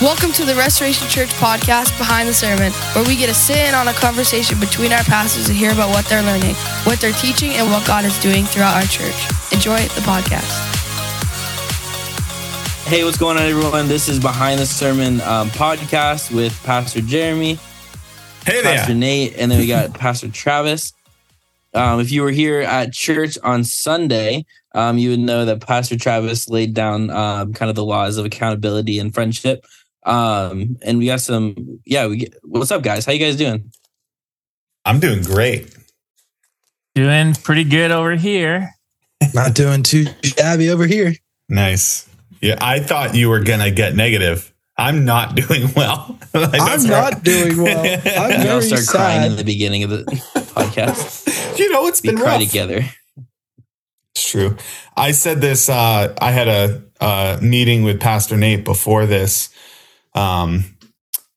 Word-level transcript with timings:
Welcome 0.00 0.32
to 0.32 0.46
the 0.46 0.54
Restoration 0.54 1.06
Church 1.08 1.28
podcast, 1.34 1.96
Behind 1.98 2.26
the 2.26 2.32
Sermon, 2.32 2.72
where 2.94 3.04
we 3.04 3.16
get 3.16 3.26
to 3.26 3.34
sit 3.34 3.58
in 3.58 3.74
on 3.74 3.86
a 3.86 3.92
conversation 3.92 4.58
between 4.58 4.94
our 4.94 5.02
pastors 5.02 5.50
and 5.50 5.58
hear 5.58 5.72
about 5.72 5.90
what 5.90 6.06
they're 6.06 6.22
learning, 6.22 6.54
what 6.84 6.98
they're 7.00 7.12
teaching, 7.12 7.50
and 7.50 7.70
what 7.70 7.86
God 7.86 8.06
is 8.06 8.18
doing 8.22 8.46
throughout 8.46 8.76
our 8.76 8.88
church. 8.88 9.14
Enjoy 9.52 9.76
the 9.76 10.00
podcast. 10.00 10.48
Hey, 12.88 13.04
what's 13.04 13.18
going 13.18 13.36
on, 13.36 13.42
everyone? 13.42 13.88
This 13.88 14.08
is 14.08 14.18
Behind 14.18 14.58
the 14.58 14.64
Sermon 14.64 15.20
um, 15.20 15.50
podcast 15.50 16.34
with 16.34 16.58
Pastor 16.64 17.02
Jeremy, 17.02 17.58
Hey 18.46 18.62
there. 18.62 18.76
Pastor 18.76 18.94
Nate, 18.94 19.34
and 19.36 19.50
then 19.50 19.58
we 19.58 19.66
got 19.66 19.92
Pastor 20.00 20.30
Travis. 20.30 20.94
Um, 21.74 22.00
if 22.00 22.10
you 22.10 22.22
were 22.22 22.30
here 22.30 22.62
at 22.62 22.94
church 22.94 23.36
on 23.44 23.64
Sunday, 23.64 24.46
um, 24.74 24.96
you 24.96 25.10
would 25.10 25.20
know 25.20 25.44
that 25.44 25.60
Pastor 25.60 25.98
Travis 25.98 26.48
laid 26.48 26.72
down 26.72 27.10
um, 27.10 27.52
kind 27.52 27.68
of 27.68 27.76
the 27.76 27.84
laws 27.84 28.16
of 28.16 28.24
accountability 28.24 28.98
and 28.98 29.12
friendship. 29.12 29.66
Um, 30.04 30.76
and 30.82 30.98
we 30.98 31.06
got 31.06 31.20
some, 31.20 31.80
yeah, 31.84 32.06
we 32.06 32.16
get, 32.18 32.34
what's 32.42 32.70
up, 32.70 32.82
guys? 32.82 33.04
How 33.04 33.12
you 33.12 33.18
guys 33.18 33.36
doing? 33.36 33.70
I'm 34.84 34.98
doing 35.00 35.22
great. 35.22 35.74
Doing 36.94 37.34
pretty 37.34 37.64
good 37.64 37.90
over 37.90 38.14
here. 38.16 38.70
Not 39.34 39.54
doing 39.54 39.82
too 39.82 40.06
shabby 40.24 40.70
over 40.70 40.86
here. 40.86 41.14
Nice. 41.48 42.08
Yeah, 42.40 42.56
I 42.60 42.80
thought 42.80 43.14
you 43.14 43.28
were 43.28 43.40
gonna 43.40 43.70
get 43.70 43.94
negative. 43.94 44.52
I'm 44.78 45.04
not 45.04 45.34
doing 45.48 45.68
well. 45.76 46.16
Like, 46.32 46.60
I'm 46.60 46.82
not 46.84 47.12
right. 47.14 47.22
doing 47.24 47.60
well. 47.60 47.80
I'm 48.04 48.28
We 48.42 48.48
all 48.48 48.60
very 48.60 48.62
start 48.62 48.86
crying 48.86 49.32
in 49.32 49.36
the 49.36 49.42
beginning 49.44 49.82
of 49.82 49.90
the 49.90 50.04
podcast. 50.54 51.58
you 51.58 51.70
know, 51.72 51.88
it's 51.88 52.00
We 52.02 52.10
been 52.10 52.18
cry 52.18 52.36
rough. 52.38 52.42
together. 52.46 52.84
It's 54.14 54.30
true. 54.30 54.56
I 54.96 55.10
said 55.10 55.40
this. 55.40 55.68
Uh, 55.68 56.14
I 56.20 56.30
had 56.30 56.46
a, 56.48 56.82
uh 57.00 57.38
meeting 57.42 57.82
with 57.82 57.98
Pastor 58.00 58.36
Nate 58.36 58.64
before 58.64 59.06
this, 59.06 59.50
um, 60.14 60.64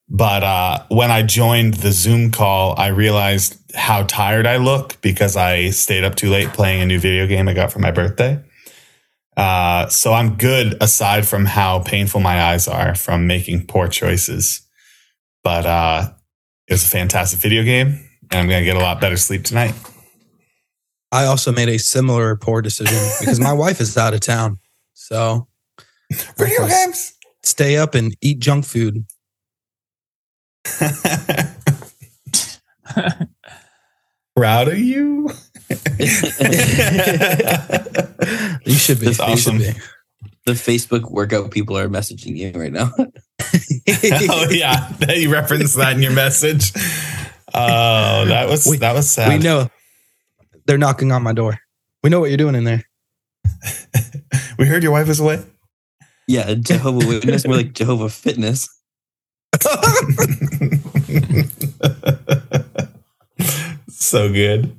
but 0.09 0.43
uh, 0.43 0.85
when 0.89 1.11
I 1.11 1.23
joined 1.23 1.75
the 1.75 1.91
Zoom 1.91 2.31
call, 2.31 2.77
I 2.77 2.87
realized 2.87 3.59
how 3.75 4.03
tired 4.03 4.45
I 4.45 4.57
look 4.57 5.01
because 5.01 5.35
I 5.35 5.71
stayed 5.71 6.03
up 6.03 6.15
too 6.15 6.29
late 6.29 6.49
playing 6.49 6.81
a 6.81 6.85
new 6.85 6.99
video 6.99 7.25
game 7.25 7.47
I 7.47 7.53
got 7.53 7.71
for 7.71 7.79
my 7.79 7.91
birthday. 7.91 8.43
Uh, 9.35 9.87
so 9.87 10.13
I'm 10.13 10.35
good 10.35 10.77
aside 10.81 11.25
from 11.25 11.45
how 11.45 11.79
painful 11.79 12.21
my 12.21 12.39
eyes 12.39 12.67
are 12.67 12.93
from 12.93 13.25
making 13.25 13.65
poor 13.65 13.87
choices. 13.87 14.61
But 15.43 15.65
uh, 15.65 16.11
it 16.67 16.73
was 16.73 16.83
a 16.83 16.89
fantastic 16.89 17.39
video 17.39 17.63
game, 17.63 18.07
and 18.31 18.39
I'm 18.39 18.47
gonna 18.47 18.63
get 18.63 18.75
a 18.77 18.79
lot 18.79 19.01
better 19.01 19.17
sleep 19.17 19.43
tonight. 19.43 19.73
I 21.11 21.25
also 21.25 21.51
made 21.51 21.69
a 21.69 21.79
similar 21.79 22.35
poor 22.35 22.61
decision 22.61 22.97
because 23.19 23.39
my 23.39 23.53
wife 23.53 23.81
is 23.81 23.97
out 23.97 24.13
of 24.13 24.19
town. 24.19 24.59
So 24.93 25.47
Video 26.37 26.67
games. 26.67 27.12
Stay 27.43 27.77
up 27.77 27.95
and 27.95 28.15
eat 28.21 28.39
junk 28.39 28.65
food. 28.65 29.05
Proud 34.35 34.67
of 34.69 34.77
you. 34.79 35.29
You 38.65 38.75
should 38.75 38.99
be. 39.01 39.07
That's 39.07 39.17
You 39.19 39.25
awesome. 39.25 39.59
should 39.59 39.75
The 40.45 40.53
Facebook 40.53 41.11
workout 41.11 41.51
people 41.51 41.77
are 41.77 41.89
messaging 41.89 42.37
you 42.37 42.51
right 42.57 42.71
now. 42.71 42.91
oh 42.97 44.47
yeah, 44.49 44.89
you 45.13 45.29
referenced 45.31 45.75
that 45.75 45.93
in 45.95 46.01
your 46.01 46.13
message. 46.13 46.71
Oh, 47.53 48.23
that 48.25 48.47
was 48.49 48.65
We- 48.65 48.77
that 48.77 48.93
was 48.93 49.11
sad. 49.11 49.27
we 49.29 49.39
know 49.39 49.69
they're 50.65 50.77
knocking 50.77 51.11
on 51.11 51.21
my 51.23 51.33
door. 51.33 51.59
We 52.03 52.09
know 52.09 52.19
what 52.21 52.29
you're 52.29 52.37
doing 52.37 52.55
in 52.55 52.63
there. 52.63 52.83
We 54.57 54.65
heard 54.65 54.83
your 54.83 54.93
wife 54.93 55.07
was 55.09 55.19
away. 55.19 55.43
Yeah, 56.27 56.53
Jehovah 56.53 57.05
Witness, 57.07 57.45
more 57.45 57.57
like 57.57 57.73
Jehovah 57.73 58.09
Fitness. 58.09 58.69
so 63.89 64.31
good. 64.31 64.75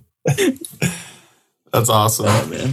That's 1.72 1.88
awesome. 1.88 2.26
Oh 2.28 2.46
man. 2.46 2.72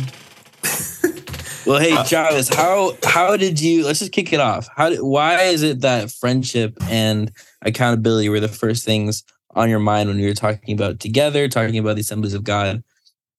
Well, 1.65 1.79
hey 1.79 1.93
Uh, 1.93 2.03
Travis, 2.03 2.49
how 2.49 2.97
how 3.03 3.37
did 3.37 3.61
you? 3.61 3.85
Let's 3.85 3.99
just 3.99 4.11
kick 4.11 4.33
it 4.33 4.39
off. 4.39 4.67
How 4.75 4.89
did, 4.89 5.01
why 5.01 5.41
is 5.43 5.61
it 5.63 5.81
that 5.81 6.11
friendship 6.11 6.75
and 6.89 7.31
accountability 7.61 8.29
were 8.29 8.39
the 8.39 8.47
first 8.47 8.83
things 8.83 9.23
on 9.51 9.69
your 9.69 9.79
mind 9.79 10.09
when 10.09 10.17
you 10.17 10.27
were 10.27 10.33
talking 10.33 10.73
about 10.73 10.99
together, 10.99 11.47
talking 11.47 11.77
about 11.77 11.95
the 11.95 12.01
assemblies 12.01 12.33
of 12.33 12.43
God? 12.43 12.83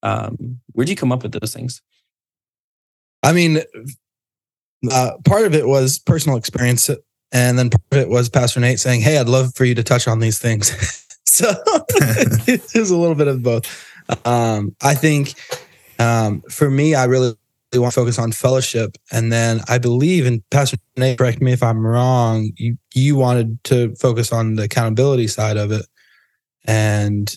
Um, 0.02 0.60
where'd 0.72 0.88
you 0.88 0.96
come 0.96 1.12
up 1.12 1.22
with 1.22 1.32
those 1.32 1.52
things? 1.52 1.82
I 3.22 3.32
mean, 3.32 3.60
uh, 4.90 5.12
part 5.24 5.44
of 5.46 5.54
it 5.54 5.66
was 5.66 5.98
personal 5.98 6.36
experience, 6.36 6.88
and 7.30 7.58
then 7.58 7.70
part 7.70 7.82
of 7.92 7.98
it 7.98 8.08
was 8.08 8.28
Pastor 8.28 8.60
Nate 8.60 8.80
saying, 8.80 9.00
"Hey, 9.00 9.18
I'd 9.18 9.28
love 9.28 9.54
for 9.54 9.64
you 9.64 9.74
to 9.74 9.82
touch 9.82 10.08
on 10.08 10.20
these 10.20 10.38
things." 10.38 10.70
so 11.24 11.50
it 12.46 12.74
was 12.74 12.90
a 12.90 12.96
little 12.96 13.14
bit 13.14 13.28
of 13.28 13.42
both. 13.42 13.66
Um, 14.26 14.74
I 14.82 14.94
think 14.94 15.34
um, 15.98 16.42
for 16.50 16.70
me, 16.70 16.94
I 16.94 17.04
really 17.04 17.34
want 17.74 17.94
to 17.94 18.00
focus 18.00 18.18
on 18.18 18.32
fellowship, 18.32 18.96
and 19.10 19.32
then 19.32 19.60
I 19.68 19.78
believe, 19.78 20.26
and 20.26 20.42
Pastor 20.50 20.78
Nate, 20.96 21.18
correct 21.18 21.40
me 21.40 21.52
if 21.52 21.62
I'm 21.62 21.86
wrong. 21.86 22.50
You 22.56 22.76
you 22.94 23.16
wanted 23.16 23.62
to 23.64 23.94
focus 23.96 24.32
on 24.32 24.56
the 24.56 24.64
accountability 24.64 25.28
side 25.28 25.56
of 25.56 25.70
it, 25.70 25.86
and 26.64 27.34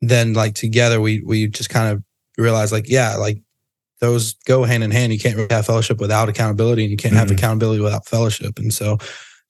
then 0.00 0.34
like 0.34 0.54
together, 0.54 1.00
we 1.00 1.20
we 1.20 1.46
just 1.46 1.70
kind 1.70 1.92
of 1.92 2.02
realized, 2.36 2.72
like, 2.72 2.88
yeah, 2.88 3.14
like 3.16 3.38
those 4.02 4.34
go 4.46 4.64
hand 4.64 4.82
in 4.82 4.90
hand. 4.90 5.12
You 5.12 5.18
can't 5.18 5.36
really 5.36 5.54
have 5.54 5.64
fellowship 5.64 6.00
without 6.00 6.28
accountability, 6.28 6.82
and 6.82 6.90
you 6.90 6.96
can't 6.96 7.14
have 7.14 7.28
Mhm. 7.28 7.38
accountability 7.38 7.80
without 7.80 8.06
fellowship. 8.06 8.58
And 8.58 8.74
so, 8.74 8.98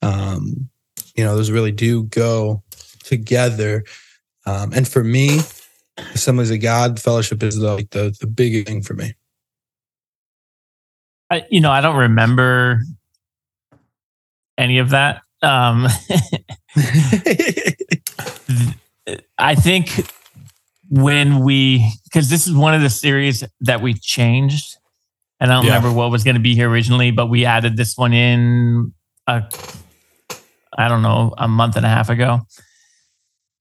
um, 0.03 0.69
you 1.17 1.25
know, 1.25 1.35
those 1.35 1.51
really 1.51 1.73
do 1.73 2.05
go 2.05 2.63
together. 3.03 3.83
Um, 4.45 4.73
and 4.75 4.87
for 4.87 5.03
me, 5.03 5.41
Assemblies 6.15 6.51
of 6.51 6.61
God 6.61 7.01
fellowship 7.01 7.43
is 7.43 7.57
the, 7.57 7.75
like 7.75 7.91
the 7.91 8.15
the 8.21 8.27
big 8.27 8.67
thing 8.67 8.83
for 8.83 8.95
me. 8.95 9.15
I, 11.31 11.45
you 11.51 11.61
know, 11.61 11.71
I 11.71 11.81
don't 11.81 11.97
remember 11.97 12.83
any 14.59 14.79
of 14.79 14.91
that. 14.91 15.23
Um, 15.43 15.87
I 19.39 19.55
think 19.55 20.07
when 20.93 21.41
we, 21.43 21.91
because 22.05 22.29
this 22.29 22.47
is 22.47 22.53
one 22.53 22.75
of 22.75 22.83
the 22.83 22.91
series 22.91 23.43
that 23.63 23.81
we 23.81 23.95
changed, 23.95 24.77
and 25.41 25.51
I 25.51 25.55
don't 25.57 25.65
Yeah. 25.65 25.77
remember 25.77 25.91
what 25.97 26.11
was 26.11 26.23
going 26.23 26.35
to 26.37 26.41
be 26.43 26.55
here 26.55 26.69
originally, 26.69 27.11
but 27.11 27.29
we 27.29 27.47
added 27.47 27.79
this 27.79 27.97
one 27.97 28.13
in, 28.13 28.93
a, 29.27 29.43
I 30.77 30.89
don't 30.89 31.01
know, 31.01 31.35
a 31.39 31.49
month 31.49 31.77
and 31.77 31.87
a 31.87 31.89
half 31.89 32.11
ago. 32.11 32.41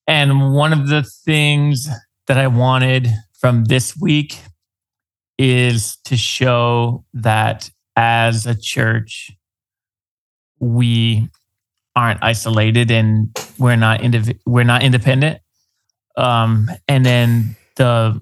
And 0.07 0.53
one 0.53 0.73
of 0.73 0.89
the 0.89 1.03
things 1.03 1.87
that 2.27 2.37
I 2.37 2.47
wanted 2.47 3.07
from 3.39 3.63
this 3.65 3.95
week 3.95 4.37
is 5.37 5.97
to 6.05 6.17
show 6.17 7.05
that 7.13 7.69
as 7.95 8.45
a 8.45 8.55
church, 8.59 9.31
we 10.59 11.29
aren't 11.95 12.21
isolated 12.23 12.91
and 12.91 13.29
we're 13.57 13.75
not 13.77 14.01
indiv- 14.01 14.39
we're 14.45 14.63
not 14.65 14.83
independent. 14.83 15.40
Um, 16.21 16.69
and 16.87 17.03
then 17.03 17.55
the 17.77 18.21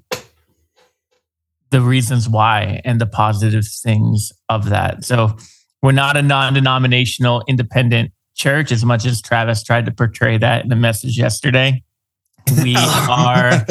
the 1.70 1.82
reasons 1.82 2.28
why 2.28 2.82
and 2.84 3.00
the 3.00 3.06
positive 3.06 3.66
things 3.68 4.32
of 4.48 4.70
that. 4.70 5.04
So 5.04 5.38
we're 5.84 5.92
not 5.92 6.18
a 6.18 6.22
non-denominational 6.24 7.44
independent 7.48 8.12
church 8.36 8.72
as 8.72 8.84
much 8.84 9.06
as 9.06 9.22
Travis 9.22 9.62
tried 9.62 9.86
to 9.86 9.92
portray 9.92 10.38
that 10.38 10.64
in 10.64 10.70
the 10.70 10.76
message 10.76 11.18
yesterday. 11.18 11.84
We 12.64 12.76
are 13.10 13.66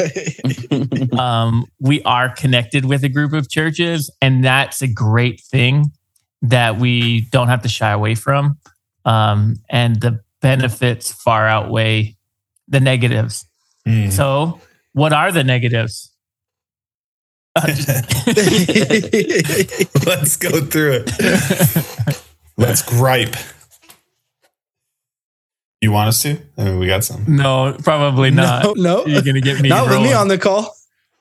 um, 1.19 1.65
we 1.79 2.01
are 2.03 2.29
connected 2.29 2.85
with 2.85 3.03
a 3.03 3.09
group 3.09 3.33
of 3.33 3.49
churches, 3.49 4.09
and 4.21 4.45
that's 4.45 4.81
a 4.81 4.87
great 4.87 5.41
thing 5.41 5.91
that 6.43 6.77
we 6.77 7.21
don't 7.31 7.47
have 7.47 7.63
to 7.63 7.69
shy 7.69 7.91
away 7.91 8.15
from. 8.15 8.59
Um, 9.05 9.55
and 9.69 9.99
the 9.99 10.21
benefits 10.39 11.11
far 11.11 11.47
outweigh 11.47 12.15
the 12.67 12.79
negatives. 12.79 13.48
Mm. 13.89 14.11
So, 14.11 14.61
what 14.93 15.13
are 15.13 15.31
the 15.31 15.43
negatives? 15.43 16.11
Let's 20.05 20.35
go 20.37 20.61
through 20.61 21.03
it. 21.05 22.21
Let's 22.57 22.81
gripe. 22.81 23.35
You 25.81 25.91
want 25.91 26.09
us 26.09 26.21
to? 26.23 26.37
I 26.57 26.63
mean, 26.65 26.79
we 26.79 26.87
got 26.87 27.03
some. 27.03 27.23
no, 27.27 27.75
probably 27.83 28.31
not. 28.31 28.63
No, 28.65 28.73
no, 28.73 29.05
You're 29.05 29.21
gonna 29.21 29.41
get 29.41 29.61
me. 29.61 29.69
not 29.69 29.87
with 29.89 30.01
me 30.01 30.11
on 30.13 30.27
the 30.27 30.37
call. 30.37 30.75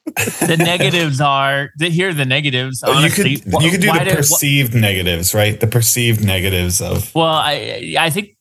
the 0.07 0.57
negatives 0.59 1.21
are. 1.21 1.71
Here 1.79 2.09
are 2.09 2.15
the 2.15 2.25
negatives. 2.25 2.83
Oh, 2.85 2.91
you 2.93 2.97
Honestly, 2.99 3.37
could 3.37 3.63
you 3.63 3.71
could 3.71 3.81
do 3.81 3.89
why 3.89 3.99
the 4.01 4.05
did- 4.07 4.15
wh- 4.15 4.17
perceived 4.19 4.75
negatives, 4.75 5.35
right? 5.35 5.59
The 5.61 5.67
perceived 5.67 6.25
negatives 6.25 6.81
of 6.81 7.15
Well, 7.15 7.27
I 7.27 7.95
I 7.99 8.11
think 8.11 8.37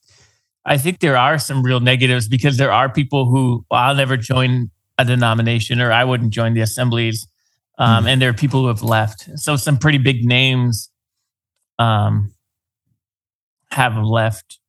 I 0.67 0.77
think 0.77 0.99
there 0.99 1.17
are 1.17 1.39
some 1.39 1.63
real 1.63 1.79
negatives 1.79 2.27
because 2.27 2.57
there 2.57 2.71
are 2.71 2.89
people 2.89 3.25
who 3.25 3.65
well, 3.71 3.81
I'll 3.81 3.95
never 3.95 4.17
join 4.17 4.69
a 4.97 5.05
denomination 5.05 5.79
or 5.81 5.91
I 5.91 6.03
wouldn't 6.03 6.31
join 6.33 6.53
the 6.53 6.61
assemblies, 6.61 7.25
um, 7.79 8.03
Mhm. 8.03 8.09
and 8.09 8.21
there 8.21 8.29
are 8.29 8.33
people 8.33 8.61
who 8.61 8.67
have 8.67 8.83
left. 8.83 9.29
So 9.35 9.55
some 9.55 9.77
pretty 9.77 9.97
big 9.99 10.25
names, 10.25 10.89
um, 11.79 12.33
have 13.71 13.97
left 13.97 14.59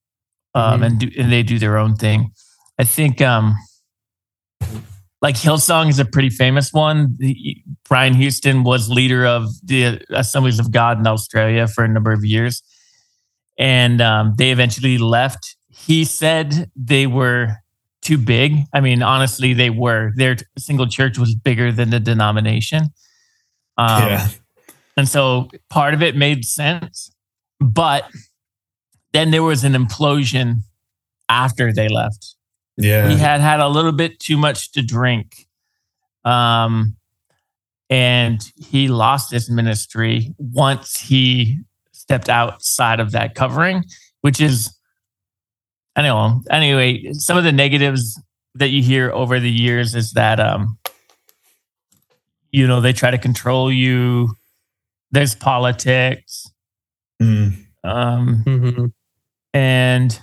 um, 0.54 0.80
Mhm. 0.80 0.86
and 0.86 0.98
do 1.00 1.10
and 1.18 1.32
they 1.32 1.42
do 1.42 1.58
their 1.58 1.76
own 1.78 1.94
thing. 1.96 2.32
I 2.78 2.84
think 2.84 3.20
um, 3.20 3.56
like 5.20 5.34
Hillsong 5.36 5.88
is 5.88 5.98
a 5.98 6.04
pretty 6.04 6.30
famous 6.30 6.72
one. 6.72 7.14
The- 7.18 7.62
Brian 7.88 8.14
Houston 8.14 8.64
was 8.64 8.88
leader 8.88 9.26
of 9.26 9.48
the 9.64 10.00
Assemblies 10.10 10.58
of 10.58 10.70
God 10.70 10.98
in 10.98 11.06
Australia 11.06 11.66
for 11.66 11.84
a 11.84 11.88
number 11.88 12.12
of 12.12 12.24
years, 12.24 12.62
and 13.58 14.00
um, 14.00 14.34
they 14.36 14.50
eventually 14.52 14.98
left. 14.98 15.56
He 15.70 16.04
said 16.04 16.70
they 16.74 17.06
were 17.06 17.56
too 18.02 18.18
big. 18.18 18.64
I 18.72 18.80
mean, 18.80 19.02
honestly, 19.02 19.52
they 19.52 19.70
were. 19.70 20.12
Their 20.16 20.36
single 20.58 20.86
church 20.86 21.18
was 21.18 21.34
bigger 21.34 21.72
than 21.72 21.90
the 21.90 22.00
denomination. 22.00 22.88
Um, 23.76 24.02
yeah. 24.02 24.28
and 24.96 25.08
so 25.08 25.48
part 25.70 25.94
of 25.94 26.02
it 26.02 26.16
made 26.16 26.44
sense. 26.44 27.10
But 27.60 28.04
then 29.12 29.30
there 29.30 29.42
was 29.42 29.64
an 29.64 29.72
implosion 29.72 30.62
after 31.28 31.72
they 31.72 31.88
left. 31.88 32.34
Yeah. 32.76 33.08
He 33.08 33.16
had 33.16 33.40
had 33.40 33.60
a 33.60 33.68
little 33.68 33.92
bit 33.92 34.20
too 34.20 34.36
much 34.36 34.72
to 34.72 34.82
drink. 34.82 35.46
Um, 36.24 36.96
and 37.90 38.40
he 38.56 38.88
lost 38.88 39.30
his 39.30 39.50
ministry 39.50 40.34
once 40.38 41.00
he 41.00 41.58
stepped 41.92 42.28
outside 42.28 43.00
of 43.00 43.12
that 43.12 43.34
covering, 43.34 43.84
which 44.20 44.40
is, 44.40 44.77
I 45.98 46.02
know. 46.02 46.42
Anyway, 46.48 47.12
some 47.14 47.36
of 47.36 47.42
the 47.42 47.50
negatives 47.50 48.22
that 48.54 48.68
you 48.68 48.82
hear 48.84 49.10
over 49.10 49.40
the 49.40 49.50
years 49.50 49.96
is 49.96 50.12
that, 50.12 50.38
um, 50.38 50.78
you 52.52 52.68
know, 52.68 52.80
they 52.80 52.92
try 52.92 53.10
to 53.10 53.18
control 53.18 53.72
you. 53.72 54.36
There's 55.10 55.34
politics. 55.34 56.46
Mm. 57.20 57.64
Um, 57.82 58.44
Mhm. 58.46 58.92
and 59.52 60.20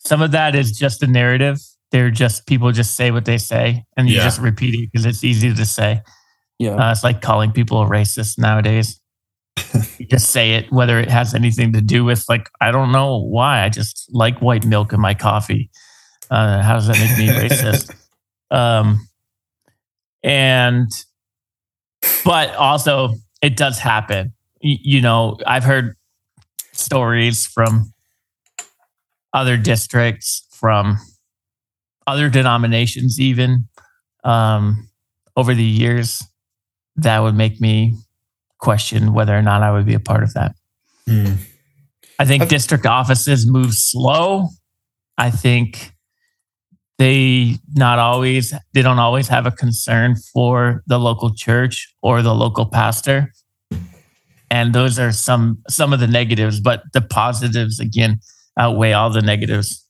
some 0.00 0.20
of 0.20 0.32
that 0.32 0.54
is 0.54 0.76
just 0.78 1.02
a 1.02 1.06
narrative. 1.06 1.58
They're 1.92 2.10
just 2.10 2.46
people 2.46 2.70
just 2.70 2.94
say 2.94 3.10
what 3.10 3.24
they 3.24 3.38
say, 3.38 3.84
and 3.96 4.06
you 4.06 4.16
Yeah. 4.16 4.24
just 4.24 4.38
repeat 4.38 4.74
it 4.74 4.90
because 4.92 5.06
it's 5.06 5.24
easy 5.24 5.54
to 5.54 5.64
say. 5.64 6.02
Yeah. 6.58 6.72
Uh, 6.72 6.90
it's 6.92 7.02
like 7.02 7.22
calling 7.22 7.52
people 7.52 7.80
a 7.82 7.86
racist 7.86 8.36
nowadays. 8.38 8.99
Just 10.10 10.30
say 10.30 10.52
it, 10.52 10.70
whether 10.72 10.98
it 10.98 11.08
has 11.10 11.34
anything 11.34 11.72
to 11.72 11.80
do 11.80 12.04
with 12.04 12.24
like 12.28 12.48
I 12.60 12.70
don't 12.70 12.92
know 12.92 13.18
why. 13.18 13.64
I 13.64 13.68
just 13.68 14.08
like 14.12 14.40
white 14.40 14.64
milk 14.64 14.92
in 14.92 15.00
my 15.00 15.14
coffee. 15.14 15.70
Uh, 16.30 16.62
how 16.62 16.74
does 16.74 16.86
that 16.86 16.98
make 16.98 17.18
me 17.18 17.28
racist? 17.28 17.94
Um, 18.52 19.06
and 20.24 20.90
but 22.24 22.52
also 22.56 23.14
it 23.42 23.56
does 23.56 23.78
happen. 23.78 24.32
Y- 24.60 24.78
you 24.82 25.00
know, 25.00 25.38
I've 25.46 25.62
heard 25.62 25.94
stories 26.72 27.46
from 27.46 27.92
other 29.32 29.56
districts, 29.56 30.44
from 30.50 30.98
other 32.06 32.28
denominations, 32.28 33.20
even 33.20 33.68
um, 34.24 34.88
over 35.36 35.54
the 35.54 35.62
years, 35.62 36.22
that 36.96 37.20
would 37.20 37.34
make 37.34 37.60
me 37.60 37.94
question 38.60 39.12
whether 39.12 39.36
or 39.36 39.42
not 39.42 39.62
I 39.62 39.72
would 39.72 39.86
be 39.86 39.94
a 39.94 40.00
part 40.00 40.22
of 40.22 40.34
that. 40.34 40.54
Mm. 41.08 41.38
I 42.18 42.24
think 42.24 42.42
I've- 42.42 42.50
district 42.50 42.86
offices 42.86 43.46
move 43.46 43.74
slow. 43.74 44.50
I 45.18 45.30
think 45.30 45.92
they 46.98 47.56
not 47.74 47.98
always 47.98 48.52
they 48.74 48.82
don't 48.82 48.98
always 48.98 49.28
have 49.28 49.46
a 49.46 49.50
concern 49.50 50.16
for 50.34 50.82
the 50.86 50.98
local 50.98 51.34
church 51.34 51.88
or 52.02 52.22
the 52.22 52.34
local 52.34 52.66
pastor. 52.66 53.32
And 54.50 54.74
those 54.74 54.98
are 54.98 55.12
some 55.12 55.62
some 55.68 55.92
of 55.92 56.00
the 56.00 56.06
negatives, 56.06 56.60
but 56.60 56.82
the 56.92 57.00
positives 57.00 57.80
again 57.80 58.20
outweigh 58.58 58.92
all 58.92 59.10
the 59.10 59.22
negatives. 59.22 59.86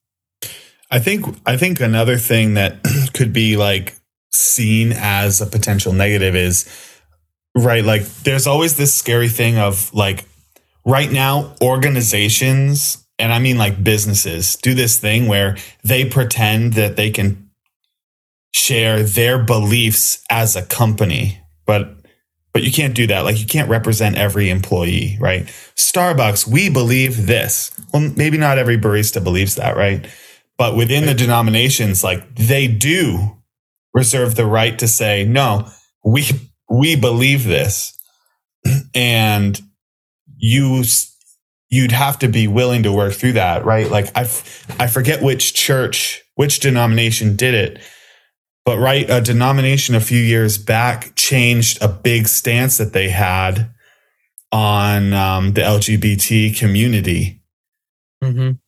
I 0.90 0.98
think 1.00 1.26
I 1.46 1.56
think 1.56 1.80
another 1.80 2.16
thing 2.16 2.54
that 2.54 2.78
could 3.14 3.32
be 3.32 3.56
like 3.56 3.96
seen 4.32 4.92
as 4.94 5.40
a 5.40 5.46
potential 5.46 5.92
negative 5.92 6.36
is 6.36 6.68
right 7.54 7.84
like 7.84 8.02
there's 8.22 8.46
always 8.46 8.76
this 8.76 8.94
scary 8.94 9.28
thing 9.28 9.58
of 9.58 9.92
like 9.92 10.24
right 10.84 11.10
now 11.10 11.54
organizations 11.60 13.04
and 13.18 13.32
I 13.32 13.38
mean 13.38 13.58
like 13.58 13.82
businesses 13.82 14.56
do 14.56 14.74
this 14.74 14.98
thing 14.98 15.26
where 15.26 15.56
they 15.84 16.04
pretend 16.04 16.74
that 16.74 16.96
they 16.96 17.10
can 17.10 17.50
share 18.52 19.02
their 19.02 19.42
beliefs 19.42 20.24
as 20.30 20.56
a 20.56 20.62
company 20.62 21.40
but 21.66 21.96
but 22.52 22.64
you 22.64 22.72
can't 22.72 22.96
do 22.96 23.06
that. 23.06 23.20
Like 23.20 23.38
you 23.38 23.46
can't 23.46 23.68
represent 23.68 24.16
every 24.16 24.50
employee 24.50 25.16
right? 25.20 25.46
Starbucks 25.76 26.46
we 26.46 26.70
believe 26.70 27.26
this. 27.26 27.72
Well 27.92 28.12
maybe 28.16 28.38
not 28.38 28.58
every 28.58 28.78
barista 28.78 29.22
believes 29.22 29.56
that 29.56 29.76
right? 29.76 30.06
But 30.56 30.76
within 30.76 31.06
the 31.06 31.14
denominations 31.14 32.04
like 32.04 32.34
they 32.36 32.68
do 32.68 33.36
reserve 33.92 34.36
the 34.36 34.46
right 34.46 34.78
to 34.78 34.86
say 34.86 35.24
no 35.24 35.68
we 36.04 36.28
we 36.70 36.96
believe 36.96 37.44
this 37.44 37.96
and 38.94 39.60
you 40.36 40.82
you'd 41.68 41.92
have 41.92 42.18
to 42.18 42.28
be 42.28 42.46
willing 42.48 42.82
to 42.82 42.92
work 42.92 43.12
through 43.12 43.32
that 43.32 43.64
right 43.64 43.90
like 43.90 44.06
i 44.16 44.22
f- 44.22 44.66
i 44.80 44.86
forget 44.86 45.22
which 45.22 45.54
church 45.54 46.22
which 46.36 46.60
denomination 46.60 47.36
did 47.36 47.54
it 47.54 47.80
but 48.64 48.78
right 48.78 49.08
a 49.10 49.20
denomination 49.20 49.94
a 49.94 50.00
few 50.00 50.20
years 50.20 50.58
back 50.58 51.14
changed 51.16 51.80
a 51.82 51.88
big 51.88 52.28
stance 52.28 52.76
that 52.78 52.92
they 52.92 53.08
had 53.08 53.70
on 54.52 55.12
um, 55.12 55.52
the 55.54 55.60
lgbt 55.62 56.56
community 56.58 57.36
Mhm. 58.22 58.58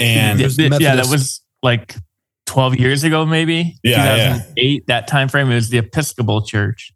And- 0.00 0.40
yeah, 0.40 0.96
that 0.96 1.06
was 1.10 1.42
like 1.62 1.94
12 2.46 2.76
years 2.76 3.04
ago, 3.04 3.26
maybe 3.26 3.76
Yeah, 3.82 4.16
yeah. 4.16 4.32
2008, 4.38 4.86
that 4.86 5.06
time 5.06 5.28
frame. 5.28 5.50
It 5.50 5.56
was 5.56 5.68
the 5.68 5.76
Episcopal 5.78 6.42
Church. 6.46 6.93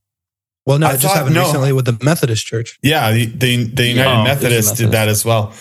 Well, 0.69 0.79
no, 0.79 0.87
I 0.87 0.91
it 0.91 0.93
just 1.01 1.05
thought- 1.05 1.17
happened 1.17 1.35
no. 1.35 1.45
recently 1.47 1.73
with 1.73 1.87
the 1.87 1.97
Methodist 2.05 2.45
Church. 2.47 2.79
Yeah, 2.83 3.11
the 3.11 3.25
the, 3.25 3.65
the 3.65 3.87
United 3.89 4.21
Oh, 4.21 4.23
Methodists 4.23 4.73
there's 4.73 4.79
did 4.79 4.91
that 4.93 5.09
as 5.09 5.25
well. 5.25 5.55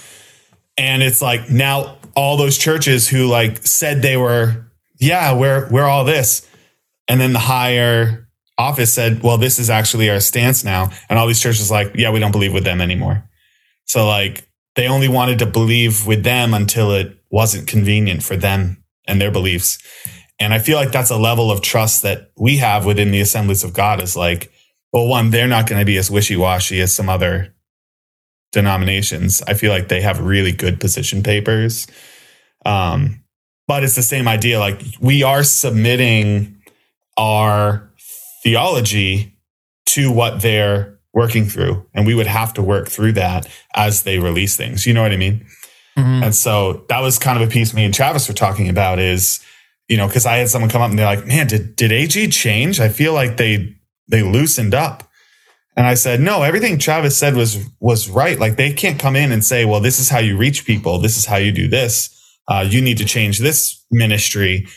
And 0.78 1.02
it's 1.02 1.22
like 1.22 1.50
now 1.50 1.96
all 2.14 2.36
those 2.36 2.58
churches 2.58 3.08
who 3.08 3.26
like 3.28 3.66
said 3.66 4.02
they 4.02 4.18
were, 4.18 4.68
yeah, 5.00 5.34
we're 5.34 5.70
we're 5.72 5.86
all 5.86 6.04
this. 6.04 6.46
And 7.08 7.22
then 7.22 7.32
the 7.32 7.40
higher 7.40 8.28
office 8.58 8.94
said, 8.94 9.24
well, 9.24 9.38
this 9.38 9.60
is 9.60 9.70
actually 9.70 10.10
our 10.10 10.20
stance 10.20 10.66
now. 10.66 10.90
And 11.10 11.18
all 11.18 11.26
these 11.26 11.40
churches 11.40 11.72
like, 11.72 11.94
yeah, 11.96 12.12
we 12.12 12.20
don't 12.20 12.34
believe 12.34 12.52
with 12.52 12.66
them 12.66 12.82
anymore. 12.82 13.24
So 13.86 14.06
like 14.06 14.46
they 14.76 14.90
only 14.90 15.08
wanted 15.08 15.40
to 15.40 15.46
believe 15.46 16.06
with 16.06 16.24
them 16.26 16.54
until 16.54 16.92
it 16.92 17.18
wasn't 17.32 17.66
convenient 17.66 18.24
for 18.24 18.36
them 18.36 18.84
and 19.08 19.22
their 19.22 19.32
beliefs. 19.32 19.78
And 20.38 20.54
I 20.54 20.60
feel 20.60 20.76
like 20.76 20.92
that's 20.92 21.12
a 21.12 21.18
level 21.18 21.50
of 21.50 21.62
trust 21.62 22.04
that 22.04 22.32
we 22.38 22.58
have 22.58 22.86
within 22.86 23.12
the 23.12 23.22
assemblies 23.22 23.64
of 23.64 23.74
God 23.74 24.04
is 24.04 24.18
like, 24.18 24.52
well, 24.94 25.08
one, 25.08 25.30
they're 25.32 25.48
not 25.48 25.68
going 25.68 25.80
to 25.80 25.86
be 25.86 25.98
as 25.98 26.10
wishy 26.10 26.36
washy 26.36 26.82
as 26.82 26.96
some 26.96 27.10
other 27.10 27.54
denominations. 28.52 29.42
I 29.48 29.54
feel 29.54 29.72
like 29.72 29.88
they 29.90 30.02
have 30.02 30.20
really 30.20 30.52
good 30.52 30.80
position 30.80 31.24
papers. 31.24 31.88
Um, 32.66 33.24
but 33.68 33.84
it's 33.84 33.96
the 33.96 34.04
same 34.04 34.28
idea. 34.28 34.60
Like 34.60 34.82
we 35.00 35.24
are 35.24 35.44
submitting 35.44 36.62
our 37.18 37.92
theology 38.44 39.36
to 39.88 40.12
what 40.12 40.42
they're 40.42 40.98
working 41.14 41.46
through, 41.46 41.86
and 41.94 42.06
we 42.06 42.14
would 42.14 42.28
have 42.28 42.54
to 42.54 42.62
work 42.62 42.88
through 42.88 43.14
that 43.14 43.48
as 43.76 44.04
they 44.04 44.20
release 44.20 44.56
things. 44.56 44.86
You 44.86 44.94
know 44.94 45.02
what 45.02 45.12
I 45.12 45.18
mean? 45.18 45.46
Mhm. 45.98 46.24
And 46.24 46.36
so 46.36 46.86
that 46.90 47.00
was 47.02 47.18
kind 47.18 47.42
of 47.42 47.48
a 47.48 47.52
piece 47.52 47.74
me 47.74 47.84
and 47.84 47.94
Travis 47.94 48.28
were 48.28 48.34
talking 48.34 48.70
about 48.70 49.00
is, 49.00 49.40
you 49.88 49.98
know, 49.98 50.08
because 50.08 50.26
I 50.26 50.38
had 50.38 50.50
someone 50.50 50.70
come 50.70 50.82
up 50.82 50.92
and 50.92 51.00
they're 51.00 51.06
like, 51.08 51.26
man, 51.26 51.48
did, 51.48 51.76
did 51.76 51.92
AG 51.92 52.28
change? 52.30 52.80
I 52.80 52.90
feel 52.90 53.14
like 53.14 53.38
they 53.38 53.76
they 54.08 54.24
loosened 54.24 54.74
up. 54.74 55.04
And 55.76 55.86
I 55.86 55.94
said, 55.94 56.20
no, 56.20 56.42
everything 56.42 56.80
Travis 56.80 57.18
said 57.18 57.36
was 57.36 57.64
was 57.80 58.10
right. 58.10 58.40
Like 58.40 58.58
they 58.58 58.74
can't 58.74 59.00
come 59.00 59.16
in 59.16 59.32
and 59.32 59.44
say, 59.46 59.64
well, 59.66 59.80
this 59.80 60.00
is 60.00 60.10
how 60.10 60.20
you 60.20 60.36
reach 60.38 60.66
people. 60.66 61.00
This 61.00 61.18
is 61.18 61.26
how 61.26 61.38
you 61.38 61.52
do 61.52 61.68
this. 61.68 62.14
Uh, 62.48 62.66
you 62.68 62.82
need 62.82 62.98
to 62.98 63.06
change 63.06 63.40
this 63.40 63.84
ministry. 63.92 64.68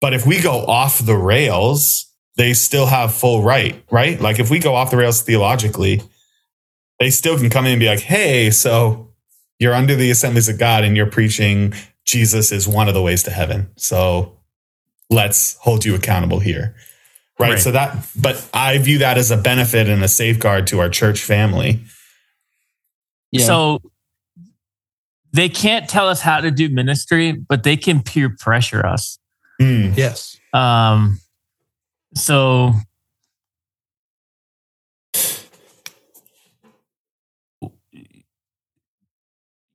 But 0.00 0.14
if 0.14 0.26
we 0.26 0.40
go 0.40 0.64
off 0.66 0.98
the 0.98 1.16
rails, 1.16 2.10
they 2.36 2.54
still 2.54 2.86
have 2.86 3.14
full 3.14 3.42
right, 3.42 3.84
right? 3.90 4.20
Like 4.20 4.40
if 4.40 4.50
we 4.50 4.58
go 4.58 4.74
off 4.74 4.90
the 4.90 4.96
rails 4.96 5.22
theologically, 5.22 6.02
they 6.98 7.10
still 7.10 7.38
can 7.38 7.50
come 7.50 7.66
in 7.66 7.72
and 7.72 7.80
be 7.80 7.88
like, 7.88 8.00
hey, 8.00 8.50
so 8.50 9.12
you're 9.58 9.74
under 9.74 9.94
the 9.94 10.10
assemblies 10.10 10.48
of 10.48 10.58
God 10.58 10.84
and 10.84 10.96
you're 10.96 11.10
preaching 11.10 11.74
Jesus 12.06 12.50
is 12.50 12.66
one 12.66 12.88
of 12.88 12.94
the 12.94 13.02
ways 13.02 13.22
to 13.24 13.30
heaven. 13.30 13.70
So 13.76 14.38
let's 15.10 15.56
hold 15.58 15.84
you 15.84 15.94
accountable 15.94 16.40
here. 16.40 16.74
Right. 17.40 17.50
Right. 17.52 17.58
So 17.58 17.70
that, 17.72 17.96
but 18.20 18.48
I 18.52 18.78
view 18.78 18.98
that 18.98 19.18
as 19.18 19.30
a 19.30 19.36
benefit 19.36 19.88
and 19.88 20.02
a 20.04 20.08
safeguard 20.08 20.66
to 20.68 20.80
our 20.80 20.88
church 20.88 21.22
family. 21.22 21.80
Yeah. 23.32 23.46
So 23.46 23.82
they 25.32 25.48
can't 25.48 25.88
tell 25.88 26.08
us 26.08 26.20
how 26.20 26.40
to 26.40 26.50
do 26.50 26.68
ministry, 26.68 27.32
but 27.32 27.62
they 27.62 27.76
can 27.76 28.02
peer 28.02 28.34
pressure 28.38 28.84
us. 28.84 29.18
Mm, 29.60 29.96
Yes. 29.96 30.38
Um, 30.52 31.20
so 32.14 32.72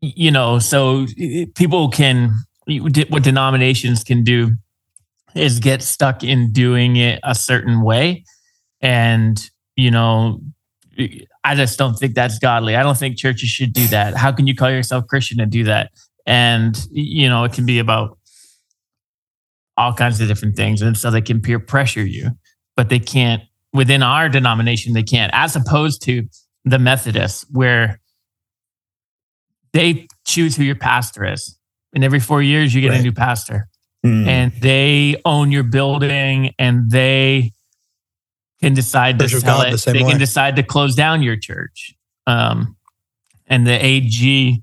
you 0.02 0.30
know, 0.30 0.60
so 0.60 1.08
people 1.56 1.90
can, 1.90 2.32
what 2.68 3.24
denominations 3.24 4.04
can 4.04 4.24
do 4.24 4.52
is 5.36 5.60
get 5.60 5.82
stuck 5.82 6.24
in 6.24 6.52
doing 6.52 6.96
it 6.96 7.20
a 7.24 7.36
certain 7.36 7.82
way. 7.82 8.24
And, 8.82 9.40
you 9.76 9.92
know, 9.92 10.42
I 11.44 11.56
just 11.56 11.78
don't 11.78 11.96
think 11.96 12.16
that's 12.16 12.40
godly. 12.40 12.76
I 12.76 12.84
don't 12.84 12.98
think 12.98 13.18
churches 13.18 13.50
should 13.50 13.74
do 13.74 13.86
that. 13.88 14.16
How 14.16 14.32
can 14.32 14.48
you 14.48 14.56
call 14.56 14.72
yourself 14.72 15.08
Christian 15.08 15.42
and 15.42 15.52
do 15.52 15.66
that? 15.66 15.92
And, 16.26 16.88
you 16.90 17.28
know, 17.28 17.44
it 17.44 17.54
can 17.54 17.66
be 17.66 17.80
about 17.80 18.18
all 19.78 19.94
kinds 19.94 20.22
of 20.22 20.28
different 20.28 20.56
things. 20.56 20.82
And 20.82 20.98
so 20.98 21.12
they 21.12 21.22
can 21.22 21.42
peer 21.42 21.60
pressure 21.60 22.06
you, 22.06 22.32
but 22.78 22.90
they 22.90 23.00
can't, 23.00 23.44
within 23.74 24.02
our 24.02 24.30
denomination, 24.30 24.94
they 24.94 25.04
can't, 25.04 25.32
as 25.36 25.56
opposed 25.56 26.02
to 26.04 26.24
the 26.64 26.80
Methodists, 26.80 27.46
where 27.52 28.00
they 29.74 30.08
choose 30.26 30.56
who 30.56 30.64
your 30.64 30.78
pastor 30.78 31.26
is. 31.26 31.60
And 31.94 32.04
every 32.04 32.22
four 32.22 32.42
years, 32.42 32.74
you 32.74 32.82
get 32.82 32.92
right. 32.92 33.02
a 33.02 33.04
new 33.04 33.12
pastor. 33.12 33.68
Mm. 34.06 34.28
And 34.28 34.52
they 34.62 35.20
own 35.26 35.52
your 35.52 35.64
building 35.64 36.54
and 36.60 36.92
they 36.92 37.54
can 38.62 38.74
decide 38.74 39.18
to 39.20 39.28
sell 39.28 39.62
it. 39.62 39.72
The 39.72 39.92
they 39.92 40.04
way. 40.04 40.12
can 40.12 40.20
decide 40.20 40.56
to 40.58 40.64
close 40.64 40.96
down 40.96 41.24
your 41.24 41.38
church. 41.38 41.96
Um, 42.28 42.78
and 43.48 43.66
the 43.66 43.84
AG 43.84 44.62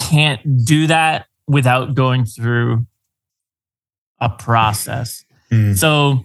can't 0.00 0.64
do 0.64 0.88
that 0.88 1.26
without 1.46 1.94
going 1.94 2.24
through 2.24 2.86
a 4.20 4.28
process. 4.28 5.24
Mm. 5.52 5.76
So 5.76 6.24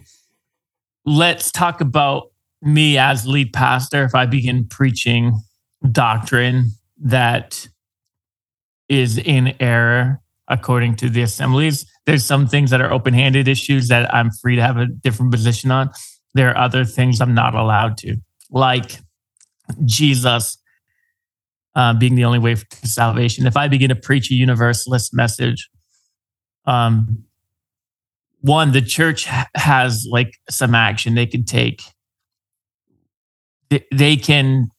let's 1.04 1.52
talk 1.52 1.80
about 1.80 2.32
me 2.62 2.98
as 2.98 3.26
lead 3.26 3.52
pastor. 3.52 4.04
If 4.04 4.14
I 4.14 4.26
begin 4.26 4.66
preaching 4.66 5.40
doctrine 5.92 6.72
that 6.98 7.68
is 8.88 9.18
in 9.18 9.54
error 9.60 10.20
according 10.50 10.96
to 10.96 11.08
the 11.08 11.22
assemblies, 11.22 11.86
there's 12.04 12.24
some 12.24 12.46
things 12.46 12.70
that 12.70 12.80
are 12.80 12.92
open 12.92 13.14
handed 13.14 13.48
issues 13.48 13.88
that 13.88 14.12
I'm 14.12 14.30
free 14.30 14.56
to 14.56 14.62
have 14.62 14.76
a 14.76 14.86
different 14.86 15.32
position 15.32 15.70
on. 15.70 15.90
There 16.34 16.50
are 16.50 16.58
other 16.58 16.84
things 16.84 17.20
I'm 17.20 17.34
not 17.34 17.54
allowed 17.54 17.96
to, 17.98 18.16
like 18.50 18.98
Jesus 19.84 20.58
uh, 21.74 21.94
being 21.94 22.16
the 22.16 22.24
only 22.24 22.40
way 22.40 22.56
to 22.56 22.86
salvation. 22.86 23.46
If 23.46 23.56
I 23.56 23.68
begin 23.68 23.88
to 23.88 23.96
preach 23.96 24.30
a 24.30 24.34
universalist 24.34 25.14
message, 25.14 25.70
um, 26.66 27.24
one, 28.40 28.72
the 28.72 28.82
church 28.82 29.28
has 29.54 30.06
like 30.10 30.34
some 30.48 30.74
action 30.74 31.14
they 31.14 31.26
can 31.26 31.44
take. 31.44 31.82
They, 33.68 33.84
they 33.92 34.16
can, 34.16 34.70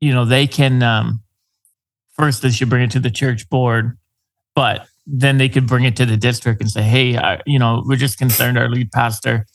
you 0.00 0.14
know, 0.14 0.24
they 0.24 0.46
can, 0.46 0.82
um, 0.82 1.22
first 2.20 2.42
they 2.42 2.50
should 2.50 2.68
bring 2.68 2.82
it 2.82 2.90
to 2.90 3.00
the 3.00 3.10
church 3.10 3.48
board, 3.48 3.96
but 4.54 4.86
then 5.06 5.38
they 5.38 5.48
could 5.48 5.66
bring 5.66 5.84
it 5.84 5.96
to 5.96 6.04
the 6.04 6.18
district 6.18 6.60
and 6.60 6.70
say, 6.70 6.82
hey, 6.82 7.16
I, 7.16 7.40
you 7.46 7.58
know, 7.58 7.82
we're 7.86 7.96
just 7.96 8.18
concerned 8.18 8.58
our 8.58 8.68
lead 8.68 8.92
pastor, 8.92 9.46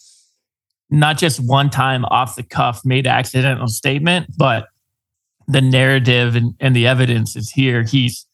not 0.89 1.19
just 1.19 1.39
one 1.39 1.69
time 1.69 2.05
off 2.05 2.35
the 2.35 2.41
cuff 2.41 2.81
made 2.83 3.05
accidental 3.05 3.67
statement, 3.67 4.35
but 4.35 4.67
the 5.47 5.61
narrative 5.61 6.35
and, 6.35 6.55
and 6.59 6.75
the 6.75 6.87
evidence 6.87 7.35
is 7.35 7.51
here. 7.51 7.83
He's 7.83 8.25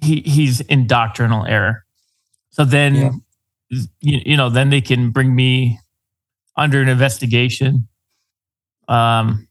he 0.00 0.20
he's 0.20 0.60
in 0.60 0.86
doctrinal 0.86 1.44
error. 1.44 1.84
So 2.50 2.64
then 2.64 2.94
yeah. 2.94 3.10
you, 4.00 4.20
you 4.24 4.36
know, 4.36 4.48
then 4.48 4.70
they 4.70 4.80
can 4.80 5.10
bring 5.10 5.34
me 5.34 5.80
under 6.56 6.80
an 6.80 6.88
investigation, 6.88 7.88
um, 8.86 9.48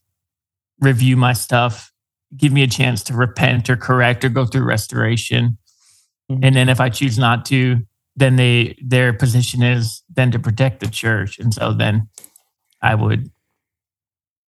review 0.80 1.18
my 1.18 1.34
stuff, 1.34 1.92
give 2.36 2.52
me 2.52 2.62
a 2.62 2.68
chance 2.68 3.02
to 3.04 3.14
repent 3.14 3.70
or 3.70 3.76
correct 3.76 4.24
or 4.24 4.28
go 4.28 4.44
through 4.44 4.64
restoration 4.64 5.58
Mm-hmm. 6.30 6.44
And 6.44 6.56
then 6.56 6.68
if 6.68 6.80
I 6.80 6.88
choose 6.88 7.18
not 7.18 7.44
to, 7.46 7.78
then 8.16 8.36
they 8.36 8.76
their 8.82 9.12
position 9.12 9.62
is 9.62 10.02
then 10.14 10.30
to 10.32 10.38
protect 10.38 10.80
the 10.80 10.88
church. 10.88 11.38
And 11.38 11.54
so 11.54 11.72
then 11.72 12.08
I 12.82 12.94
would 12.94 13.30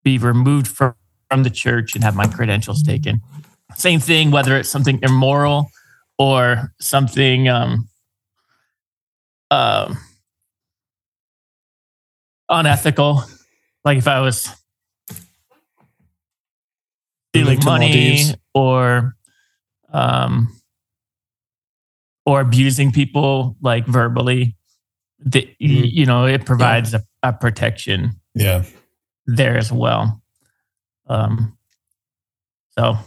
be 0.03 0.19
removed 0.19 0.69
from, 0.69 0.95
from 1.31 1.43
the 1.43 1.51
church 1.51 1.95
and 1.95 2.05
have 2.05 2.17
my 2.17 2.27
credentials 2.27 2.83
taken. 2.83 3.21
Same 3.77 4.01
thing, 4.01 4.31
whether 4.31 4.57
it's 4.57 4.69
something 4.69 4.99
immoral 5.03 5.71
or 6.19 6.75
something 6.81 7.49
um, 7.49 7.89
uh, 9.51 9.95
unethical. 12.49 13.23
Like 13.85 13.99
if 13.99 14.09
I 14.09 14.21
was 14.21 14.55
stealing 17.33 17.65
money 17.65 18.35
or 18.55 19.15
um, 19.93 20.61
or 22.27 22.41
abusing 22.41 22.93
people 22.93 23.57
like 23.61 23.87
verbally, 23.87 24.57
the, 25.19 25.43
mm-hmm. 25.61 25.85
you 25.85 26.07
know, 26.07 26.27
it 26.27 26.45
provides 26.47 26.93
yeah. 26.93 27.01
a, 27.23 27.31
a, 27.31 27.33
protection. 27.33 28.13
Yeah. 28.35 28.65
There 29.27 29.57
as 29.57 29.73
well. 29.73 30.23
Um, 31.09 31.57
so 32.79 32.99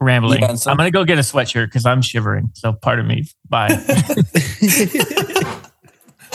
rambling. 0.00 0.40
Yeah, 0.40 0.54
so- 0.54 0.70
I'm 0.70 0.76
going 0.76 0.86
to 0.86 0.92
go 0.96 1.04
get 1.04 1.18
a 1.18 1.22
sweatshirt 1.22 1.66
because 1.66 1.86
I'm 1.86 2.02
shivering. 2.02 2.50
So 2.54 2.72
pardon 2.72 3.06
me. 3.06 3.24
Bye. 3.48 3.68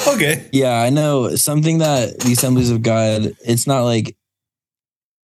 okay. 0.07 0.47
Yeah, 0.51 0.81
I 0.81 0.89
know 0.89 1.35
something 1.35 1.79
that 1.79 2.19
the 2.19 2.33
Assemblies 2.33 2.69
of 2.69 2.81
God, 2.81 3.35
it's 3.45 3.67
not 3.67 3.81
like 3.81 4.15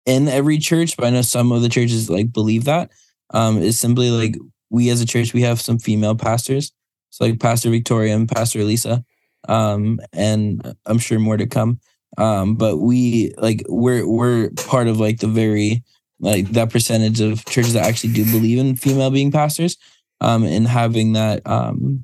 in 0.08 0.28
every 0.28 0.58
church, 0.58 0.98
but 0.98 1.06
I 1.06 1.10
know 1.12 1.22
some 1.22 1.52
of 1.52 1.62
the 1.62 1.70
churches 1.70 2.10
like 2.10 2.34
believe 2.34 2.64
that. 2.64 2.90
Um, 3.30 3.62
is 3.62 3.78
simply 3.78 4.10
like 4.10 4.38
we 4.70 4.90
as 4.90 5.02
a 5.02 5.06
church 5.06 5.34
we 5.34 5.42
have 5.42 5.62
some 5.62 5.80
female 5.80 6.16
pastors 6.16 6.72
so 7.10 7.26
like 7.26 7.40
pastor 7.40 7.70
victoria 7.70 8.16
and 8.16 8.30
pastor 8.30 8.64
Lisa, 8.64 9.04
um 9.48 10.00
and 10.14 10.76
i'm 10.86 11.00
sure 11.00 11.20
more 11.20 11.38
to 11.38 11.48
come 11.48 11.80
um 12.18 12.56
but 12.56 12.78
we 12.78 13.34
like 13.38 13.64
we're 13.70 14.08
we're 14.08 14.50
part 14.52 14.88
of 14.88 15.00
like 15.00 15.20
the 15.20 15.28
very 15.28 15.84
like 16.20 16.50
that 16.50 16.72
percentage 16.72 17.22
of 17.22 17.46
churches 17.46 17.74
that 17.74 17.86
actually 17.86 18.14
do 18.14 18.26
believe 18.26 18.58
in 18.58 18.76
female 18.76 19.12
being 19.12 19.32
pastors 19.32 19.78
um 20.22 20.44
and 20.44 20.68
having 20.68 21.14
that 21.14 21.46
um 21.46 22.04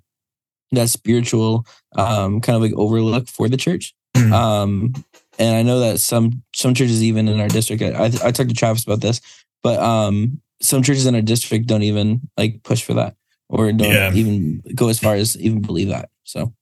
that 0.71 0.89
spiritual 0.89 1.65
um 1.97 2.39
kind 2.41 2.55
of 2.55 2.61
like 2.61 2.73
overlook 2.73 3.27
for 3.27 3.49
the 3.49 3.57
church 3.57 3.93
mm-hmm. 4.15 4.33
um 4.33 4.93
and 5.39 5.55
i 5.55 5.61
know 5.61 5.79
that 5.79 5.99
some 5.99 6.43
some 6.55 6.73
churches 6.73 7.03
even 7.03 7.27
in 7.27 7.39
our 7.39 7.47
district 7.47 7.81
I, 7.81 7.87
I, 7.87 8.05
I 8.05 8.31
talked 8.31 8.49
to 8.49 8.55
travis 8.55 8.83
about 8.83 9.01
this 9.01 9.21
but 9.61 9.79
um 9.79 10.41
some 10.61 10.81
churches 10.81 11.05
in 11.05 11.15
our 11.15 11.21
district 11.21 11.67
don't 11.67 11.83
even 11.83 12.21
like 12.37 12.63
push 12.63 12.81
for 12.83 12.93
that 12.95 13.15
or 13.53 13.71
don't 13.71 13.91
yeah. 13.91 14.11
even 14.13 14.63
go 14.73 14.89
as 14.89 14.99
far 14.99 15.15
as 15.15 15.39
even 15.39 15.61
believe 15.61 15.89
that. 15.89 16.09
So, 16.23 16.53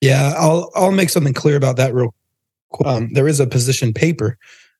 yeah, 0.00 0.32
I'll 0.36 0.70
I'll 0.74 0.92
make 0.92 1.10
something 1.10 1.34
clear 1.34 1.56
about 1.56 1.76
that 1.76 1.92
real. 1.92 2.14
quick. 2.70 2.88
Um, 2.88 3.12
there 3.12 3.28
is 3.28 3.40
a 3.40 3.46
position 3.46 3.92
paper 3.92 4.38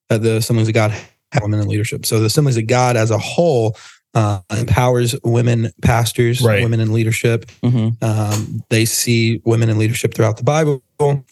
that 0.09 0.23
the 0.23 0.37
Assemblies 0.37 0.69
of 0.69 0.75
God 0.75 0.93
have 1.33 1.43
women 1.43 1.61
in 1.61 1.69
leadership. 1.69 2.07
So 2.07 2.19
the 2.19 2.27
Assemblies 2.27 2.57
of 2.57 2.67
God 2.67 2.97
as 2.97 3.11
a 3.11 3.19
whole 3.19 3.77
uh, 4.15 4.41
empowers 4.51 5.15
women 5.23 5.71
pastors, 5.83 6.41
right. 6.41 6.63
women 6.63 6.81
in 6.81 6.93
leadership. 6.93 7.47
Mm-hmm. 7.63 8.03
Um, 8.03 8.65
they 8.71 8.85
see 8.85 9.43
women 9.45 9.69
in 9.69 9.79
leadership 9.79 10.15
throughout 10.15 10.39
the 10.39 10.45
Bible, 10.45 10.83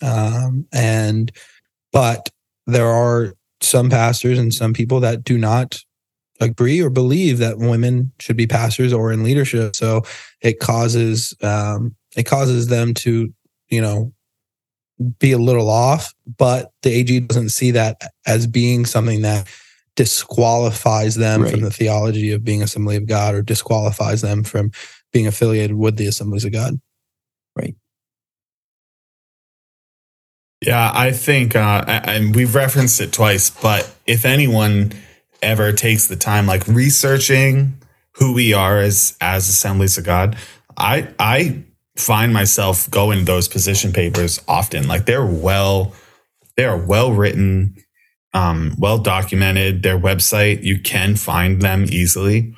um, 0.02 0.66
and 0.72 1.32
but 1.92 2.28
there 2.66 2.88
are 2.88 3.34
some 3.60 3.90
pastors 3.90 4.38
and 4.38 4.52
some 4.54 4.72
people 4.72 5.00
that 5.00 5.24
do 5.24 5.38
not 5.38 5.80
agree 6.40 6.80
or 6.80 6.90
believe 6.90 7.38
that 7.38 7.58
women 7.58 8.12
should 8.20 8.36
be 8.36 8.46
pastors 8.46 8.92
or 8.92 9.12
in 9.12 9.24
leadership. 9.24 9.74
So 9.74 10.02
it 10.40 10.60
causes 10.60 11.34
um, 11.42 11.96
it 12.16 12.24
causes 12.24 12.68
them 12.68 12.94
to 12.94 13.32
you 13.68 13.80
know 13.80 14.12
be 15.18 15.32
a 15.32 15.38
little 15.38 15.68
off, 15.68 16.12
but 16.38 16.72
the 16.82 16.90
AG 16.90 17.20
doesn't 17.20 17.50
see 17.50 17.70
that 17.72 18.00
as 18.26 18.46
being 18.46 18.84
something 18.84 19.22
that 19.22 19.48
disqualifies 19.94 21.16
them 21.16 21.42
right. 21.42 21.50
from 21.50 21.60
the 21.60 21.70
theology 21.70 22.32
of 22.32 22.44
being 22.44 22.62
Assembly 22.62 22.96
of 22.96 23.06
God 23.06 23.34
or 23.34 23.42
disqualifies 23.42 24.22
them 24.22 24.44
from 24.44 24.70
being 25.12 25.26
affiliated 25.26 25.76
with 25.76 25.96
the 25.96 26.06
Assemblies 26.06 26.44
of 26.44 26.52
God. 26.52 26.80
Right. 27.56 27.74
Yeah, 30.60 30.90
I 30.92 31.12
think, 31.12 31.54
uh, 31.54 31.84
and 31.86 32.34
we've 32.34 32.54
referenced 32.54 33.00
it 33.00 33.12
twice, 33.12 33.50
but 33.50 33.90
if 34.06 34.24
anyone 34.24 34.92
ever 35.40 35.72
takes 35.72 36.08
the 36.08 36.16
time 36.16 36.46
like 36.46 36.66
researching 36.66 37.78
who 38.14 38.34
we 38.34 38.52
are 38.52 38.78
as 38.78 39.16
as 39.20 39.48
assemblies 39.48 39.96
of 39.96 40.04
god 40.04 40.36
i 40.76 41.06
i 41.20 41.62
find 42.00 42.32
myself 42.32 42.90
going 42.90 43.18
to 43.18 43.24
those 43.24 43.48
position 43.48 43.92
papers 43.92 44.40
often. 44.46 44.86
Like 44.88 45.06
they're 45.06 45.26
well 45.26 45.92
they 46.56 46.64
are 46.64 46.78
well 46.78 47.12
written 47.12 47.76
um 48.34 48.74
well 48.78 48.98
documented. 48.98 49.82
Their 49.82 49.98
website 49.98 50.62
you 50.62 50.80
can 50.80 51.16
find 51.16 51.60
them 51.60 51.86
easily. 51.88 52.54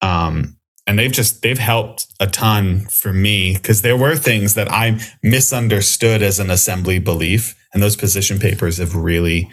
Um 0.00 0.56
and 0.86 0.98
they've 0.98 1.12
just 1.12 1.42
they've 1.42 1.58
helped 1.58 2.06
a 2.20 2.26
ton 2.26 2.80
for 2.80 3.12
me 3.12 3.54
because 3.54 3.82
there 3.82 3.96
were 3.96 4.16
things 4.16 4.54
that 4.54 4.70
i 4.70 4.98
misunderstood 5.22 6.22
as 6.22 6.38
an 6.38 6.50
assembly 6.50 6.98
belief 6.98 7.54
and 7.72 7.82
those 7.82 7.96
position 7.96 8.38
papers 8.38 8.78
have 8.78 8.94
really 8.94 9.50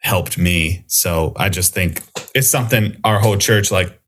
helped 0.00 0.38
me. 0.38 0.84
So 0.86 1.32
I 1.36 1.48
just 1.48 1.74
think 1.74 2.02
it's 2.34 2.48
something 2.48 2.96
our 3.04 3.20
whole 3.20 3.36
church, 3.36 3.70
like 3.70 4.00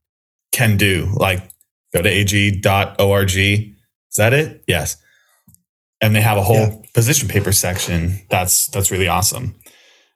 can 0.51 0.77
do. 0.77 1.09
Like 1.15 1.49
go 1.93 2.01
to 2.01 2.09
ag.org. 2.09 3.35
Is 3.35 4.17
that 4.17 4.33
it? 4.33 4.63
Yes. 4.67 4.97
And 6.01 6.15
they 6.15 6.21
have 6.21 6.37
a 6.37 6.43
whole 6.43 6.57
yeah. 6.57 6.81
position 6.93 7.29
paper 7.29 7.51
section. 7.51 8.19
That's 8.29 8.67
that's 8.67 8.91
really 8.91 9.07
awesome. 9.07 9.55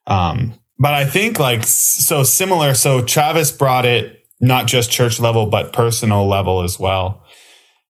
Um, 0.05 0.53
but 0.79 0.93
I 0.93 1.05
think 1.05 1.39
like 1.39 1.63
so 1.63 2.23
similar. 2.23 2.73
So 2.73 3.01
Travis 3.01 3.51
brought 3.51 3.85
it 3.85 4.16
not 4.39 4.67
just 4.67 4.91
church 4.91 5.19
level, 5.19 5.45
but 5.47 5.73
personal 5.73 6.27
level 6.27 6.61
as 6.61 6.79
well. 6.79 7.23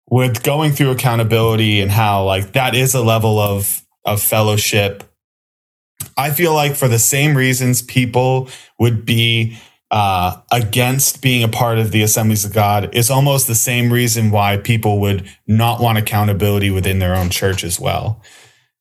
With 0.08 0.42
going 0.42 0.72
through 0.72 0.90
accountability 0.90 1.80
and 1.80 1.90
how 1.90 2.24
like 2.24 2.52
that 2.52 2.74
is 2.74 2.94
a 2.94 3.02
level 3.02 3.38
of 3.38 3.82
of 4.04 4.22
fellowship. 4.22 5.02
I 6.16 6.30
feel 6.30 6.52
like 6.52 6.76
for 6.76 6.88
the 6.88 6.98
same 6.98 7.36
reasons 7.36 7.80
people 7.80 8.50
would 8.78 9.06
be 9.06 9.56
uh, 9.90 10.40
against 10.50 11.22
being 11.22 11.44
a 11.44 11.48
part 11.48 11.78
of 11.78 11.92
the 11.92 12.02
assemblies 12.02 12.44
of 12.44 12.52
God 12.52 12.94
is 12.94 13.10
almost 13.10 13.46
the 13.46 13.54
same 13.54 13.92
reason 13.92 14.30
why 14.30 14.56
people 14.56 15.00
would 15.00 15.30
not 15.46 15.80
want 15.80 15.98
accountability 15.98 16.70
within 16.70 16.98
their 16.98 17.14
own 17.14 17.30
church 17.30 17.62
as 17.64 17.78
well. 17.78 18.20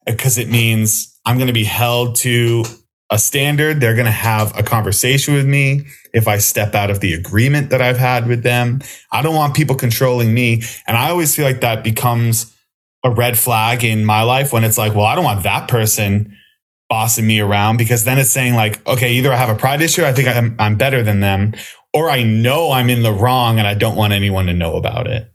Because 0.05 0.37
it 0.37 0.49
means 0.49 1.17
I'm 1.25 1.37
going 1.37 1.47
to 1.47 1.53
be 1.53 1.63
held 1.65 2.15
to 2.17 2.65
a 3.13 3.19
standard. 3.19 3.79
They're 3.79 3.93
going 3.93 4.07
to 4.07 4.11
have 4.11 4.57
a 4.57 4.63
conversation 4.63 5.35
with 5.35 5.45
me 5.45 5.85
if 6.15 6.27
I 6.27 6.39
step 6.39 6.73
out 6.73 6.89
of 6.89 6.99
the 6.99 7.13
agreement 7.13 7.69
that 7.69 7.79
I've 7.79 7.97
had 7.97 8.27
with 8.27 8.41
them. 8.41 8.81
I 9.11 9.21
don't 9.21 9.35
want 9.35 9.53
people 9.53 9.75
controlling 9.75 10.33
me. 10.33 10.63
And 10.87 10.97
I 10.97 11.11
always 11.11 11.35
feel 11.35 11.45
like 11.45 11.61
that 11.61 11.83
becomes 11.83 12.51
a 13.03 13.11
red 13.11 13.37
flag 13.37 13.83
in 13.83 14.03
my 14.03 14.23
life 14.23 14.51
when 14.51 14.63
it's 14.63 14.79
like, 14.79 14.95
well, 14.95 15.05
I 15.05 15.13
don't 15.13 15.23
want 15.23 15.43
that 15.43 15.67
person 15.67 16.35
bossing 16.89 17.27
me 17.27 17.39
around 17.39 17.77
because 17.77 18.03
then 18.03 18.17
it's 18.17 18.31
saying 18.31 18.55
like, 18.55 18.85
okay, 18.87 19.13
either 19.13 19.31
I 19.31 19.35
have 19.35 19.49
a 19.49 19.59
pride 19.59 19.81
issue, 19.81 20.03
I 20.03 20.13
think 20.13 20.27
I'm, 20.27 20.55
I'm 20.57 20.75
better 20.75 21.03
than 21.03 21.19
them, 21.19 21.53
or 21.93 22.09
I 22.09 22.23
know 22.23 22.71
I'm 22.71 22.89
in 22.89 23.03
the 23.03 23.13
wrong 23.13 23.59
and 23.59 23.67
I 23.67 23.75
don't 23.75 23.95
want 23.95 24.13
anyone 24.13 24.47
to 24.47 24.53
know 24.53 24.75
about 24.75 25.05
it. 25.05 25.29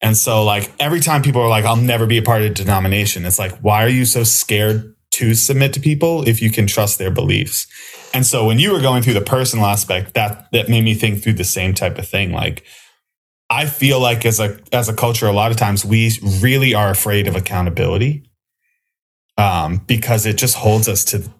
And 0.00 0.16
so 0.16 0.44
like 0.44 0.72
every 0.78 1.00
time 1.00 1.22
people 1.22 1.42
are 1.42 1.48
like, 1.48 1.64
I'll 1.64 1.74
never 1.74 2.06
be 2.06 2.18
a 2.18 2.22
part 2.22 2.42
of 2.42 2.50
a 2.52 2.54
denomination, 2.54 3.24
it's 3.24 3.38
like, 3.38 3.58
why 3.58 3.84
are 3.84 3.88
you 3.88 4.04
so 4.04 4.22
scared 4.22 4.95
to 5.16 5.34
submit 5.34 5.72
to 5.72 5.80
people 5.80 6.28
if 6.28 6.42
you 6.42 6.50
can 6.50 6.66
trust 6.66 6.98
their 6.98 7.10
beliefs. 7.10 7.66
And 8.12 8.26
so 8.26 8.44
when 8.44 8.58
you 8.58 8.70
were 8.70 8.80
going 8.80 9.02
through 9.02 9.14
the 9.14 9.22
personal 9.22 9.64
aspect, 9.64 10.12
that 10.14 10.48
that 10.52 10.68
made 10.68 10.82
me 10.82 10.94
think 10.94 11.22
through 11.22 11.34
the 11.34 11.44
same 11.44 11.72
type 11.72 11.98
of 11.98 12.06
thing. 12.06 12.32
Like 12.32 12.64
I 13.48 13.64
feel 13.64 13.98
like 13.98 14.26
as 14.26 14.38
a 14.40 14.58
as 14.72 14.88
a 14.90 14.94
culture, 14.94 15.26
a 15.26 15.32
lot 15.32 15.50
of 15.50 15.56
times 15.56 15.84
we 15.84 16.12
really 16.40 16.74
are 16.74 16.90
afraid 16.90 17.26
of 17.28 17.34
accountability. 17.34 18.30
Um, 19.38 19.82
because 19.86 20.24
it 20.24 20.38
just 20.38 20.56
holds 20.56 20.88
us 20.88 21.04
to 21.06 21.30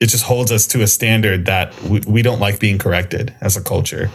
it 0.00 0.08
just 0.08 0.24
holds 0.24 0.50
us 0.50 0.66
to 0.68 0.82
a 0.82 0.86
standard 0.86 1.46
that 1.46 1.78
we, 1.82 2.00
we 2.06 2.22
don't 2.22 2.40
like 2.40 2.58
being 2.58 2.78
corrected 2.78 3.34
as 3.40 3.56
a 3.56 3.62
culture. 3.62 4.10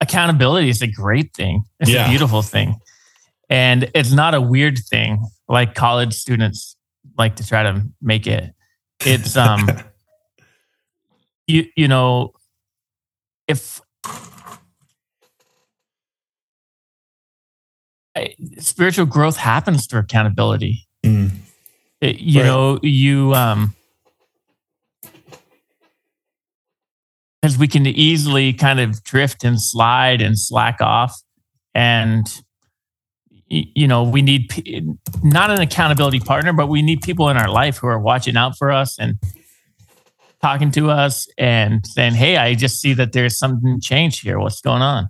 Accountability 0.00 0.70
is 0.70 0.82
a 0.82 0.86
great 0.86 1.34
thing. 1.34 1.64
It's 1.78 1.90
yeah. 1.90 2.06
a 2.06 2.08
beautiful 2.08 2.42
thing. 2.42 2.76
And 3.48 3.90
it's 3.94 4.12
not 4.12 4.34
a 4.34 4.40
weird 4.40 4.78
thing 4.78 5.26
like 5.48 5.74
college 5.74 6.14
students 6.14 6.76
like 7.20 7.36
to 7.36 7.46
try 7.46 7.62
to 7.62 7.84
make 8.02 8.26
it. 8.26 8.52
It's 9.04 9.36
um 9.36 9.68
you 11.46 11.66
you 11.76 11.86
know 11.86 12.32
if 13.46 13.80
spiritual 18.58 19.06
growth 19.06 19.36
happens 19.36 19.86
through 19.86 20.00
accountability. 20.00 20.88
Mm. 21.04 21.30
It, 22.00 22.18
you 22.18 22.40
right. 22.40 22.46
know, 22.46 22.78
you 22.82 23.34
um 23.34 23.74
because 27.42 27.56
we 27.56 27.68
can 27.68 27.86
easily 27.86 28.52
kind 28.52 28.80
of 28.80 29.02
drift 29.02 29.44
and 29.44 29.60
slide 29.60 30.20
and 30.20 30.38
slack 30.38 30.80
off 30.80 31.20
and 31.74 32.42
you 33.50 33.88
know, 33.88 34.04
we 34.04 34.22
need 34.22 34.48
not 35.22 35.50
an 35.50 35.60
accountability 35.60 36.20
partner, 36.20 36.52
but 36.52 36.68
we 36.68 36.82
need 36.82 37.02
people 37.02 37.28
in 37.28 37.36
our 37.36 37.50
life 37.50 37.78
who 37.78 37.88
are 37.88 37.98
watching 37.98 38.36
out 38.36 38.56
for 38.56 38.70
us 38.70 38.96
and 38.98 39.16
talking 40.40 40.70
to 40.70 40.88
us 40.88 41.26
and 41.36 41.84
saying, 41.84 42.14
Hey, 42.14 42.36
I 42.36 42.54
just 42.54 42.80
see 42.80 42.94
that 42.94 43.12
there's 43.12 43.36
something 43.36 43.80
changed 43.80 44.22
here. 44.22 44.38
What's 44.38 44.60
going 44.60 44.82
on? 44.82 45.08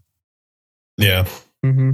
Yeah. 0.97 1.29
Mm-hmm. 1.65 1.93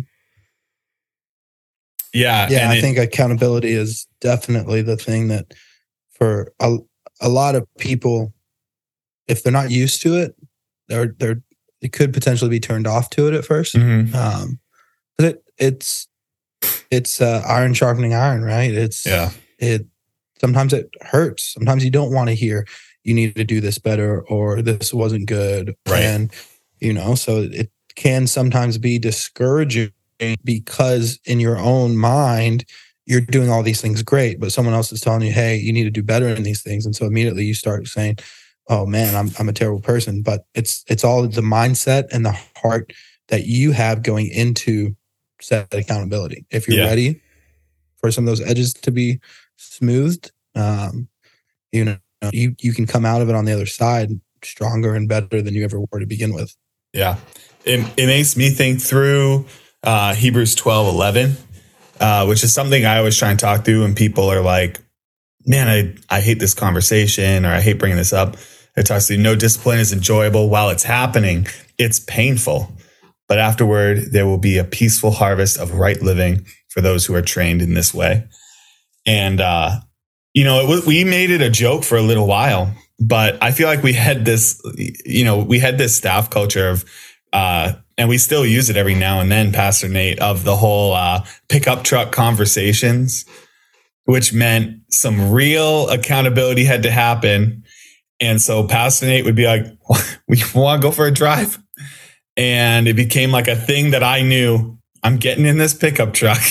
Yeah. 2.14 2.48
Yeah. 2.48 2.70
I 2.70 2.76
it, 2.76 2.80
think 2.80 2.96
accountability 2.96 3.72
is 3.72 4.06
definitely 4.20 4.82
the 4.82 4.96
thing 4.96 5.28
that 5.28 5.52
for 6.12 6.52
a, 6.60 6.76
a 7.20 7.28
lot 7.28 7.56
of 7.56 7.66
people, 7.76 8.32
if 9.26 9.42
they're 9.42 9.52
not 9.52 9.72
used 9.72 10.00
to 10.02 10.14
it, 10.16 10.36
they're, 10.88 11.14
they're, 11.18 11.42
they 11.82 11.88
could 11.88 12.14
potentially 12.14 12.50
be 12.50 12.60
turned 12.60 12.86
off 12.86 13.10
to 13.10 13.26
it 13.26 13.34
at 13.34 13.44
1st 13.44 13.74
mm-hmm. 13.76 14.14
Um, 14.14 14.60
it, 15.18 15.42
it's, 15.58 16.08
it's 16.90 17.20
uh, 17.20 17.42
iron 17.46 17.74
sharpening 17.74 18.14
iron, 18.14 18.42
right? 18.42 18.72
It's 18.72 19.06
yeah. 19.06 19.30
It 19.58 19.86
sometimes 20.40 20.72
it 20.72 20.90
hurts. 21.00 21.52
Sometimes 21.54 21.84
you 21.84 21.90
don't 21.90 22.12
want 22.12 22.28
to 22.28 22.34
hear 22.34 22.66
you 23.04 23.14
need 23.14 23.36
to 23.36 23.44
do 23.44 23.60
this 23.60 23.78
better 23.78 24.22
or 24.22 24.62
this 24.62 24.92
wasn't 24.92 25.26
good, 25.26 25.74
right? 25.88 26.02
And 26.02 26.32
you 26.80 26.92
know, 26.92 27.14
so 27.14 27.42
it 27.42 27.70
can 27.94 28.26
sometimes 28.26 28.78
be 28.78 28.98
discouraging 28.98 29.92
because 30.44 31.18
in 31.24 31.40
your 31.40 31.58
own 31.58 31.96
mind 31.96 32.64
you're 33.06 33.20
doing 33.20 33.50
all 33.50 33.62
these 33.62 33.80
things 33.80 34.02
great, 34.02 34.40
but 34.40 34.50
someone 34.50 34.74
else 34.74 34.90
is 34.90 35.00
telling 35.00 35.22
you, 35.22 35.32
"Hey, 35.32 35.56
you 35.56 35.72
need 35.72 35.84
to 35.84 35.90
do 35.90 36.02
better 36.02 36.28
in 36.28 36.42
these 36.42 36.62
things," 36.62 36.84
and 36.84 36.94
so 36.94 37.06
immediately 37.06 37.44
you 37.44 37.54
start 37.54 37.86
saying, 37.86 38.16
"Oh 38.68 38.84
man, 38.84 39.14
I'm 39.14 39.30
I'm 39.38 39.48
a 39.48 39.52
terrible 39.52 39.80
person." 39.80 40.22
But 40.22 40.44
it's 40.54 40.84
it's 40.88 41.04
all 41.04 41.26
the 41.26 41.40
mindset 41.40 42.06
and 42.12 42.26
the 42.26 42.36
heart 42.56 42.92
that 43.28 43.46
you 43.46 43.72
have 43.72 44.02
going 44.02 44.28
into 44.28 44.95
set 45.40 45.72
accountability. 45.72 46.46
If 46.50 46.68
you're 46.68 46.78
yeah. 46.78 46.86
ready 46.86 47.20
for 47.98 48.10
some 48.10 48.24
of 48.24 48.26
those 48.26 48.40
edges 48.40 48.74
to 48.74 48.90
be 48.90 49.20
smoothed, 49.56 50.32
um, 50.54 51.08
you 51.72 51.84
know, 51.84 51.98
you 52.32 52.54
you 52.60 52.72
can 52.72 52.86
come 52.86 53.04
out 53.04 53.22
of 53.22 53.28
it 53.28 53.34
on 53.34 53.44
the 53.44 53.52
other 53.52 53.66
side 53.66 54.10
stronger 54.42 54.94
and 54.94 55.08
better 55.08 55.42
than 55.42 55.54
you 55.54 55.64
ever 55.64 55.80
were 55.80 56.00
to 56.00 56.06
begin 56.06 56.34
with. 56.34 56.54
Yeah, 56.92 57.16
it, 57.64 57.80
it 57.96 58.06
makes 58.06 58.36
me 58.36 58.50
think 58.50 58.80
through 58.80 59.46
uh, 59.82 60.14
Hebrews 60.14 60.54
twelve 60.54 60.92
eleven, 60.92 61.36
uh, 62.00 62.26
which 62.26 62.42
is 62.44 62.54
something 62.54 62.84
I 62.84 62.98
always 62.98 63.18
try 63.18 63.30
and 63.30 63.38
talk 63.38 63.64
through, 63.64 63.84
and 63.84 63.96
people 63.96 64.30
are 64.30 64.40
like, 64.40 64.80
"Man, 65.44 65.68
I 65.68 66.16
I 66.16 66.20
hate 66.20 66.38
this 66.38 66.54
conversation," 66.54 67.44
or 67.44 67.50
"I 67.50 67.60
hate 67.60 67.78
bringing 67.78 67.98
this 67.98 68.12
up." 68.12 68.36
It 68.76 68.84
talks 68.84 69.06
to 69.06 69.14
you, 69.14 69.22
no 69.22 69.34
discipline 69.34 69.78
is 69.78 69.92
enjoyable 69.92 70.50
while 70.50 70.68
it's 70.68 70.82
happening. 70.82 71.46
It's 71.78 71.98
painful 71.98 72.70
but 73.28 73.38
afterward 73.38 74.12
there 74.12 74.26
will 74.26 74.38
be 74.38 74.58
a 74.58 74.64
peaceful 74.64 75.10
harvest 75.10 75.58
of 75.58 75.74
right 75.74 76.00
living 76.02 76.46
for 76.68 76.80
those 76.80 77.06
who 77.06 77.14
are 77.14 77.22
trained 77.22 77.62
in 77.62 77.74
this 77.74 77.94
way. 77.94 78.26
And, 79.06 79.40
uh, 79.40 79.80
you 80.34 80.44
know, 80.44 80.70
it, 80.70 80.86
we 80.86 81.04
made 81.04 81.30
it 81.30 81.40
a 81.40 81.50
joke 81.50 81.84
for 81.84 81.96
a 81.96 82.02
little 82.02 82.26
while, 82.26 82.74
but 82.98 83.42
I 83.42 83.52
feel 83.52 83.68
like 83.68 83.82
we 83.82 83.94
had 83.94 84.24
this, 84.24 84.60
you 85.04 85.24
know, 85.24 85.38
we 85.38 85.58
had 85.58 85.78
this 85.78 85.96
staff 85.96 86.28
culture 86.30 86.68
of, 86.68 86.84
uh, 87.32 87.72
and 87.98 88.08
we 88.08 88.18
still 88.18 88.44
use 88.44 88.68
it 88.68 88.76
every 88.76 88.94
now 88.94 89.20
and 89.20 89.30
then, 89.32 89.52
Pastor 89.52 89.88
Nate, 89.88 90.20
of 90.20 90.44
the 90.44 90.56
whole 90.56 90.92
uh, 90.92 91.24
pickup 91.48 91.82
truck 91.82 92.12
conversations, 92.12 93.24
which 94.04 94.32
meant 94.32 94.82
some 94.90 95.30
real 95.30 95.88
accountability 95.88 96.64
had 96.64 96.82
to 96.82 96.90
happen. 96.90 97.64
And 98.20 98.40
so 98.40 98.66
Pastor 98.66 99.06
Nate 99.06 99.24
would 99.24 99.34
be 99.34 99.46
like, 99.46 99.66
"We 100.28 100.42
want 100.54 100.80
to 100.80 100.88
go 100.88 100.92
for 100.92 101.06
a 101.06 101.10
drive." 101.10 101.58
And 102.36 102.86
it 102.86 102.94
became 102.94 103.30
like 103.30 103.48
a 103.48 103.56
thing 103.56 103.90
that 103.90 104.02
I 104.02 104.22
knew 104.22 104.78
I'm 105.02 105.16
getting 105.16 105.46
in 105.46 105.58
this 105.58 105.74
pickup 105.74 106.12
truck 106.12 106.42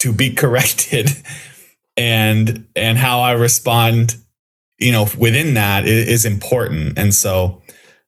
to 0.00 0.12
be 0.12 0.32
corrected. 0.32 1.10
And 1.96 2.66
and 2.76 2.96
how 2.96 3.20
I 3.20 3.32
respond 3.32 4.16
you 4.78 4.90
know 4.90 5.06
within 5.18 5.54
that 5.54 5.86
is 5.86 6.24
important. 6.24 6.98
And 6.98 7.12
so 7.12 7.60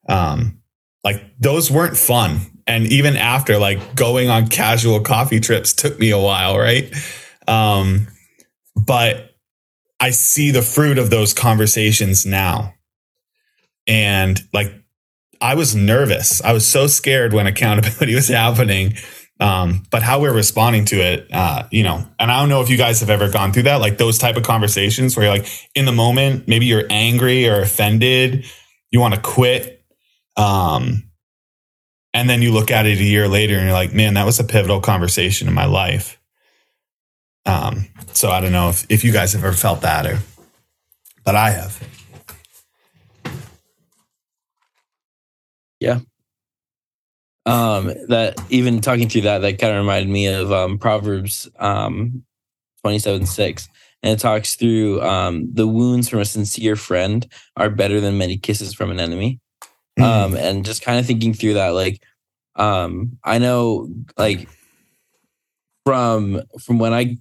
um 0.09 0.63
like 1.05 1.23
those 1.39 1.71
weren't 1.71 1.99
fun. 1.99 2.41
And 2.67 2.87
even 2.87 3.17
after 3.17 3.59
like 3.59 3.95
going 3.95 4.31
on 4.31 4.47
casual 4.47 5.01
coffee 5.01 5.41
trips 5.41 5.75
took 5.75 5.99
me 5.99 6.11
a 6.11 6.19
while 6.19 6.57
right? 6.59 6.95
Um 7.47 8.07
but 8.75 9.35
I 10.01 10.11
see 10.11 10.53
the 10.53 10.63
fruit 10.63 10.97
of 10.97 11.11
those 11.11 11.35
conversations 11.35 12.25
now. 12.25 12.73
And 13.87 14.41
like 14.55 14.82
I 15.43 15.57
was 15.57 15.75
nervous. 15.75 16.41
I 16.43 16.53
was 16.53 16.67
so 16.67 16.87
scared 16.87 17.33
when 17.33 17.47
accountability 17.49 18.15
was 18.15 18.29
happening. 18.29 18.95
Um, 19.41 19.83
but 19.91 20.05
how 20.05 20.21
we're 20.21 20.33
responding 20.33 20.85
to 20.87 20.97
it, 21.01 21.27
uh, 21.33 21.67
you 21.73 21.83
know, 21.83 22.07
and 22.21 22.31
I 22.31 22.39
don't 22.39 22.49
know 22.49 22.63
if 22.63 22.71
you 22.71 22.77
guys 22.77 23.01
have 23.01 23.11
ever 23.11 23.29
gone 23.29 23.53
through 23.53 23.65
that, 23.65 23.81
like 23.81 23.99
those 23.99 24.19
type 24.19 24.37
of 24.37 24.45
conversations 24.45 25.17
where 25.17 25.27
you're 25.27 25.35
like 25.35 25.49
in 25.75 25.85
the 25.85 25.93
moment, 25.93 26.47
maybe 26.47 26.67
you're 26.67 26.85
angry 26.89 27.49
or 27.49 27.61
offended, 27.61 28.45
you 28.93 29.01
want 29.01 29.15
to 29.15 29.21
quit. 29.21 29.85
Um, 30.37 31.11
and 32.15 32.31
then 32.31 32.41
you 32.41 32.53
look 32.53 32.71
at 32.71 32.87
it 32.87 32.99
a 32.99 33.03
year 33.03 33.27
later 33.27 33.57
and 33.57 33.65
you're 33.65 33.73
like, 33.73 33.93
man, 33.93 34.15
that 34.15 34.27
was 34.27 34.39
a 34.39 34.45
pivotal 34.45 34.81
conversation 34.81 35.49
in 35.49 35.55
my 35.55 35.65
life. 35.65 36.21
Um, 37.45 37.89
so 38.13 38.31
I 38.31 38.41
don't 38.41 38.53
know 38.53 38.69
if, 38.69 38.87
if 38.89 39.03
you 39.03 39.11
guys 39.11 39.33
have 39.33 39.43
ever 39.43 39.57
felt 39.57 39.81
that 39.81 40.07
or, 40.07 40.21
but 41.25 41.35
I 41.35 41.51
have. 41.51 41.83
Yeah. 45.83 46.01
um, 47.47 47.87
that 48.09 48.41
even 48.51 48.81
talking 48.81 49.09
through 49.09 49.23
that, 49.23 49.39
that 49.39 49.59
kind 49.59 49.73
of 49.75 49.81
reminded 49.81 50.09
me 50.09 50.27
of 50.29 50.53
um, 50.53 50.79
Proverbs 50.79 51.49
um, 51.59 52.25
27 52.83 53.27
6. 53.27 53.69
And 54.05 54.13
it 54.13 54.21
talks 54.21 54.57
through 54.57 55.01
um, 55.03 55.53
the 55.53 55.67
wounds 55.67 56.09
from 56.09 56.21
a 56.21 56.25
sincere 56.25 56.77
friend 56.77 57.27
are 57.57 57.71
better 57.71 58.01
than 58.01 58.19
many 58.19 58.37
kisses 58.37 58.75
from 58.75 58.91
an 58.91 59.01
enemy. 59.01 59.41
Mm. 59.99 60.03
Um, 60.05 60.35
and 60.37 60.65
just 60.65 60.83
kind 60.83 60.99
of 60.99 61.07
thinking 61.07 61.35
through 61.35 61.55
that, 61.55 61.71
like, 61.71 62.03
um, 62.57 63.19
I 63.25 63.39
know, 63.39 63.89
like, 64.17 64.49
from 65.85 66.43
from 66.61 66.79
when 66.79 66.93
I 66.95 67.19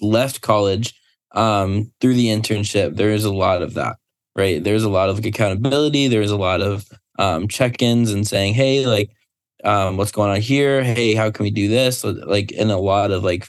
left 0.00 0.40
college 0.40 0.94
um, 1.32 1.92
through 2.00 2.14
the 2.14 2.28
internship, 2.28 2.96
there 2.96 3.10
is 3.10 3.24
a 3.24 3.32
lot 3.32 3.62
of 3.62 3.74
that, 3.74 3.96
right? 4.36 4.62
There's 4.62 4.84
a 4.84 4.88
lot 4.88 5.10
of 5.10 5.24
accountability. 5.24 6.08
There's 6.08 6.30
a 6.30 6.36
lot 6.36 6.60
of 6.62 6.88
um, 7.18 7.48
check-ins 7.48 8.12
and 8.12 8.26
saying, 8.26 8.54
"Hey, 8.54 8.86
like, 8.86 9.10
um, 9.64 9.96
what's 9.96 10.12
going 10.12 10.30
on 10.30 10.40
here? 10.40 10.82
Hey, 10.82 11.14
how 11.14 11.30
can 11.30 11.44
we 11.44 11.50
do 11.50 11.68
this?" 11.68 12.04
Like, 12.04 12.52
and 12.58 12.70
a 12.70 12.78
lot 12.78 13.10
of 13.10 13.24
like 13.24 13.48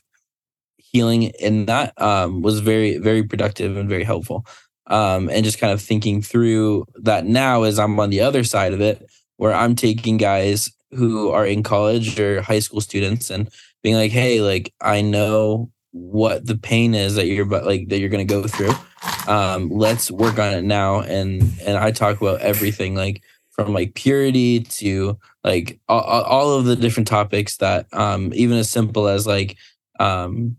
healing 0.78 1.32
and 1.42 1.68
that 1.68 2.00
um, 2.02 2.42
was 2.42 2.60
very, 2.60 2.98
very 2.98 3.24
productive 3.24 3.76
and 3.78 3.90
very 3.90 4.04
helpful. 4.04 4.46
Um, 4.88 5.30
and 5.30 5.44
just 5.44 5.60
kind 5.60 5.74
of 5.74 5.82
thinking 5.82 6.22
through 6.22 6.86
that 7.02 7.26
now 7.26 7.64
as 7.64 7.80
I'm 7.80 8.00
on 8.00 8.12
the 8.12 8.22
other 8.22 8.44
side 8.44 8.72
of 8.74 8.82
it, 8.82 9.06
where 9.38 9.54
I'm 9.54 9.76
taking 9.76 10.18
guys 10.18 10.72
who 10.92 11.32
are 11.32 11.46
in 11.46 11.64
college 11.64 12.20
or 12.20 12.42
high 12.42 12.60
school 12.60 12.82
students 12.82 13.30
and 13.30 13.50
being 13.84 13.96
like, 13.96 14.12
"Hey, 14.12 14.42
like, 14.42 14.74
I 14.82 15.02
know 15.02 15.72
what 15.96 16.46
the 16.46 16.58
pain 16.58 16.94
is 16.94 17.16
that 17.16 17.26
you're 17.26 17.46
but 17.46 17.66
like 17.66 17.88
that 17.88 18.00
you're 18.00 18.10
going 18.10 18.28
to 18.28 18.34
go 18.34 18.46
through 18.46 18.74
um 19.34 19.70
let's 19.70 20.12
work 20.12 20.38
on 20.38 20.54
it 20.54 20.62
now 20.62 21.00
and 21.00 21.42
and 21.66 21.78
i 21.78 21.90
talk 21.90 22.20
about 22.20 22.42
everything 22.42 22.96
like 22.96 23.24
from 23.56 23.74
like 23.74 23.94
purity 23.96 24.60
to 24.60 25.18
like 25.46 25.80
all, 25.88 26.02
all 26.02 26.52
of 26.52 26.66
the 26.66 26.76
different 26.76 27.08
topics 27.08 27.58
that 27.58 27.88
um 27.94 28.32
even 28.36 28.58
as 28.58 28.70
simple 28.70 29.08
as 29.08 29.26
like 29.26 29.56
um 30.00 30.58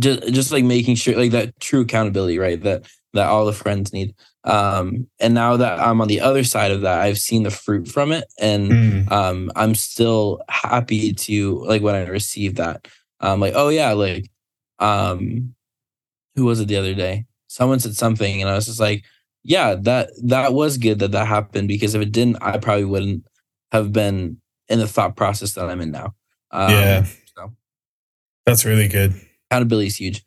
just 0.00 0.26
just 0.32 0.50
like 0.52 0.64
making 0.64 0.96
sure 0.96 1.16
like 1.16 1.30
that 1.30 1.58
true 1.60 1.82
accountability 1.82 2.38
right 2.38 2.60
that 2.62 2.84
that 3.14 3.28
all 3.28 3.44
the 3.44 3.52
friends 3.52 3.92
need. 3.92 4.14
Um 4.44 5.06
and 5.20 5.34
now 5.34 5.56
that 5.56 5.78
i'm 5.78 6.00
on 6.00 6.08
the 6.08 6.20
other 6.20 6.42
side 6.42 6.72
of 6.72 6.80
that 6.80 7.00
i've 7.02 7.18
seen 7.18 7.44
the 7.44 7.50
fruit 7.50 7.86
from 7.86 8.10
it 8.10 8.24
and 8.40 8.70
Mm. 8.72 9.12
um 9.12 9.52
i'm 9.54 9.74
still 9.76 10.42
happy 10.48 11.12
to 11.12 11.62
like 11.66 11.82
when 11.82 11.94
i 11.94 12.06
receive 12.08 12.56
that. 12.56 12.88
Um 13.20 13.38
like 13.38 13.52
oh 13.54 13.68
yeah 13.68 13.92
like 13.92 14.28
um 14.80 15.54
who 16.34 16.46
was 16.46 16.58
it 16.60 16.66
the 16.68 16.76
other 16.78 16.94
day? 16.94 17.26
Someone 17.46 17.78
said 17.78 17.94
something 17.94 18.40
and 18.40 18.50
i 18.50 18.54
was 18.54 18.66
just 18.66 18.80
like 18.80 19.04
yeah 19.44 19.74
that 19.74 20.10
that 20.24 20.52
was 20.52 20.78
good 20.78 20.98
that 21.00 21.12
that 21.12 21.26
happened 21.26 21.68
because 21.68 21.94
if 21.94 22.02
it 22.02 22.12
didn't 22.12 22.36
i 22.42 22.56
probably 22.58 22.84
wouldn't 22.84 23.24
have 23.72 23.92
been 23.92 24.36
in 24.68 24.78
the 24.78 24.86
thought 24.86 25.16
process 25.16 25.52
that 25.54 25.68
i'm 25.68 25.80
in 25.80 25.90
now 25.90 26.14
um, 26.50 26.70
Yeah. 26.70 27.04
so 27.34 27.52
That's 28.46 28.64
really 28.64 28.88
good. 28.88 29.14
accountability 29.50 29.86
is 29.88 29.96
huge 29.96 30.24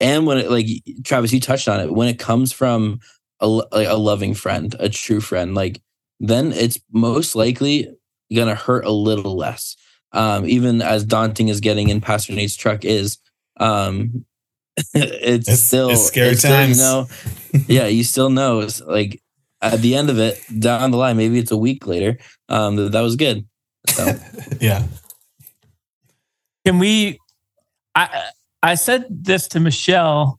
and 0.00 0.26
when 0.26 0.38
it 0.38 0.50
like 0.50 0.66
travis 1.04 1.32
you 1.32 1.40
touched 1.40 1.68
on 1.68 1.80
it 1.80 1.92
when 1.92 2.08
it 2.08 2.18
comes 2.18 2.52
from 2.52 3.00
a, 3.40 3.46
like 3.46 3.88
a 3.88 3.94
loving 3.96 4.34
friend 4.34 4.74
a 4.78 4.88
true 4.88 5.20
friend 5.20 5.54
like 5.54 5.80
then 6.18 6.52
it's 6.52 6.78
most 6.92 7.34
likely 7.34 7.88
gonna 8.34 8.54
hurt 8.54 8.84
a 8.84 8.90
little 8.90 9.36
less 9.36 9.76
um 10.12 10.46
even 10.46 10.82
as 10.82 11.04
daunting 11.04 11.50
as 11.50 11.60
getting 11.60 11.88
in 11.88 12.00
pastor 12.00 12.32
nate's 12.32 12.56
truck 12.56 12.84
is 12.84 13.18
um 13.58 14.24
it's, 14.94 15.48
It's- 15.48 15.62
still 15.62 15.90
it's 15.90 16.06
scary 16.06 16.34
still, 16.34 16.50
times. 16.50 16.78
you 16.78 16.82
know 16.82 17.06
yeah 17.66 17.86
you 17.86 18.04
still 18.04 18.30
know 18.30 18.60
it's 18.60 18.80
like 18.80 19.20
at 19.62 19.80
the 19.80 19.94
end 19.94 20.08
of 20.10 20.18
it 20.18 20.40
down 20.58 20.90
the 20.90 20.96
line 20.96 21.16
maybe 21.16 21.38
it's 21.38 21.50
a 21.50 21.56
week 21.56 21.86
later 21.86 22.16
um 22.48 22.76
that, 22.76 22.92
that 22.92 23.00
was 23.00 23.16
good 23.16 23.44
so 23.88 24.12
yeah. 24.60 24.84
Can 26.66 26.78
we? 26.78 27.18
I 27.94 28.30
I 28.62 28.74
said 28.74 29.06
this 29.08 29.48
to 29.48 29.60
Michelle, 29.60 30.38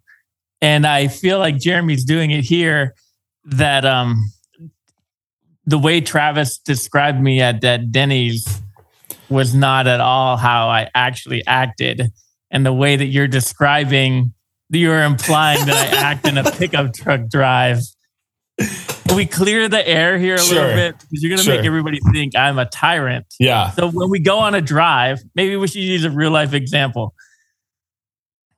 and 0.61 0.85
I 0.85 1.07
feel 1.07 1.39
like 1.39 1.57
Jeremy's 1.57 2.03
doing 2.05 2.29
it 2.31 2.43
here. 2.43 2.93
That 3.45 3.83
um, 3.85 4.31
the 5.65 5.79
way 5.79 6.01
Travis 6.01 6.59
described 6.59 7.19
me 7.19 7.41
at 7.41 7.61
that 7.61 7.91
Denny's 7.91 8.61
was 9.29 9.55
not 9.55 9.87
at 9.87 9.99
all 9.99 10.37
how 10.37 10.67
I 10.69 10.89
actually 10.93 11.43
acted, 11.47 12.11
and 12.51 12.65
the 12.65 12.73
way 12.73 12.95
that 12.95 13.05
you're 13.05 13.27
describing, 13.27 14.33
you're 14.69 15.03
implying 15.03 15.65
that 15.65 15.93
I 15.93 15.97
act 16.11 16.27
in 16.27 16.37
a 16.37 16.43
pickup 16.51 16.93
truck 16.93 17.27
drive. 17.29 17.79
Can 18.59 19.15
we 19.15 19.25
clear 19.25 19.67
the 19.67 19.85
air 19.87 20.17
here 20.19 20.35
a 20.35 20.39
Sure. 20.39 20.55
little 20.55 20.75
bit 20.75 20.95
because 20.99 21.23
you're 21.23 21.29
going 21.29 21.39
to 21.39 21.43
Sure. 21.43 21.55
make 21.55 21.65
everybody 21.65 21.99
think 22.13 22.35
I'm 22.35 22.59
a 22.59 22.65
tyrant. 22.65 23.25
Yeah. 23.39 23.71
So 23.71 23.89
when 23.89 24.09
we 24.09 24.19
go 24.19 24.37
on 24.37 24.53
a 24.55 24.61
drive, 24.61 25.19
maybe 25.35 25.55
we 25.55 25.67
should 25.67 25.81
use 25.81 26.03
a 26.03 26.11
real 26.11 26.31
life 26.31 26.53
example. 26.53 27.15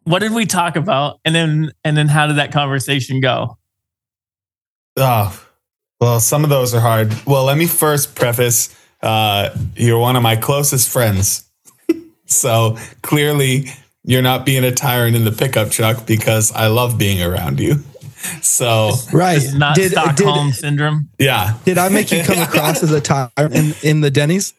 What 0.03 0.19
did 0.19 0.34
we 0.34 0.45
talk 0.45 0.75
about? 0.75 1.19
And 1.23 1.34
then 1.34 1.71
and 1.84 1.95
then 1.95 2.10
how 2.10 2.27
did 2.27 2.36
that 2.36 2.51
conversation 2.51 3.21
go? 3.21 3.58
Oh, 4.97 5.41
well, 6.01 6.19
some 6.19 6.43
of 6.43 6.49
those 6.49 6.73
are 6.75 6.82
hard. 6.82 7.15
Well, 7.25 7.45
let 7.45 7.58
me 7.58 7.65
first 7.67 8.13
preface 8.15 8.75
uh, 9.01 9.49
you're 9.75 9.99
one 9.99 10.15
of 10.15 10.23
my 10.23 10.36
closest 10.36 10.89
friends. 10.89 11.49
so 12.25 12.77
clearly, 13.01 13.65
you're 14.03 14.21
not 14.21 14.45
being 14.45 14.63
a 14.63 14.71
tyrant 14.71 15.15
in 15.15 15.23
the 15.25 15.31
pickup 15.31 15.69
truck 15.71 16.05
because 16.05 16.51
I 16.51 16.67
love 16.67 16.97
being 16.97 17.21
around 17.21 17.59
you. 17.59 17.75
So, 18.41 18.91
Right. 19.11 19.35
It's 19.43 19.53
not 19.53 19.75
did, 19.75 19.93
uh, 19.93 20.13
Stockholm 20.13 20.47
did, 20.47 20.55
syndrome. 20.55 21.09
yeah. 21.19 21.57
did 21.65 21.77
I 21.77 21.89
make 21.89 22.09
you 22.09 22.23
come 22.23 22.37
across 22.41 22.81
as 22.81 22.91
a 22.93 23.01
tyrant 23.01 23.53
in, 23.53 23.73
in 23.83 23.99
the 23.99 24.09
Denny's? 24.09 24.53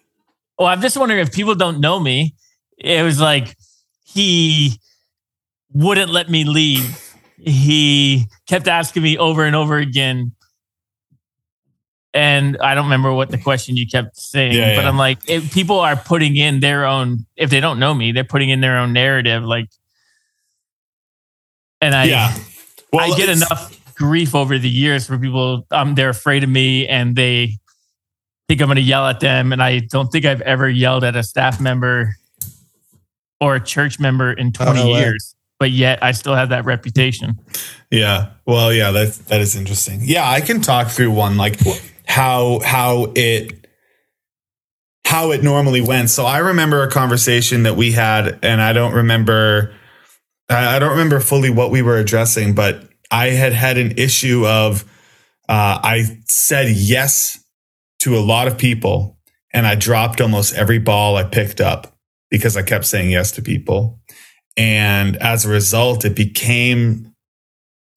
Well, 0.59 0.69
I'm 0.69 0.83
just 0.83 0.99
wondering 0.99 1.21
if 1.21 1.33
people 1.33 1.55
don't 1.55 1.81
know 1.81 1.99
me. 1.99 2.35
It 2.77 3.03
was 3.03 3.19
like 3.19 3.57
he 4.05 4.79
wouldn't 5.73 6.11
let 6.11 6.29
me 6.29 6.45
leave. 6.45 7.15
He 7.39 8.27
kept 8.47 8.69
asking 8.69 9.03
me 9.03 9.17
over 9.17 9.45
and 9.47 9.57
over 9.57 9.79
again. 9.79 10.33
And 12.15 12.57
I 12.59 12.77
don't 12.77 12.85
remember 12.85 13.13
what 13.13 13.31
the 13.31 13.39
question 13.39 13.77
you 13.77 13.89
kept 13.89 14.17
saying, 14.17 14.53
Yeah, 14.53 14.77
but 14.77 14.83
yeah. 14.83 14.89
I'm 14.89 14.97
like, 14.97 15.19
if 15.29 15.53
people 15.53 15.81
are 15.81 15.97
putting 15.97 16.37
in 16.37 16.61
their 16.61 16.87
own, 16.87 17.27
if 17.35 17.51
they 17.51 17.59
don't 17.59 17.81
know 17.81 17.93
me, 17.93 18.13
they're 18.13 18.23
putting 18.23 18.51
in 18.51 18.61
their 18.61 18.79
own 18.79 18.93
narrative. 18.93 19.43
Like, 19.43 19.69
and 21.81 21.93
I, 21.93 22.05
yeah. 22.05 22.35
Well, 22.93 23.13
I 23.13 23.17
get 23.17 23.29
enough 23.29 23.95
grief 23.97 24.37
over 24.37 24.59
the 24.59 24.69
years 24.69 25.09
for 25.09 25.19
people. 25.19 25.67
Um, 25.73 25.97
they're 25.97 26.09
afraid 26.09 26.45
of 26.45 26.51
me 26.51 26.87
and 26.87 27.17
they 27.17 27.59
think 28.49 28.61
I'm 28.61 28.69
going 28.69 28.77
to 28.77 28.83
yell 28.83 29.07
at 29.09 29.19
them. 29.19 29.53
And 29.53 29.61
I 29.61 29.81
don't 29.81 30.09
think 30.13 30.25
I've 30.25 30.41
ever 30.43 30.69
yelled 30.69 31.03
at 31.03 31.17
a 31.17 31.25
staff 31.25 31.61
member 31.61 32.15
or 33.41 33.57
a 33.57 33.61
church 33.61 33.99
member 33.99 34.33
in 34.33 34.53
20 34.53 34.73
no 34.73 34.93
way. 34.93 35.01
years. 35.01 35.35
But 35.59 35.73
yet 35.73 36.03
I 36.03 36.13
still 36.13 36.35
have 36.35 36.51
that 36.51 36.65
reputation. 36.65 37.39
Yeah. 37.91 38.31
Well, 38.47 38.73
yeah, 38.73 38.91
that 38.91 39.15
that 39.27 39.41
is 39.41 39.57
interesting. 39.57 40.01
Yeah, 40.03 40.29
I 40.29 40.41
can 40.41 40.61
talk 40.61 40.89
through 40.89 41.13
one 41.13 41.37
like 41.37 41.59
how 42.07 42.61
how 42.61 43.13
it 43.15 43.67
how 45.05 45.33
it 45.33 45.43
normally 45.43 45.81
went. 45.81 46.11
So 46.11 46.25
I 46.25 46.39
remember 46.39 46.83
a 46.83 46.91
conversation 46.91 47.65
that 47.65 47.77
we 47.77 47.93
had, 47.93 48.39
and 48.43 48.61
I 48.61 48.73
don't 48.73 48.95
remember 48.95 49.75
I 50.49 50.79
don't 50.79 50.91
remember 50.91 51.21
fully 51.21 51.51
what 51.51 51.71
we 51.71 51.83
were 51.83 51.97
addressing, 51.97 52.55
but 52.55 52.89
I 53.11 53.29
had 53.29 53.53
had 53.53 53.79
an 53.79 53.93
issue 53.97 54.47
of 54.47 54.85
uh, 55.49 55.81
I 55.83 56.19
said 56.27 56.71
yes 56.71 57.43
to 58.01 58.17
a 58.17 58.21
lot 58.21 58.49
of 58.49 58.59
people, 58.59 59.19
and 59.53 59.67
I 59.67 59.75
dropped 59.75 60.21
almost 60.21 60.55
every 60.55 60.79
ball 60.79 61.17
I 61.17 61.25
picked 61.25 61.61
up 61.61 61.97
because 62.31 62.57
I 62.57 62.63
kept 62.63 62.85
saying 62.85 63.11
yes 63.11 63.31
to 63.33 63.43
people. 63.43 64.01
And 64.57 65.17
as 65.17 65.45
a 65.45 65.49
result, 65.49 66.05
it 66.05 66.15
became 66.15 67.14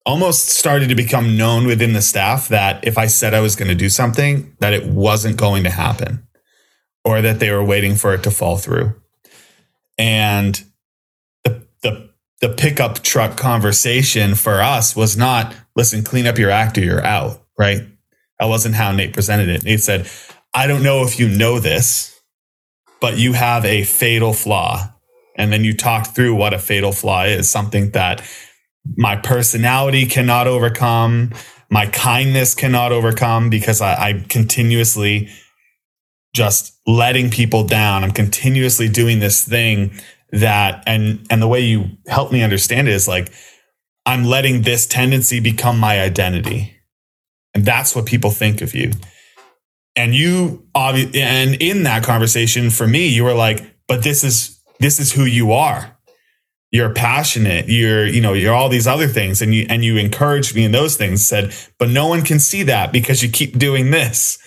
almost 0.08 0.48
started 0.48 0.88
to 0.88 0.96
become 0.96 1.36
known 1.36 1.68
within 1.68 1.92
the 1.92 2.02
staff 2.02 2.48
that 2.48 2.88
if 2.88 2.98
I 2.98 3.08
said 3.08 3.34
I 3.34 3.42
was 3.42 3.58
going 3.58 3.68
to 3.68 3.76
do 3.76 3.90
something, 3.90 4.56
that 4.60 4.72
it 4.72 4.86
wasn't 4.86 5.36
going 5.36 5.66
to 5.66 5.70
happen 5.70 6.26
or 7.04 7.22
that 7.22 7.40
they 7.40 7.52
were 7.52 7.64
waiting 7.64 7.96
for 7.96 8.14
it 8.14 8.24
to 8.24 8.32
fall 8.32 8.58
through. 8.58 8.96
And 9.98 10.64
the, 11.44 11.68
the, 11.82 12.10
the 12.40 12.50
pickup 12.50 13.04
truck 13.04 13.36
conversation 13.36 14.36
for 14.36 14.62
us 14.62 14.96
was 14.96 15.18
not, 15.18 15.54
listen, 15.76 16.04
clean 16.04 16.26
up 16.26 16.38
your 16.38 16.52
act 16.52 16.78
or 16.78 16.82
you're 16.82 17.04
out, 17.04 17.44
right? 17.60 17.82
That 18.40 18.46
wasn't 18.46 18.76
how 18.76 18.94
Nate 18.94 19.14
presented 19.14 19.50
it. 19.50 19.66
Nate 19.66 19.82
said, 19.82 20.10
I 20.54 20.68
don't 20.68 20.84
know 20.84 21.04
if 21.04 21.20
you 21.20 21.28
know 21.28 21.60
this, 21.60 22.18
but 23.02 23.18
you 23.18 23.34
have 23.34 23.66
a 23.66 23.84
fatal 23.84 24.32
flaw. 24.32 24.94
And 25.36 25.52
then 25.52 25.66
you 25.66 25.76
talk 25.76 26.08
through 26.16 26.36
what 26.36 26.54
a 26.54 26.60
fatal 26.60 26.94
flaw 26.94 27.26
is, 27.26 27.50
something 27.50 27.92
that 27.92 28.22
my 28.96 29.16
personality 29.16 30.06
cannot 30.06 30.48
overcome, 30.48 31.34
my 31.70 31.88
kindness 31.88 32.56
cannot 32.56 32.92
overcome 32.92 33.50
because 33.50 33.82
I, 33.82 33.96
I'm 34.10 34.26
continuously 34.26 35.30
just 36.34 36.80
letting 36.88 37.30
people 37.32 37.64
down. 37.66 38.04
I'm 38.04 38.12
continuously 38.12 38.88
doing 38.90 39.20
this 39.20 39.44
thing 39.46 39.92
that 40.32 40.84
and 40.88 41.26
and 41.30 41.42
the 41.42 41.48
way 41.48 41.62
you 41.62 41.90
help 42.08 42.32
me 42.32 42.44
understand 42.44 42.88
it 42.88 42.94
is 42.94 43.08
like 43.08 43.32
I'm 44.06 44.26
letting 44.26 44.62
this 44.64 44.86
tendency 44.88 45.40
become 45.40 45.80
my 45.80 46.00
identity. 46.02 46.76
And 47.54 47.66
that's 47.66 47.96
what 47.96 48.06
people 48.06 48.32
think 48.32 48.62
of 48.62 48.76
you. 48.76 48.92
and 49.96 50.16
you 50.16 50.66
obvi- 50.76 51.16
and 51.18 51.56
in 51.62 51.84
that 51.84 52.04
conversation 52.04 52.70
for 52.70 52.88
me 52.88 53.08
you 53.08 53.24
were 53.24 53.34
like 53.34 53.62
but 53.88 54.04
this 54.04 54.24
is 54.24 54.60
this 54.80 55.00
is 55.00 55.12
who 55.12 55.26
you 55.26 55.52
are 55.52 55.97
you're 56.72 56.94
passionate 56.94 57.70
you're 57.70 58.06
you 58.06 58.20
know 58.20 58.34
you're 58.34 58.54
all 58.54 58.70
these 58.70 58.88
other 58.88 59.08
things 59.08 59.42
and 59.42 59.56
you 59.56 59.66
and 59.70 59.86
you 59.86 59.98
encouraged 59.98 60.54
me 60.56 60.66
in 60.66 60.72
those 60.72 60.98
things 60.98 61.26
said 61.26 61.54
but 61.78 61.90
no 61.90 62.08
one 62.08 62.24
can 62.24 62.40
see 62.40 62.64
that 62.64 62.92
because 62.92 63.22
you 63.24 63.30
keep 63.30 63.58
doing 63.58 63.92
this. 63.92 64.40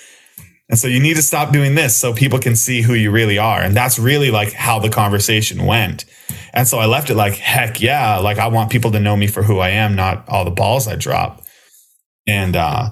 And 0.69 0.79
so 0.79 0.87
you 0.87 1.01
need 1.01 1.17
to 1.17 1.23
stop 1.23 1.53
doing 1.53 1.75
this 1.75 1.97
so 1.97 2.15
people 2.15 2.39
can 2.39 2.55
see 2.55 2.81
who 2.81 2.95
you 2.95 3.11
really 3.11 3.39
are. 3.39 3.61
And 3.61 3.77
that's 3.77 3.99
really 3.99 4.31
like 4.31 4.53
how 4.53 4.79
the 4.79 4.89
conversation 4.89 5.67
went. 5.67 6.05
And 6.53 6.67
so 6.67 6.79
i 6.79 6.87
left 6.87 7.11
it 7.11 7.17
like 7.17 7.35
heck 7.35 7.81
yeah 7.81 8.19
like 8.19 8.39
i 8.39 8.47
want 8.47 8.71
people 8.71 8.93
to 8.93 9.01
know 9.01 9.17
me 9.17 9.27
for 9.27 9.43
who 9.43 9.59
i 9.59 9.71
am 9.71 9.97
not 9.97 10.29
all 10.29 10.45
the 10.45 10.51
balls 10.51 10.87
i 10.87 10.97
drop. 10.97 11.43
And 12.27 12.55
uh 12.57 12.91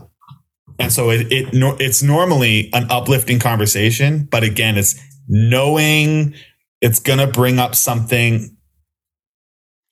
and 0.80 0.92
so 0.92 1.10
it, 1.10 1.32
it 1.32 1.48
it's 1.80 2.02
normally 2.02 2.70
an 2.72 2.86
uplifting 2.88 3.40
conversation, 3.40 4.28
but 4.30 4.44
again, 4.44 4.78
it's 4.78 4.94
knowing 5.26 6.34
it's 6.80 7.00
to 7.00 7.26
bring 7.26 7.58
up 7.58 7.74
something 7.74 8.56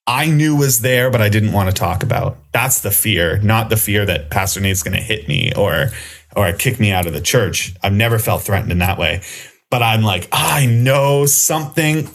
I 0.06 0.26
knew 0.26 0.54
was 0.54 0.80
there, 0.80 1.10
but 1.10 1.20
I 1.20 1.28
didn't 1.28 1.52
want 1.52 1.68
to 1.68 1.74
talk 1.74 2.02
about. 2.02 2.38
That's 2.52 2.80
the 2.80 2.90
fear, 2.90 3.38
not 3.38 3.70
the 3.70 3.76
fear 3.76 4.06
that 4.06 4.30
Pastor 4.30 4.60
Nate's 4.60 4.82
going 4.82 4.96
to 4.96 5.02
hit 5.02 5.26
me 5.26 5.52
or 5.54 5.90
or 6.36 6.52
kick 6.52 6.78
me 6.78 6.92
out 6.92 7.06
of 7.06 7.12
the 7.12 7.20
church. 7.20 7.74
I've 7.82 7.94
never 7.94 8.18
felt 8.18 8.42
threatened 8.42 8.70
in 8.70 8.78
that 8.78 8.98
way. 8.98 9.22
But 9.70 9.82
I'm 9.82 10.02
like, 10.02 10.28
I 10.30 10.66
know 10.66 11.26
something 11.26 12.08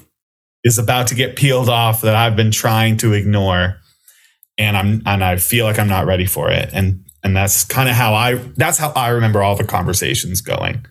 is 0.64 0.78
about 0.78 1.08
to 1.08 1.16
get 1.16 1.36
peeled 1.36 1.70
off 1.70 2.02
that 2.02 2.16
I've 2.16 2.36
been 2.36 2.52
trying 2.52 2.98
to 2.98 3.14
ignore. 3.14 3.78
And 4.58 4.78
I'm 4.78 5.02
and 5.06 5.24
I 5.24 5.38
feel 5.38 5.66
like 5.66 5.80
I'm 5.80 5.88
not 5.88 6.06
ready 6.06 6.26
for 6.26 6.50
it. 6.50 6.70
And 6.72 7.06
and 7.24 7.36
that's 7.36 7.64
kind 7.64 7.90
of 7.90 7.96
how 7.96 8.14
I 8.14 8.36
that's 8.56 8.78
how 8.78 8.92
I 8.92 9.10
remember 9.10 9.42
all 9.42 9.56
the 9.56 9.64
conversations 9.64 10.40
going. 10.42 10.86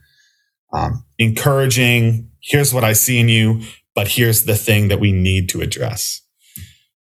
Um, 0.73 1.05
encouraging, 1.19 2.31
here's 2.41 2.75
what 2.75 2.85
I 2.85 2.93
see 2.93 3.19
in 3.19 3.29
you, 3.29 3.63
but 3.95 4.09
here's 4.09 4.45
the 4.45 4.55
thing 4.55 4.89
that 4.89 5.01
we 5.01 5.13
need 5.13 5.49
to 5.51 5.61
address. 5.61 6.20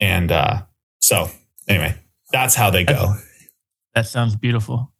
And 0.00 0.32
uh, 0.32 0.62
so, 0.98 1.30
anyway, 1.68 1.96
that's 2.32 2.54
how 2.54 2.70
they 2.70 2.84
go. 2.84 3.14
That 3.94 4.08
sounds 4.08 4.34
beautiful. 4.34 4.90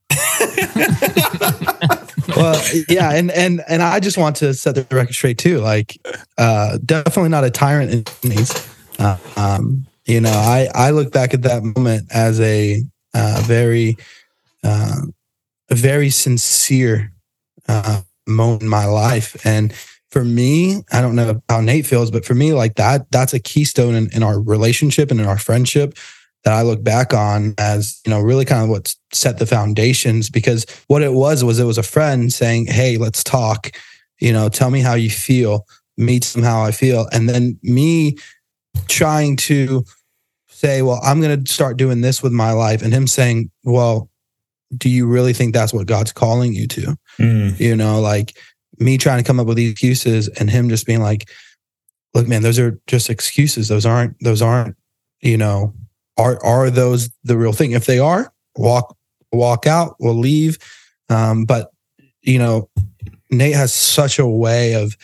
well, 2.36 2.62
yeah, 2.88 3.10
and 3.10 3.28
and 3.32 3.60
and 3.66 3.82
I 3.82 3.98
just 3.98 4.16
want 4.16 4.36
to 4.36 4.54
set 4.54 4.76
the 4.76 4.86
record 4.94 5.14
straight 5.14 5.36
too. 5.36 5.58
Like, 5.58 5.98
uh, 6.38 6.78
definitely 6.84 7.30
not 7.30 7.42
a 7.42 7.50
tyrant 7.50 7.92
in 7.92 8.04
these. 8.30 8.70
Uh, 9.00 9.18
um, 9.36 9.84
you 10.06 10.20
know, 10.20 10.30
I 10.30 10.68
I 10.76 10.90
look 10.90 11.12
back 11.12 11.34
at 11.34 11.42
that 11.42 11.64
moment 11.64 12.06
as 12.12 12.38
a 12.40 12.84
uh, 13.14 13.42
very, 13.44 13.96
uh, 14.62 15.00
very 15.70 16.10
sincere 16.10 17.12
uh, 17.68 18.02
moment 18.26 18.62
in 18.62 18.68
my 18.68 18.86
life. 18.86 19.36
And 19.46 19.72
for 20.14 20.24
me, 20.24 20.84
I 20.92 21.00
don't 21.00 21.16
know 21.16 21.42
how 21.48 21.60
Nate 21.60 21.86
feels, 21.86 22.08
but 22.12 22.24
for 22.24 22.36
me, 22.36 22.52
like 22.52 22.76
that, 22.76 23.10
that's 23.10 23.34
a 23.34 23.40
keystone 23.40 23.96
in, 23.96 24.12
in 24.14 24.22
our 24.22 24.40
relationship 24.40 25.10
and 25.10 25.18
in 25.18 25.26
our 25.26 25.38
friendship 25.38 25.98
that 26.44 26.52
I 26.52 26.62
look 26.62 26.84
back 26.84 27.12
on 27.12 27.52
as, 27.58 28.00
you 28.06 28.10
know, 28.10 28.20
really 28.20 28.44
kind 28.44 28.62
of 28.62 28.68
what 28.68 28.94
set 29.12 29.38
the 29.38 29.46
foundations 29.46 30.30
because 30.30 30.66
what 30.86 31.02
it 31.02 31.14
was 31.14 31.42
was 31.42 31.58
it 31.58 31.64
was 31.64 31.78
a 31.78 31.82
friend 31.82 32.32
saying, 32.32 32.66
Hey, 32.66 32.96
let's 32.96 33.24
talk, 33.24 33.72
you 34.20 34.32
know, 34.32 34.48
tell 34.48 34.70
me 34.70 34.82
how 34.82 34.94
you 34.94 35.10
feel, 35.10 35.66
meet 35.96 36.36
me 36.36 36.44
how 36.44 36.62
I 36.62 36.70
feel. 36.70 37.08
And 37.12 37.28
then 37.28 37.58
me 37.64 38.16
trying 38.86 39.34
to 39.38 39.82
say, 40.46 40.82
well, 40.82 41.00
I'm 41.02 41.20
going 41.20 41.42
to 41.42 41.52
start 41.52 41.76
doing 41.76 42.02
this 42.02 42.22
with 42.22 42.30
my 42.30 42.52
life. 42.52 42.82
And 42.82 42.92
him 42.92 43.08
saying, 43.08 43.50
well, 43.64 44.08
do 44.76 44.88
you 44.88 45.08
really 45.08 45.32
think 45.32 45.54
that's 45.54 45.74
what 45.74 45.88
God's 45.88 46.12
calling 46.12 46.52
you 46.52 46.68
to? 46.68 46.96
Mm. 47.18 47.58
You 47.58 47.74
know, 47.74 48.00
like 48.00 48.36
me 48.78 48.98
trying 48.98 49.22
to 49.22 49.26
come 49.26 49.40
up 49.40 49.46
with 49.46 49.56
these 49.56 49.72
excuses 49.72 50.28
and 50.28 50.50
him 50.50 50.68
just 50.68 50.86
being 50.86 51.00
like, 51.00 51.28
look, 52.12 52.26
man, 52.26 52.42
those 52.42 52.58
are 52.58 52.78
just 52.86 53.10
excuses. 53.10 53.68
Those 53.68 53.86
aren't, 53.86 54.16
those 54.20 54.42
aren't, 54.42 54.76
you 55.20 55.36
know, 55.36 55.74
are, 56.16 56.42
are 56.44 56.70
those 56.70 57.10
the 57.24 57.36
real 57.36 57.52
thing? 57.52 57.72
If 57.72 57.86
they 57.86 57.98
are, 57.98 58.32
walk, 58.56 58.96
walk 59.32 59.66
out, 59.66 59.96
we'll 59.98 60.14
leave. 60.14 60.58
Um, 61.08 61.44
but, 61.44 61.70
you 62.22 62.38
know, 62.38 62.70
Nate 63.30 63.54
has 63.54 63.72
such 63.72 64.18
a 64.18 64.26
way 64.26 64.74
of 64.74 64.96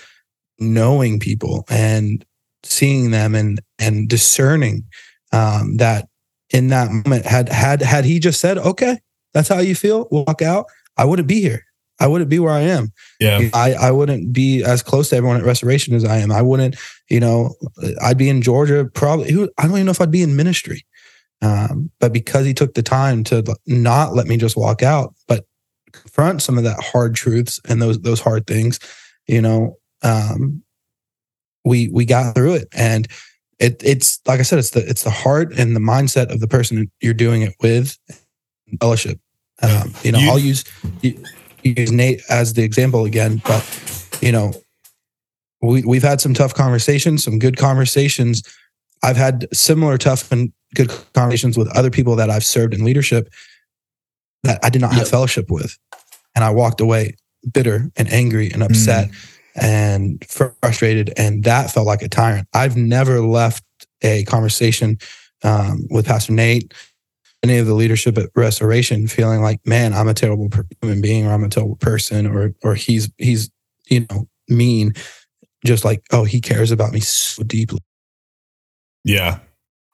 knowing 0.59 1.19
people 1.19 1.65
and 1.69 2.25
seeing 2.63 3.11
them 3.11 3.35
and, 3.35 3.61
and 3.79 4.09
discerning 4.09 4.85
um, 5.33 5.77
that 5.79 6.09
in 6.53 6.69
that 6.69 6.91
moment 6.91 7.25
had 7.27 7.49
had 7.49 7.81
had 7.83 8.05
he 8.05 8.19
just 8.19 8.41
said, 8.41 8.59
"Okay, 8.59 8.99
that's 9.33 9.49
how 9.49 9.61
you 9.61 9.75
feel," 9.75 10.09
walk 10.11 10.43
out, 10.43 10.67
I 10.97 11.05
wouldn't 11.05 11.29
be 11.29 11.41
here. 11.41 11.65
I 12.01 12.07
wouldn't 12.07 12.31
be 12.31 12.39
where 12.39 12.53
I 12.53 12.63
am. 12.63 12.93
Yeah, 13.21 13.51
I 13.53 13.75
I 13.75 13.91
wouldn't 13.91 14.33
be 14.33 14.65
as 14.65 14.83
close 14.83 15.11
to 15.11 15.17
everyone 15.17 15.37
at 15.37 15.45
Restoration 15.45 15.95
as 15.95 16.05
I 16.05 16.17
am. 16.19 16.33
I 16.33 16.43
wouldn't, 16.43 16.77
you 17.09 17.21
know, 17.21 17.55
I'd 18.03 18.19
be 18.19 18.29
in 18.29 18.43
Georgia. 18.43 18.87
Probably, 18.87 19.31
Who, 19.31 19.51
I 19.59 19.63
don't 19.65 19.73
even 19.73 19.87
know 19.87 19.93
if 19.93 20.01
I'd 20.01 20.11
be 20.11 20.23
in 20.23 20.35
ministry. 20.35 20.85
Um, 21.43 21.91
but 22.01 22.13
because 22.13 22.47
he 22.47 22.55
took 22.55 22.75
the 22.75 22.83
time 22.83 23.25
to 23.25 23.45
not 23.67 24.15
let 24.15 24.27
me 24.27 24.37
just 24.37 24.57
walk 24.57 24.83
out, 24.83 25.15
but 25.29 25.45
confront 25.93 26.43
some 26.43 26.59
of 26.59 26.65
that 26.65 26.83
hard 26.83 27.15
truths 27.15 27.61
and 27.69 27.81
those 27.81 28.01
those 28.01 28.21
hard 28.21 28.47
things, 28.47 28.79
you 29.27 29.41
know, 29.41 29.77
um, 30.03 30.63
we 31.65 31.89
we 31.89 32.05
got 32.05 32.35
through 32.35 32.55
it. 32.55 32.69
And 32.73 33.09
it, 33.59 33.83
it's 33.85 34.21
like 34.27 34.41
I 34.41 34.43
said, 34.43 34.59
it's 34.59 34.71
the 34.71 34.87
it's 34.89 35.05
the 35.05 35.11
heart 35.11 35.53
and 35.59 35.77
the 35.77 35.81
mindset 35.81 36.33
of 36.33 36.41
the 36.41 36.49
person 36.49 36.91
you're 37.01 37.15
doing 37.15 37.43
it 37.43 37.55
with. 37.61 37.97
Fellowship. 38.81 39.19
Um, 39.63 39.93
you 40.03 40.13
know, 40.13 40.19
you, 40.19 40.31
I'll 40.31 40.39
use 40.39 40.65
use 41.63 41.91
Nate 41.91 42.23
as 42.29 42.55
the 42.55 42.63
example 42.63 43.05
again, 43.05 43.43
but 43.45 43.65
you 44.21 44.33
know, 44.33 44.53
we 45.63 45.83
we've 45.85 46.03
had 46.03 46.21
some 46.21 46.35
tough 46.35 46.55
conversations, 46.55 47.25
some 47.25 47.39
good 47.39 47.57
conversations. 47.57 48.43
I've 49.03 49.17
had 49.17 49.47
similar 49.53 49.99
tough 49.99 50.31
and 50.31 50.53
good 50.75 50.91
conversations 51.15 51.57
with 51.57 51.75
other 51.77 51.91
people 51.91 52.17
that 52.17 52.31
I've 52.31 52.45
served 52.45 52.75
in 52.75 52.85
leadership 52.85 53.33
that 54.43 54.59
I 54.63 54.71
did 54.71 54.81
not 54.81 54.93
have 54.93 55.03
yep. 55.03 55.09
fellowship 55.09 55.51
with, 55.51 55.77
and 56.35 56.45
I 56.45 56.51
walked 56.51 56.81
away 56.81 57.17
bitter 57.53 57.91
and 57.97 58.13
angry 58.13 58.51
and 58.51 58.63
upset. 58.63 59.09
Mm 59.09 59.37
and 59.57 60.25
frustrated. 60.29 61.13
And 61.17 61.45
that 61.45 61.71
felt 61.71 61.87
like 61.87 62.03
a 62.03 62.09
tyrant. 62.09 62.49
I've 62.55 62.77
never 62.77 63.21
left 63.21 63.65
a 64.03 64.25
conversation 64.25 64.99
um, 65.43 65.87
with 65.91 66.07
Pastor 66.07 66.33
Nate, 66.33 66.75
any 67.43 67.59
of 67.59 67.67
the 67.67 67.75
leadership 67.75 68.19
at 68.19 68.31
Restoration, 68.35 69.09
feeling 69.09 69.41
like, 69.41 69.67
man, 69.67 69.95
I'm 69.95 70.09
a 70.09 70.15
terrible 70.15 70.49
human 70.81 71.01
being, 71.01 71.27
or 71.27 71.33
I'm 71.33 71.45
a 71.45 71.49
terrible 71.49 71.77
person, 71.77 72.27
or 72.27 72.55
or 72.63 72.75
he's 72.75 73.11
he's 73.19 73.51
you 73.89 74.07
know 74.11 74.29
mean. 74.49 74.95
Just 75.65 75.85
like, 75.85 76.03
oh, 76.11 76.25
he 76.25 76.41
cares 76.41 76.71
about 76.71 76.93
me 76.93 77.01
so 77.01 77.43
deeply. 77.43 77.81
Yeah, 79.05 79.41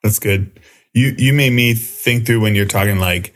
that's 0.02 0.18
good. 0.18 0.61
You 0.94 1.14
you 1.18 1.32
made 1.32 1.52
me 1.52 1.74
think 1.74 2.26
through 2.26 2.40
when 2.40 2.54
you're 2.54 2.66
talking 2.66 2.98
like 2.98 3.35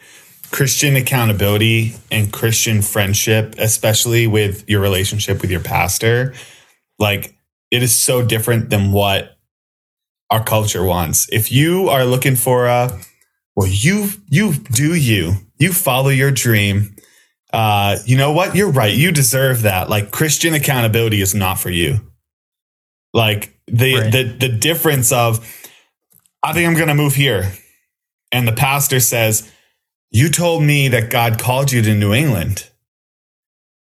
Christian 0.50 0.96
accountability 0.96 1.94
and 2.10 2.32
Christian 2.32 2.82
friendship, 2.82 3.54
especially 3.58 4.26
with 4.26 4.68
your 4.68 4.80
relationship 4.80 5.42
with 5.42 5.50
your 5.50 5.60
pastor, 5.60 6.34
like 6.98 7.36
it 7.70 7.82
is 7.82 7.96
so 7.96 8.24
different 8.24 8.70
than 8.70 8.92
what 8.92 9.36
our 10.30 10.42
culture 10.42 10.84
wants. 10.84 11.28
If 11.32 11.52
you 11.52 11.88
are 11.88 12.04
looking 12.04 12.36
for 12.36 12.66
a, 12.66 13.00
well, 13.60 13.68
you, 13.68 14.08
you 14.30 14.54
do 14.54 14.94
you, 14.94 15.34
you 15.58 15.70
follow 15.70 16.08
your 16.08 16.30
dream. 16.30 16.96
Uh, 17.52 17.98
you 18.06 18.16
know 18.16 18.32
what? 18.32 18.56
You're 18.56 18.70
right. 18.70 18.94
You 18.94 19.12
deserve 19.12 19.62
that. 19.62 19.90
Like 19.90 20.10
Christian 20.10 20.54
accountability 20.54 21.20
is 21.20 21.34
not 21.34 21.58
for 21.58 21.68
you. 21.68 22.00
Like 23.12 23.54
the, 23.66 23.96
right. 23.96 24.10
the, 24.10 24.22
the 24.22 24.48
difference 24.48 25.12
of, 25.12 25.46
I 26.42 26.54
think 26.54 26.66
I'm 26.66 26.74
going 26.74 26.88
to 26.88 26.94
move 26.94 27.14
here. 27.14 27.52
And 28.32 28.48
the 28.48 28.52
pastor 28.52 28.98
says, 28.98 29.52
you 30.10 30.30
told 30.30 30.62
me 30.62 30.88
that 30.88 31.10
God 31.10 31.38
called 31.38 31.70
you 31.70 31.82
to 31.82 31.94
New 31.94 32.14
England. 32.14 32.66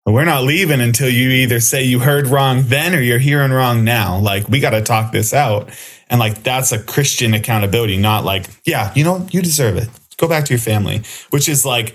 We're 0.04 0.26
not 0.26 0.44
leaving 0.44 0.82
until 0.82 1.08
you 1.08 1.30
either 1.30 1.58
say 1.58 1.84
you 1.84 2.00
heard 2.00 2.26
wrong 2.26 2.64
then 2.66 2.94
or 2.94 3.00
you're 3.00 3.18
hearing 3.18 3.50
wrong 3.50 3.82
now. 3.82 4.18
Like, 4.18 4.46
we 4.46 4.60
got 4.60 4.70
to 4.70 4.82
talk 4.82 5.10
this 5.10 5.32
out. 5.32 5.70
And 6.10 6.18
like, 6.18 6.42
that's 6.42 6.72
a 6.72 6.82
Christian 6.82 7.34
accountability, 7.34 7.96
not 7.96 8.24
like, 8.24 8.46
yeah, 8.66 8.92
you 8.94 9.04
know, 9.04 9.26
you 9.30 9.40
deserve 9.40 9.76
it. 9.76 9.88
Go 10.16 10.28
back 10.28 10.44
to 10.46 10.52
your 10.52 10.60
family, 10.60 11.02
which 11.30 11.48
is 11.48 11.64
like, 11.64 11.94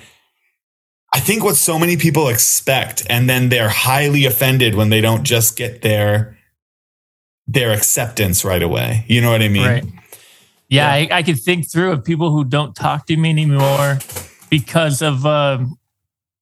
I 1.13 1.19
think 1.19 1.43
what 1.43 1.57
so 1.57 1.77
many 1.77 1.97
people 1.97 2.29
expect. 2.29 3.05
And 3.09 3.29
then 3.29 3.49
they're 3.49 3.69
highly 3.69 4.25
offended 4.25 4.75
when 4.75 4.89
they 4.89 5.01
don't 5.01 5.23
just 5.23 5.57
get 5.57 5.81
their, 5.81 6.37
their 7.45 7.71
acceptance 7.71 8.43
right 8.43 8.63
away. 8.63 9.05
You 9.07 9.21
know 9.21 9.31
what 9.31 9.41
I 9.41 9.49
mean? 9.49 9.67
Right. 9.67 9.83
Yeah, 10.67 10.95
yeah. 10.95 11.15
I, 11.15 11.17
I 11.17 11.23
could 11.23 11.39
think 11.39 11.69
through 11.69 11.91
of 11.91 12.03
people 12.03 12.31
who 12.31 12.43
don't 12.43 12.73
talk 12.73 13.05
to 13.07 13.17
me 13.17 13.29
anymore 13.29 13.99
because 14.49 15.01
of, 15.01 15.25
um, 15.25 15.77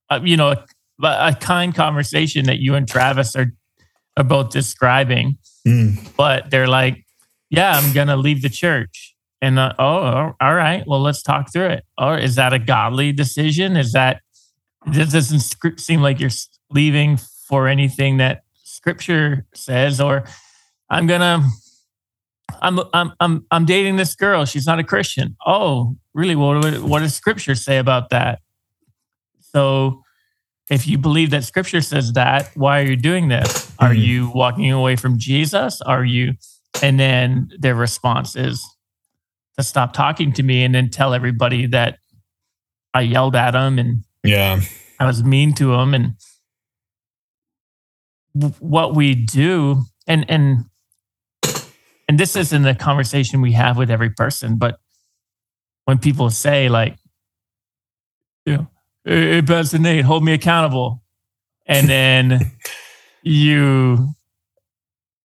uh, 0.09 0.19
you 0.23 0.37
know, 0.37 0.51
a, 0.51 0.65
a, 1.03 1.37
kind 1.39 1.75
conversation 1.75 2.45
that 2.45 2.59
you 2.59 2.75
and 2.75 2.87
Travis 2.87 3.35
are, 3.35 3.51
are 4.15 4.23
both 4.23 4.51
describing. 4.51 5.37
Mm. 5.67 6.15
But 6.15 6.51
they're 6.51 6.67
like, 6.67 7.02
yeah, 7.53 7.77
I'm 7.77 7.93
going 7.93 8.07
to 8.07 8.15
leave 8.17 8.41
the 8.41 8.49
church. 8.49 9.15
And 9.41 9.59
uh, 9.59 9.73
oh, 9.77 10.33
all 10.41 10.55
right. 10.55 10.83
Well, 10.87 11.01
let's 11.01 11.21
talk 11.21 11.51
through 11.53 11.67
it. 11.67 11.85
Or 11.97 12.17
is 12.17 12.35
that 12.35 12.53
a 12.53 12.59
godly 12.59 13.11
decision? 13.11 13.77
Is 13.77 13.91
that 13.91 14.21
this 14.87 15.11
doesn't 15.11 15.79
seem 15.79 16.01
like 16.01 16.19
you're 16.19 16.29
leaving 16.71 17.17
for 17.47 17.67
anything 17.67 18.17
that 18.17 18.43
scripture 18.63 19.45
says 19.53 20.01
or 20.01 20.23
I'm 20.89 21.07
going 21.07 21.21
to 21.21 21.43
I'm 22.61 22.79
I'm 22.93 23.13
I'm 23.19 23.45
I'm 23.51 23.65
dating 23.65 23.97
this 23.97 24.15
girl. 24.15 24.45
She's 24.45 24.65
not 24.65 24.79
a 24.79 24.83
Christian. 24.83 25.35
Oh, 25.45 25.95
really? 26.13 26.35
What 26.35 26.81
what 26.81 26.99
does 26.99 27.13
Scripture 27.15 27.55
say 27.55 27.77
about 27.77 28.09
that? 28.09 28.39
So, 29.41 30.01
if 30.69 30.87
you 30.87 30.97
believe 30.97 31.31
that 31.31 31.43
Scripture 31.43 31.81
says 31.81 32.13
that, 32.13 32.51
why 32.55 32.81
are 32.81 32.85
you 32.85 32.95
doing 32.95 33.27
this? 33.27 33.71
Are 33.79 33.89
Mhm. 33.93 34.05
you 34.05 34.31
walking 34.33 34.71
away 34.71 34.95
from 34.95 35.17
Jesus? 35.17 35.81
Are 35.81 36.05
you? 36.05 36.33
And 36.83 36.99
then 36.99 37.49
their 37.57 37.75
response 37.75 38.35
is 38.35 38.61
to 39.57 39.63
stop 39.63 39.93
talking 39.93 40.33
to 40.33 40.43
me 40.43 40.63
and 40.63 40.75
then 40.75 40.89
tell 40.89 41.13
everybody 41.13 41.65
that 41.67 41.97
I 42.93 43.01
yelled 43.01 43.35
at 43.35 43.51
them 43.51 43.79
and 43.79 44.03
Yeah. 44.23 44.59
I 44.99 45.05
was 45.05 45.23
mean 45.23 45.53
to 45.55 45.71
them 45.71 45.93
and 45.93 46.15
what 48.59 48.95
we 48.95 49.15
do 49.15 49.83
and 50.07 50.25
and 50.29 50.65
and 52.09 52.19
this 52.19 52.35
isn't 52.35 52.65
a 52.65 52.75
conversation 52.75 53.41
we 53.41 53.53
have 53.53 53.77
with 53.77 53.89
every 53.91 54.09
person 54.09 54.57
but 54.57 54.79
when 55.85 55.99
people 55.99 56.29
say 56.29 56.67
like 56.67 56.97
you 58.45 58.57
know 58.57 58.67
hey, 59.05 59.35
hey 59.35 59.41
Pastor 59.41 59.77
Nate 59.79 60.03
hold 60.03 60.23
me 60.23 60.33
accountable 60.33 61.01
and 61.65 61.87
then 61.87 62.51
you 63.23 64.15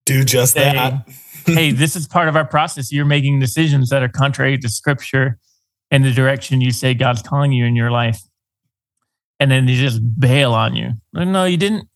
Do 0.06 0.24
just 0.24 0.52
say 0.54 0.72
that. 0.72 1.08
Hey 1.54 1.72
this 1.72 1.96
is 1.96 2.06
part 2.06 2.28
of 2.28 2.36
our 2.36 2.46
process 2.46 2.92
you're 2.92 3.04
making 3.04 3.40
decisions 3.40 3.88
that 3.90 4.02
are 4.02 4.08
contrary 4.08 4.56
to 4.58 4.68
scripture 4.68 5.38
and 5.90 6.04
the 6.04 6.12
direction 6.12 6.60
you 6.60 6.70
say 6.70 6.94
God's 6.94 7.22
calling 7.22 7.52
you 7.52 7.64
in 7.64 7.74
your 7.74 7.90
life 7.90 8.20
and 9.40 9.50
then 9.50 9.66
they 9.66 9.74
just 9.74 10.00
bail 10.18 10.52
on 10.52 10.74
you. 10.74 10.92
No, 11.14 11.44
you 11.44 11.56
didn't 11.56 11.88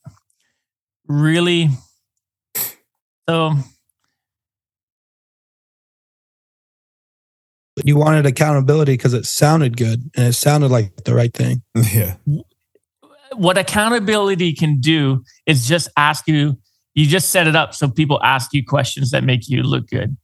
really. 1.07 1.71
So 3.29 3.55
You 7.85 7.97
wanted 7.97 8.27
accountability 8.27 8.93
because 8.93 9.15
it 9.15 9.25
sounded 9.25 9.77
good 9.77 10.11
and 10.17 10.27
it 10.27 10.35
sounded 10.35 10.71
like 10.71 11.05
the 11.05 11.15
right 11.15 11.33
thing. 11.33 11.63
Yeah. 11.93 12.17
what 13.35 13.59
accountability 13.59 14.53
can 14.55 14.79
do 14.81 15.25
is 15.47 15.67
just 15.67 15.89
ask 15.97 16.29
you. 16.29 16.59
You 16.95 17.07
just 17.07 17.31
set 17.31 17.47
it 17.47 17.57
up 17.57 17.75
so 17.75 17.89
people 17.89 18.21
ask 18.23 18.53
you 18.53 18.65
questions 18.65 19.11
that 19.11 19.25
make 19.25 19.49
you 19.49 19.63
look 19.63 19.89
good. 19.89 20.17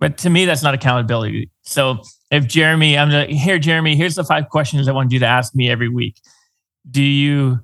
But 0.00 0.18
to 0.18 0.30
me, 0.30 0.44
that's 0.44 0.62
not 0.62 0.74
accountability. 0.74 1.50
So 1.62 2.02
if 2.30 2.46
Jeremy, 2.46 2.96
I'm 2.96 3.10
like, 3.10 3.30
here, 3.30 3.58
Jeremy, 3.58 3.96
here's 3.96 4.14
the 4.14 4.24
five 4.24 4.48
questions 4.48 4.88
I 4.88 4.92
want 4.92 5.12
you 5.12 5.18
to 5.18 5.26
ask 5.26 5.54
me 5.54 5.70
every 5.70 5.88
week. 5.88 6.20
Do 6.88 7.02
you, 7.02 7.60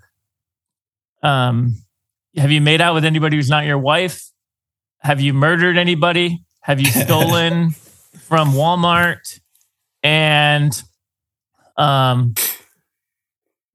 um, 1.22 1.76
have 2.37 2.50
you 2.50 2.61
made 2.61 2.80
out 2.80 2.94
with 2.94 3.04
anybody 3.04 3.37
who's 3.37 3.48
not 3.48 3.64
your 3.64 3.78
wife? 3.78 4.30
Have 4.98 5.20
you 5.20 5.33
murdered 5.33 5.78
anybody? 5.78 6.42
Have 6.62 6.80
you 6.80 6.87
stolen 6.87 7.70
from 8.20 8.52
Walmart? 8.52 9.40
And, 10.02 10.83
um, 11.76 12.35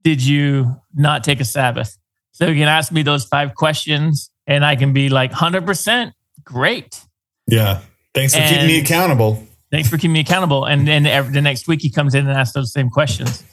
did 0.03 0.21
you 0.21 0.75
not 0.93 1.23
take 1.23 1.39
a 1.39 1.45
Sabbath? 1.45 1.97
So 2.32 2.47
you 2.47 2.55
can 2.55 2.67
ask 2.67 2.91
me 2.91 3.03
those 3.03 3.25
five 3.25 3.55
questions 3.55 4.32
and 4.49 4.65
I 4.65 4.75
can 4.75 4.91
be 4.91 5.09
like 5.09 5.31
100% 5.31 6.12
great. 6.43 6.99
Yeah. 7.47 7.81
Thanks 8.15 8.35
for 8.35 8.41
keeping 8.41 8.65
me 8.65 8.79
accountable. 8.79 9.47
Thanks 9.71 9.88
for 9.88 9.97
keeping 9.97 10.13
me 10.13 10.21
accountable. 10.21 10.65
And 10.65 10.88
then 10.88 11.05
every, 11.05 11.31
the 11.31 11.41
next 11.41 11.67
week 11.67 11.81
he 11.81 11.91
comes 11.91 12.15
in 12.15 12.27
and 12.27 12.35
asks 12.35 12.55
those 12.55 12.73
same 12.73 12.89
questions. 12.89 13.43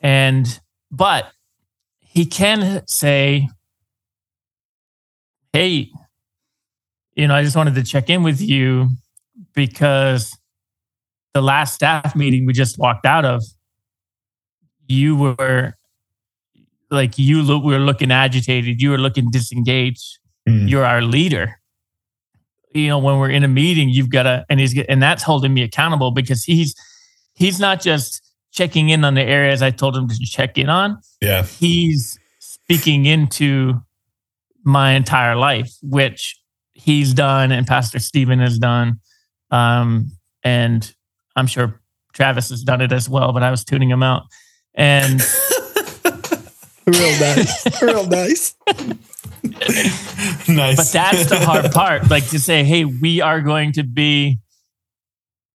And, 0.00 0.60
but 0.90 1.30
he 2.00 2.26
can 2.26 2.84
say, 2.88 3.48
Hey, 5.52 5.90
you 7.14 7.28
know, 7.28 7.34
I 7.34 7.44
just 7.44 7.56
wanted 7.56 7.76
to 7.76 7.84
check 7.84 8.10
in 8.10 8.24
with 8.24 8.40
you 8.40 8.88
because 9.54 10.36
the 11.34 11.40
last 11.40 11.74
staff 11.74 12.16
meeting 12.16 12.46
we 12.46 12.52
just 12.52 12.78
walked 12.78 13.06
out 13.06 13.24
of, 13.24 13.42
you 14.88 15.16
were 15.16 15.74
like, 16.90 17.18
you 17.18 17.42
look, 17.42 17.64
we 17.64 17.72
were 17.72 17.80
looking 17.80 18.10
agitated. 18.10 18.80
You 18.80 18.90
were 18.90 18.98
looking 18.98 19.30
disengaged 19.30 20.18
Mm. 20.48 20.68
you're 20.70 20.84
our 20.84 21.02
leader. 21.02 21.58
You 22.72 22.88
know, 22.88 22.98
when 22.98 23.18
we're 23.18 23.30
in 23.30 23.42
a 23.42 23.48
meeting, 23.48 23.88
you've 23.88 24.10
got 24.10 24.24
to, 24.24 24.46
and 24.48 24.60
he's, 24.60 24.78
and 24.88 25.02
that's 25.02 25.22
holding 25.24 25.52
me 25.52 25.62
accountable 25.62 26.10
because 26.12 26.44
he's, 26.44 26.74
he's 27.34 27.58
not 27.58 27.80
just 27.80 28.22
checking 28.52 28.90
in 28.90 29.04
on 29.04 29.14
the 29.14 29.22
areas 29.22 29.60
I 29.62 29.70
told 29.70 29.96
him 29.96 30.08
to 30.08 30.14
check 30.24 30.56
in 30.56 30.68
on. 30.68 31.00
Yeah. 31.20 31.42
He's 31.42 32.16
speaking 32.38 33.06
into 33.06 33.82
my 34.62 34.92
entire 34.92 35.34
life, 35.34 35.72
which 35.82 36.38
he's 36.74 37.12
done 37.12 37.50
and 37.50 37.66
Pastor 37.66 37.98
Stephen 37.98 38.38
has 38.38 38.58
done. 38.58 39.00
Um, 39.50 40.12
and 40.44 40.94
I'm 41.34 41.46
sure 41.46 41.80
Travis 42.12 42.50
has 42.50 42.62
done 42.62 42.80
it 42.82 42.92
as 42.92 43.08
well, 43.08 43.32
but 43.32 43.42
I 43.42 43.50
was 43.50 43.64
tuning 43.64 43.90
him 43.90 44.02
out. 44.02 44.24
And 44.74 45.20
Real 46.86 47.20
nice. 47.20 47.82
Real 47.82 48.06
nice. 48.06 48.54
nice. 50.48 50.76
But 50.76 50.92
that's 50.92 51.28
the 51.28 51.40
hard 51.40 51.72
part. 51.72 52.08
Like 52.08 52.28
to 52.28 52.38
say, 52.38 52.62
hey, 52.62 52.84
we 52.84 53.20
are 53.20 53.40
going 53.40 53.72
to 53.72 53.82
be 53.82 54.38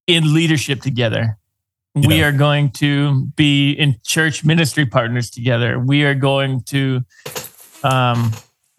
in 0.08 0.34
leadership 0.34 0.82
together. 0.82 1.38
We 1.94 2.24
are 2.24 2.32
going 2.32 2.72
to 2.72 3.26
be 3.36 3.72
in 3.72 3.98
church 4.06 4.46
ministry 4.46 4.86
partners 4.86 5.30
together. 5.30 5.78
We 5.78 6.04
are 6.04 6.16
going 6.16 6.64
to 6.68 7.02
um, 7.84 8.32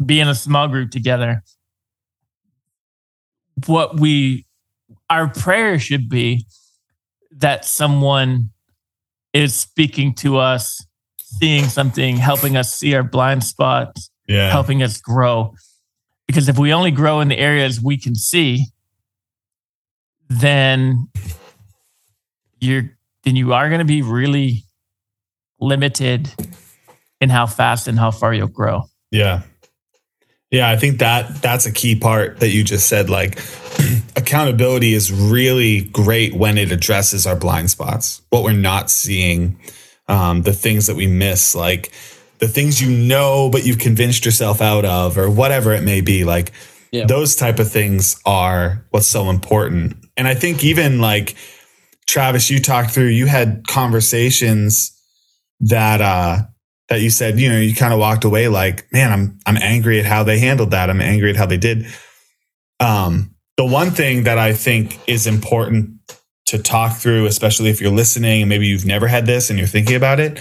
be 0.04 0.20
in 0.20 0.28
a 0.28 0.34
small 0.34 0.68
group 0.68 0.90
together. 0.90 1.42
What 3.66 4.00
we, 4.00 4.46
our 5.10 5.28
prayer 5.28 5.78
should 5.78 6.08
be 6.08 6.46
that 7.32 7.64
someone 7.64 8.50
is 9.34 9.54
speaking 9.54 10.14
to 10.14 10.38
us, 10.38 10.84
seeing 11.42 11.64
something, 11.64 12.16
helping 12.16 12.56
us 12.56 12.72
see 12.72 12.94
our 12.94 13.02
blind 13.02 13.42
spots, 13.42 14.12
yeah. 14.28 14.48
helping 14.48 14.80
us 14.80 15.00
grow. 15.00 15.52
Because 16.28 16.48
if 16.48 16.56
we 16.56 16.72
only 16.72 16.92
grow 16.92 17.18
in 17.18 17.26
the 17.26 17.36
areas 17.36 17.80
we 17.80 17.96
can 17.96 18.14
see, 18.14 18.66
then 20.28 21.08
you're 22.60 22.96
then 23.24 23.34
you 23.34 23.52
are 23.54 23.68
going 23.68 23.80
to 23.80 23.84
be 23.84 24.02
really 24.02 24.62
limited 25.60 26.32
in 27.20 27.28
how 27.28 27.46
fast 27.46 27.88
and 27.88 27.98
how 27.98 28.12
far 28.12 28.32
you'll 28.32 28.46
grow. 28.46 28.84
Yeah. 29.10 29.42
Yeah, 30.52 30.70
I 30.70 30.76
think 30.76 30.98
that 30.98 31.42
that's 31.42 31.66
a 31.66 31.72
key 31.72 31.96
part 31.96 32.38
that 32.40 32.50
you 32.50 32.62
just 32.62 32.88
said. 32.88 33.10
Like, 33.10 33.40
accountability 34.16 34.92
is 34.92 35.10
really 35.10 35.82
great 35.82 36.34
when 36.34 36.58
it 36.58 36.70
addresses 36.70 37.26
our 37.26 37.36
blind 37.36 37.70
spots, 37.70 38.22
what 38.30 38.42
we're 38.44 38.52
not 38.52 38.90
seeing, 38.90 39.58
um, 40.08 40.42
the 40.42 40.52
things 40.52 40.86
that 40.86 40.96
we 40.96 41.06
miss, 41.06 41.54
like 41.54 41.92
the 42.38 42.48
things 42.48 42.82
you 42.82 42.90
know 42.90 43.48
but 43.50 43.64
you've 43.64 43.78
convinced 43.78 44.24
yourself 44.24 44.60
out 44.60 44.84
of, 44.84 45.16
or 45.16 45.30
whatever 45.30 45.72
it 45.72 45.82
may 45.82 46.00
be. 46.00 46.24
Like, 46.24 46.52
Yeah. 46.90 47.06
those 47.06 47.36
type 47.36 47.58
of 47.58 47.70
things 47.70 48.20
are 48.26 48.84
what's 48.90 49.06
so 49.06 49.30
important. 49.30 49.96
And 50.16 50.26
I 50.28 50.34
think 50.34 50.62
even 50.64 51.00
like 51.00 51.36
Travis, 52.06 52.50
you 52.50 52.58
talked 52.60 52.90
through, 52.90 53.06
you 53.08 53.26
had 53.26 53.66
conversations 53.68 54.92
that 55.60 56.00
uh 56.00 56.38
that 56.88 57.00
you 57.00 57.08
said, 57.10 57.38
you 57.40 57.48
know, 57.48 57.58
you 57.58 57.74
kind 57.74 57.92
of 57.94 57.98
walked 58.00 58.24
away 58.24 58.48
like, 58.48 58.92
man, 58.92 59.12
I'm 59.12 59.38
I'm 59.46 59.56
angry 59.56 60.00
at 60.00 60.04
how 60.04 60.24
they 60.24 60.38
handled 60.40 60.72
that. 60.72 60.90
I'm 60.90 61.00
angry 61.00 61.30
at 61.30 61.36
how 61.36 61.46
they 61.46 61.56
did. 61.56 61.86
Um, 62.80 63.34
the 63.56 63.64
one 63.64 63.92
thing 63.92 64.24
that 64.24 64.38
I 64.38 64.52
think 64.52 64.98
is 65.06 65.26
important 65.26 66.01
to 66.46 66.58
talk 66.58 66.96
through, 66.96 67.26
especially 67.26 67.70
if 67.70 67.80
you're 67.80 67.90
listening 67.90 68.42
and 68.42 68.48
maybe 68.48 68.66
you've 68.66 68.86
never 68.86 69.06
had 69.06 69.26
this 69.26 69.50
and 69.50 69.58
you're 69.58 69.68
thinking 69.68 69.96
about 69.96 70.20
it, 70.20 70.40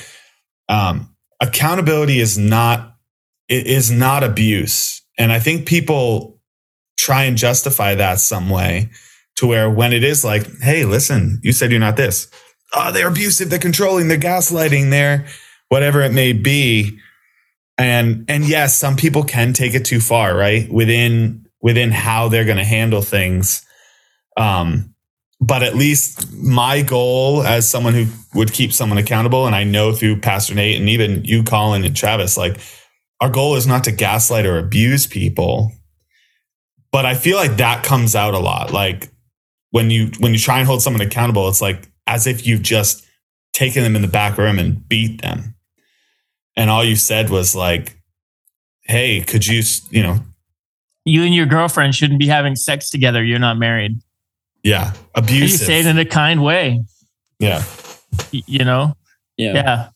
um, 0.69 1.15
accountability 1.39 2.19
is 2.19 2.37
not 2.37 2.95
it 3.47 3.67
is 3.67 3.91
not 3.91 4.23
abuse. 4.23 5.01
And 5.17 5.31
I 5.31 5.39
think 5.39 5.67
people 5.67 6.39
try 6.97 7.23
and 7.23 7.37
justify 7.37 7.95
that 7.95 8.19
some 8.19 8.49
way 8.49 8.89
to 9.35 9.47
where 9.47 9.69
when 9.69 9.91
it 9.91 10.03
is 10.03 10.23
like, 10.23 10.47
hey, 10.61 10.85
listen, 10.85 11.39
you 11.43 11.51
said 11.51 11.71
you're 11.71 11.79
not 11.79 11.97
this. 11.97 12.29
Oh, 12.73 12.91
they're 12.91 13.09
abusive, 13.09 13.49
they're 13.49 13.59
controlling, 13.59 14.07
they're 14.07 14.17
gaslighting, 14.17 14.89
they're 14.89 15.25
whatever 15.67 16.01
it 16.01 16.13
may 16.13 16.33
be. 16.33 16.97
And 17.77 18.25
and 18.27 18.45
yes, 18.45 18.77
some 18.77 18.95
people 18.95 19.23
can 19.23 19.53
take 19.53 19.73
it 19.73 19.85
too 19.85 19.99
far, 19.99 20.35
right? 20.35 20.71
Within 20.71 21.47
within 21.61 21.91
how 21.91 22.29
they're 22.29 22.45
going 22.45 22.57
to 22.57 22.63
handle 22.63 23.01
things. 23.01 23.65
Um, 24.37 24.90
but 25.41 25.63
at 25.63 25.75
least 25.75 26.31
my 26.33 26.83
goal 26.83 27.43
as 27.43 27.67
someone 27.67 27.95
who 27.95 28.05
would 28.35 28.53
keep 28.53 28.71
someone 28.71 28.99
accountable, 28.99 29.47
and 29.47 29.55
I 29.55 29.63
know 29.63 29.91
through 29.91 30.21
Pastor 30.21 30.53
Nate 30.53 30.79
and 30.79 30.87
even 30.87 31.25
you, 31.25 31.43
Collin 31.43 31.83
and 31.83 31.95
Travis, 31.95 32.37
like 32.37 32.57
our 33.19 33.29
goal 33.29 33.55
is 33.55 33.65
not 33.65 33.83
to 33.85 33.91
gaslight 33.91 34.45
or 34.45 34.57
abuse 34.57 35.07
people. 35.07 35.71
But 36.91 37.05
I 37.05 37.15
feel 37.15 37.37
like 37.37 37.57
that 37.57 37.83
comes 37.83 38.15
out 38.15 38.33
a 38.33 38.39
lot. 38.39 38.71
Like 38.71 39.09
when 39.71 39.89
you 39.89 40.11
when 40.19 40.33
you 40.33 40.39
try 40.39 40.59
and 40.59 40.67
hold 40.67 40.81
someone 40.81 41.01
accountable, 41.01 41.47
it's 41.47 41.61
like 41.61 41.89
as 42.05 42.27
if 42.27 42.45
you've 42.45 42.61
just 42.61 43.05
taken 43.53 43.83
them 43.83 43.95
in 43.95 44.01
the 44.01 44.07
back 44.07 44.37
room 44.37 44.59
and 44.59 44.87
beat 44.87 45.21
them. 45.21 45.55
And 46.55 46.69
all 46.69 46.83
you 46.83 46.95
said 46.95 47.29
was 47.29 47.55
like, 47.55 47.97
hey, 48.83 49.21
could 49.21 49.47
you, 49.47 49.63
you 49.89 50.03
know, 50.03 50.19
You 51.05 51.23
and 51.23 51.33
your 51.33 51.45
girlfriend 51.45 51.95
shouldn't 51.95 52.19
be 52.19 52.27
having 52.27 52.55
sex 52.55 52.89
together. 52.89 53.23
You're 53.23 53.39
not 53.39 53.57
married. 53.57 54.01
Yeah, 54.63 54.93
Abuse. 55.15 55.51
You 55.53 55.57
say 55.57 55.79
it 55.79 55.85
in 55.85 55.97
a 55.97 56.05
kind 56.05 56.43
way. 56.43 56.83
yeah. 57.39 57.63
You 58.31 58.65
know? 58.65 58.95
Yeah. 59.37 59.53
Yeah. 59.53 59.89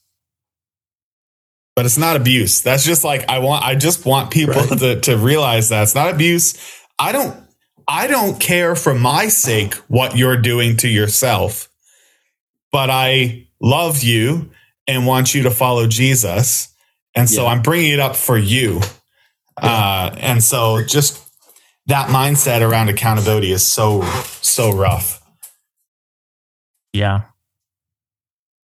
but 1.76 1.86
it's 1.86 1.98
not 1.98 2.16
abuse. 2.16 2.62
That's 2.62 2.84
just 2.86 3.04
like 3.04 3.30
I 3.30 3.40
want 3.40 3.64
I 3.64 3.76
just 3.76 4.06
want 4.06 4.32
people 4.32 4.54
Right. 4.56 4.80
to, 4.80 5.00
to 5.02 5.18
realize 5.18 5.70
that 5.70 5.84
it's 5.84 5.96
not 5.96 6.10
abuse. 6.14 6.56
I 6.98 7.12
don't 7.12 7.36
I 7.88 8.08
don't 8.08 8.40
care 8.40 8.76
for 8.76 8.96
my 8.96 9.28
sake 9.28 9.76
what 9.90 10.16
you're 10.18 10.38
doing 10.38 10.78
to 10.78 10.88
yourself. 10.88 11.70
But 12.72 12.90
I 12.90 13.48
love 13.62 14.02
you 14.04 14.50
and 14.88 15.06
want 15.06 15.36
you 15.36 15.44
to 15.44 15.52
follow 15.52 15.86
Jesus. 15.88 16.70
And 17.14 17.30
so 17.30 17.44
Yeah. 17.44 17.50
I'm 17.50 17.62
bringing 17.62 17.92
it 17.92 18.00
up 18.00 18.16
for 18.16 18.38
you. 18.38 18.82
Uh 19.62 20.16
and 20.18 20.42
so 20.44 20.84
just 20.84 21.22
that 21.88 22.10
mindset 22.10 22.62
around 22.68 22.90
accountability 22.90 23.52
is 23.52 23.66
so 23.66 24.02
so 24.42 24.72
rough. 24.72 25.22
Yeah. 26.94 27.24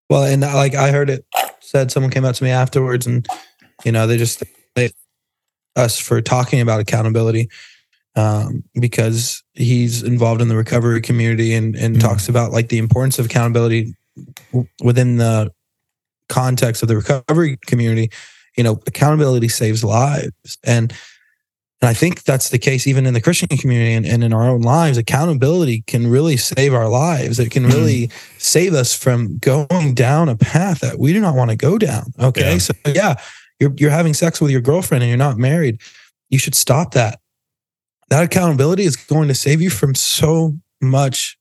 Well, 0.09 0.25
and 0.25 0.43
uh, 0.45 0.55
like 0.55 0.75
I 0.75 0.91
heard 0.91 1.11
it 1.11 1.25
said, 1.61 1.91
someone 1.91 2.11
came 2.11 2.25
up 2.25 2.35
to 2.37 2.45
me 2.45 2.51
afterwards, 2.51 3.07
and 3.07 3.27
you 3.85 3.93
know 3.93 4.07
they 4.07 4.17
just 4.17 4.43
they 4.75 4.91
us 5.77 5.99
for 5.99 6.21
talking 6.21 6.61
about 6.61 6.81
accountability 6.81 7.49
um, 8.17 8.65
because 8.81 9.43
he's 9.55 10.03
involved 10.03 10.41
in 10.43 10.49
the 10.49 10.57
recovery 10.57 11.01
community 11.01 11.55
and 11.55 11.77
and 11.77 11.97
Mhm. 11.97 12.01
talks 12.01 12.29
about 12.29 12.53
like 12.53 12.69
the 12.69 12.79
importance 12.79 13.19
of 13.19 13.27
accountability 13.27 13.95
w- 14.53 14.69
within 14.83 15.17
the 15.17 15.53
context 16.29 16.83
of 16.83 16.89
the 16.89 16.97
recovery 16.97 17.59
community. 17.67 18.11
You 18.57 18.65
know, 18.65 18.81
accountability 18.87 19.49
saves 19.49 19.85
lives, 19.85 20.59
and 20.65 20.93
and 21.81 21.89
I 21.89 21.95
think 21.95 22.25
that's 22.25 22.51
the 22.51 22.59
case 22.59 22.87
even 22.87 23.07
in 23.07 23.15
the 23.15 23.21
Christian 23.21 23.49
community 23.49 23.95
and, 23.95 24.05
and 24.05 24.23
in 24.23 24.33
our 24.35 24.49
own 24.49 24.61
lives. 24.61 24.99
Accountability 24.99 25.83
can 25.87 26.07
really 26.09 26.37
save 26.37 26.75
our 26.75 26.89
lives. 26.89 27.39
It 27.39 27.51
can 27.51 27.65
Mhm. 27.65 27.73
really 27.73 28.11
save 28.39 28.75
us 28.75 28.95
from 28.95 29.39
going 29.39 29.95
down 29.95 30.29
a 30.29 30.37
path 30.37 30.81
that 30.81 30.99
we 30.99 31.13
do 31.13 31.21
not 31.21 31.35
want 31.35 31.51
to 31.51 31.57
go 31.57 31.79
down. 31.79 32.13
Okay. 32.19 32.53
Yeah. 32.53 32.59
So 32.59 32.73
yeah, 32.87 33.15
you're 33.59 33.73
you're 33.79 33.91
having 33.91 34.13
sex 34.15 34.41
with 34.41 34.51
your 34.51 34.61
girlfriend 34.61 35.03
and 35.03 35.09
you're 35.09 35.17
not 35.17 35.39
married. 35.39 35.81
You 36.29 36.39
should 36.39 36.55
stop 36.55 36.93
that. 36.95 37.19
That 38.11 38.25
accountability 38.25 38.85
is 38.85 38.97
going 38.97 39.29
to 39.29 39.35
save 39.35 39.61
you 39.63 39.71
from 39.71 39.95
so 39.95 40.59
much 40.83 41.39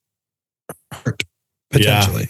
hurt 0.92 1.24
potentially. 1.72 2.28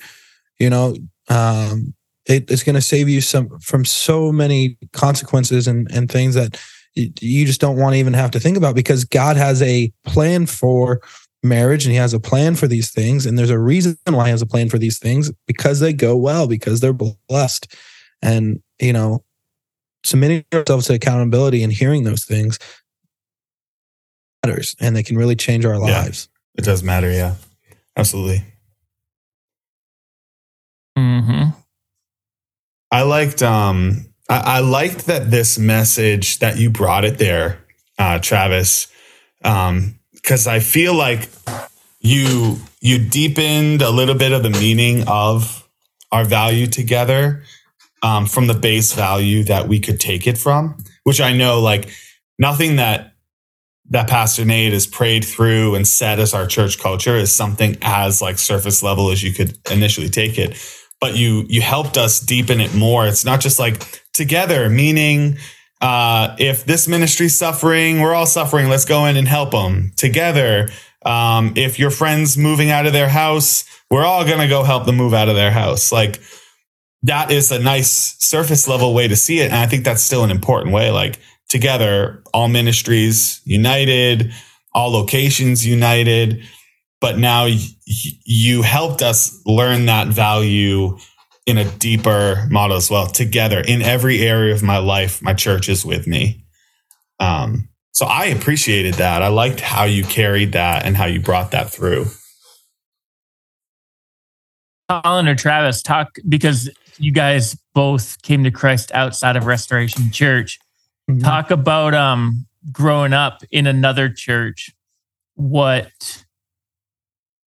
You 0.60 0.70
know, 0.70 0.95
um, 1.30 1.93
it, 2.26 2.49
it's 2.49 2.64
going 2.64 2.76
to 2.76 2.82
save 2.82 3.07
you 3.10 3.22
some 3.22 3.60
from 3.60 3.86
so 3.86 4.32
many 4.32 4.78
consequences 4.93 5.68
and 5.68 5.88
and 5.91 6.10
things 6.10 6.34
that 6.36 6.60
you 6.96 7.46
just 7.46 7.62
don't 7.62 7.78
want 7.78 7.94
to 7.94 8.00
even 8.00 8.14
have 8.14 8.32
to 8.32 8.40
think 8.40 8.58
about 8.58 8.76
because 8.76 9.06
God 9.06 9.38
has 9.38 9.62
a 9.62 9.92
plan 10.06 10.46
for 10.46 11.02
marriage 11.44 11.86
and 11.86 11.92
he 11.94 11.98
has 11.98 12.14
a 12.14 12.20
plan 12.20 12.56
for 12.56 12.68
these 12.68 12.92
things 12.92 13.26
and 13.26 13.38
there's 13.38 13.50
a 13.50 13.58
reason 13.60 13.98
why 14.06 14.26
he 14.26 14.32
has 14.32 14.42
a 14.42 14.46
plan 14.46 14.68
for 14.70 14.78
these 14.78 15.00
things 15.00 15.32
because 15.48 15.80
they 15.80 15.94
go 15.94 16.18
well 16.18 16.48
because 16.48 16.82
they're 16.82 16.92
blessed 17.30 17.74
and 18.22 18.62
you 18.82 18.92
know 18.92 19.24
submitting 20.04 20.44
ourselves 20.54 20.88
to 20.88 20.94
accountability 20.94 21.64
and 21.64 21.72
hearing 21.72 22.04
those 22.04 22.26
things 22.26 22.60
matters 24.46 24.76
and 24.82 24.96
they 24.98 25.04
can 25.04 25.18
really 25.18 25.36
change 25.36 25.64
our 25.64 25.76
Yeah. 25.76 25.80
lives 26.02 26.28
It 26.58 26.66
does 26.66 26.84
matter, 26.84 27.10
yeah. 27.12 27.36
Absolutely. 27.96 28.44
hmm 30.98 31.44
I 32.92 33.04
liked 33.04 33.42
um 33.44 34.09
I, 34.30 34.57
I 34.57 34.59
liked 34.59 35.07
that 35.07 35.32
this 35.32 35.57
message 35.57 36.39
that 36.39 36.57
you 36.57 36.69
brought 36.69 37.03
it 37.03 37.17
there, 37.17 37.59
uh, 37.97 38.19
Travis. 38.19 38.88
Um, 39.43 39.95
because 40.13 40.47
I 40.47 40.59
feel 40.59 40.93
like 40.93 41.30
you 42.01 42.57
you 42.82 42.99
deepened 42.99 43.82
a 43.82 43.89
little 43.89 44.15
bit 44.15 44.32
of 44.32 44.43
the 44.43 44.49
meaning 44.49 45.07
of 45.07 45.67
our 46.11 46.23
value 46.23 46.67
together 46.67 47.43
um, 48.03 48.25
from 48.25 48.47
the 48.47 48.53
base 48.53 48.93
value 48.93 49.43
that 49.45 49.67
we 49.67 49.80
could 49.80 49.99
take 49.99 50.27
it 50.27 50.38
from, 50.38 50.77
which 51.03 51.19
I 51.21 51.34
know 51.34 51.61
like 51.61 51.89
nothing 52.38 52.75
that 52.75 53.13
that 53.91 54.07
Pastor 54.07 54.45
Nate 54.45 54.73
has 54.73 54.86
prayed 54.86 55.25
through 55.25 55.75
and 55.75 55.88
said 55.88 56.19
as 56.19 56.34
our 56.34 56.45
church 56.45 56.77
culture 56.80 57.15
is 57.15 57.32
something 57.32 57.77
as 57.82 58.21
like 58.21 58.38
surface 58.38 58.84
level 58.84 59.09
as 59.09 59.23
you 59.23 59.34
could 59.34 59.57
initially 59.71 60.09
take 60.09 60.38
it 60.38 60.57
but 60.99 61.15
you 61.15 61.45
you 61.47 61.61
helped 61.61 61.97
us 61.97 62.19
deepen 62.19 62.59
it 62.59 62.73
more. 62.73 63.07
It's 63.07 63.25
not 63.25 63.39
just 63.39 63.59
like 63.59 64.03
together, 64.20 64.70
meaning 64.70 65.38
uh, 65.82 66.36
if 66.38 66.65
this 66.65 66.88
ministry's 66.88 67.38
suffering, 67.38 68.01
we're 68.01 68.13
all 68.13 68.26
suffering. 68.26 68.67
Let's 68.67 68.86
go 68.86 69.05
in 69.05 69.15
and 69.15 69.28
help 69.28 69.51
them 69.51 69.93
together. 69.95 70.70
Um, 71.05 71.53
if 71.55 71.80
your 71.80 71.89
friend's 71.89 72.38
moving 72.38 72.70
out 72.70 72.86
of 72.86 72.91
their 72.91 73.07
house, 73.07 73.63
we're 73.89 74.03
all 74.03 74.26
gonna 74.26 74.49
go 74.49 74.63
help 74.63 74.86
them 74.86 74.97
move 74.97 75.13
out 75.13 75.30
of 75.30 75.36
their 75.36 75.51
house. 75.51 75.91
Like 75.91 76.22
that 77.03 77.32
is 77.32 77.49
a 77.51 77.59
nice 77.59 78.17
surface 78.20 78.67
level 78.67 78.93
way 78.93 79.07
to 79.07 79.15
see 79.15 79.39
it, 79.39 79.45
and 79.45 79.55
I 79.55 79.67
think 79.67 79.86
that's 79.86 80.03
still 80.03 80.26
an 80.26 80.32
important 80.32 80.74
way. 80.74 80.91
Like 80.91 81.17
together, 81.47 82.22
all 82.34 82.49
ministries 82.49 83.41
united, 83.45 84.34
all 84.76 84.91
locations 84.91 85.65
united 85.65 86.43
but 87.01 87.17
now 87.17 87.45
y- 87.45 87.59
you 87.86 88.61
helped 88.61 89.01
us 89.01 89.41
learn 89.45 89.86
that 89.86 90.07
value 90.07 90.97
in 91.50 91.58
a 91.58 91.70
deeper 91.78 92.47
model 92.50 92.78
as 92.78 92.89
well 92.89 93.08
together 93.08 93.60
in 93.60 93.82
every 93.82 94.22
area 94.22 94.54
of 94.54 94.64
my 94.64 94.78
life 94.78 95.22
my 95.22 95.34
church 95.34 95.68
is 95.68 95.86
with 95.86 96.08
me 96.08 96.45
um, 97.20 97.68
so 97.91 98.06
i 98.06 98.26
appreciated 98.26 98.93
that 98.95 99.22
i 99.22 99.28
liked 99.28 99.60
how 99.60 99.84
you 99.84 100.04
carried 100.04 100.52
that 100.54 100.86
and 100.86 100.95
how 100.95 101.06
you 101.06 101.20
brought 101.20 101.52
that 101.52 101.70
through 101.70 102.06
Collin 104.89 105.28
or 105.28 105.36
Travis, 105.36 105.84
talk 105.84 106.18
because 106.28 106.70
you 106.97 107.12
guys 107.12 107.56
both 107.76 108.22
came 108.24 108.43
to 108.43 108.52
Christ 108.52 108.91
outside 108.91 109.36
of 109.36 109.45
Restoration 109.45 110.12
Church. 110.12 110.60
Mm-hmm. 111.10 111.22
Talk 111.22 111.52
about 111.52 111.93
um 111.93 112.47
growing 112.72 113.14
up 113.14 113.43
in 113.52 113.68
another 113.68 114.10
church, 114.10 114.72
what 115.36 115.91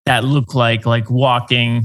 that 0.05 0.23
looked 0.23 0.55
like, 0.55 0.85
like 0.85 1.09
walking 1.09 1.83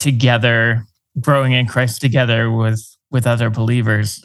together, 0.00 0.86
growing 1.20 1.52
in 1.52 1.66
Christ 1.66 2.00
together 2.00 2.50
with 2.50 2.82
with 3.10 3.26
other 3.26 3.50
believers. 3.50 4.24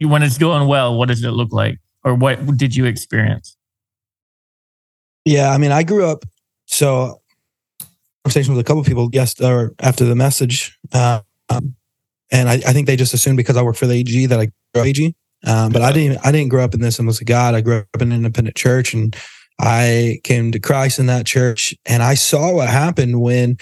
When 0.00 0.22
it's 0.22 0.38
going 0.38 0.68
well, 0.68 0.96
what 0.98 1.08
does 1.08 1.24
it 1.24 1.30
look 1.30 1.52
like? 1.52 1.78
Or 2.04 2.14
what 2.14 2.56
did 2.56 2.76
you 2.76 2.84
experience? 2.84 3.56
Yeah, 5.24 5.50
I 5.50 5.58
mean, 5.58 5.72
I 5.72 5.82
grew 5.82 6.06
up 6.06 6.24
so 6.66 7.20
conversation 8.24 8.54
with 8.54 8.60
a 8.60 8.64
couple 8.64 8.82
people 8.84 9.08
yes 9.12 9.40
or 9.40 9.72
after 9.80 10.04
the 10.04 10.14
message, 10.14 10.78
um, 10.92 11.22
and 12.30 12.48
I, 12.48 12.54
I 12.54 12.72
think 12.72 12.86
they 12.86 12.96
just 12.96 13.14
assumed 13.14 13.36
because 13.36 13.56
I 13.56 13.62
work 13.62 13.76
for 13.76 13.86
the 13.86 13.94
AG 13.94 14.26
that 14.26 14.38
I 14.38 14.46
grew 14.74 14.82
up 14.82 14.86
AG, 14.86 15.14
um, 15.44 15.72
but 15.72 15.82
I 15.82 15.92
didn't. 15.92 16.18
I 16.24 16.32
didn't 16.32 16.48
grow 16.48 16.64
up 16.64 16.74
in 16.74 16.80
this 16.80 16.98
and 16.98 17.06
was 17.06 17.20
a 17.20 17.24
God. 17.24 17.54
I 17.54 17.60
grew 17.60 17.78
up 17.78 18.02
in 18.02 18.12
an 18.12 18.16
independent 18.16 18.56
church, 18.56 18.94
and 18.94 19.16
I 19.60 20.20
came 20.24 20.52
to 20.52 20.58
Christ 20.58 20.98
in 20.98 21.06
that 21.06 21.26
church, 21.26 21.74
and 21.86 22.02
I 22.02 22.14
saw 22.14 22.52
what 22.52 22.68
happened 22.68 23.20
when 23.20 23.58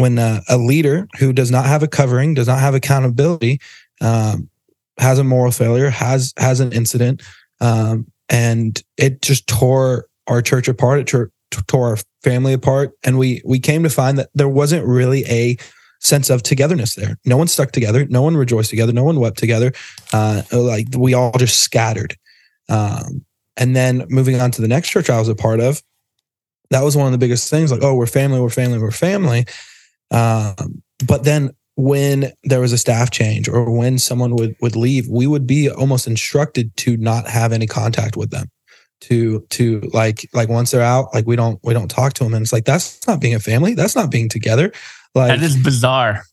when 0.00 0.18
uh, 0.18 0.40
a 0.48 0.56
leader 0.56 1.08
who 1.18 1.32
does 1.32 1.50
not 1.50 1.66
have 1.66 1.82
a 1.82 1.88
covering, 1.88 2.34
does 2.34 2.48
not 2.48 2.60
have 2.60 2.74
accountability, 2.74 3.60
um, 4.00 4.48
has 4.98 5.18
a 5.18 5.24
moral 5.24 5.52
failure, 5.52 5.90
has 5.90 6.32
has 6.36 6.60
an 6.60 6.72
incident, 6.72 7.22
um, 7.60 8.06
and 8.28 8.82
it 8.96 9.22
just 9.22 9.46
tore 9.46 10.06
our 10.26 10.42
church 10.42 10.68
apart. 10.68 11.00
It 11.00 11.06
tore, 11.06 11.30
tore 11.66 11.88
our 11.90 11.98
family 12.22 12.52
apart, 12.52 12.92
and 13.04 13.18
we 13.18 13.42
we 13.44 13.60
came 13.60 13.82
to 13.82 13.90
find 13.90 14.18
that 14.18 14.30
there 14.34 14.48
wasn't 14.48 14.86
really 14.86 15.24
a 15.26 15.56
sense 16.00 16.30
of 16.30 16.42
togetherness 16.42 16.94
there. 16.94 17.18
No 17.24 17.36
one 17.36 17.46
stuck 17.46 17.72
together. 17.72 18.06
No 18.06 18.22
one 18.22 18.36
rejoiced 18.36 18.70
together. 18.70 18.92
No 18.92 19.04
one 19.04 19.20
wept 19.20 19.38
together. 19.38 19.72
Uh, 20.12 20.42
like 20.50 20.86
we 20.96 21.14
all 21.14 21.32
just 21.32 21.60
scattered. 21.60 22.16
Um, 22.68 23.24
and 23.56 23.76
then 23.76 24.06
moving 24.08 24.40
on 24.40 24.50
to 24.52 24.62
the 24.62 24.68
next 24.68 24.88
church 24.88 25.10
I 25.10 25.18
was 25.18 25.28
a 25.28 25.34
part 25.34 25.60
of, 25.60 25.82
that 26.70 26.82
was 26.82 26.96
one 26.96 27.06
of 27.06 27.12
the 27.12 27.18
biggest 27.18 27.50
things. 27.50 27.70
Like, 27.70 27.82
oh, 27.82 27.94
we're 27.94 28.06
family, 28.06 28.40
we're 28.40 28.48
family, 28.48 28.78
we're 28.78 28.90
family. 28.90 29.44
Um, 30.10 30.82
but 31.06 31.24
then 31.24 31.50
when 31.76 32.32
there 32.44 32.60
was 32.60 32.72
a 32.72 32.78
staff 32.78 33.10
change 33.10 33.48
or 33.48 33.70
when 33.70 33.98
someone 33.98 34.34
would 34.36 34.54
would 34.60 34.76
leave, 34.76 35.08
we 35.08 35.26
would 35.26 35.46
be 35.46 35.70
almost 35.70 36.06
instructed 36.06 36.76
to 36.78 36.96
not 36.96 37.26
have 37.26 37.52
any 37.52 37.66
contact 37.66 38.16
with 38.16 38.30
them. 38.30 38.50
To 39.02 39.40
to 39.50 39.80
like 39.94 40.28
like 40.34 40.50
once 40.50 40.72
they're 40.72 40.82
out, 40.82 41.14
like 41.14 41.26
we 41.26 41.34
don't 41.36 41.58
we 41.62 41.72
don't 41.72 41.88
talk 41.90 42.12
to 42.14 42.24
them, 42.24 42.34
and 42.34 42.42
it's 42.42 42.52
like 42.52 42.66
that's 42.66 43.06
not 43.06 43.18
being 43.20 43.34
a 43.34 43.40
family. 43.40 43.72
That's 43.74 43.96
not 43.96 44.10
being 44.10 44.28
together. 44.28 44.72
Like 45.14 45.28
That 45.38 45.42
is 45.42 45.56
bizarre. 45.56 46.24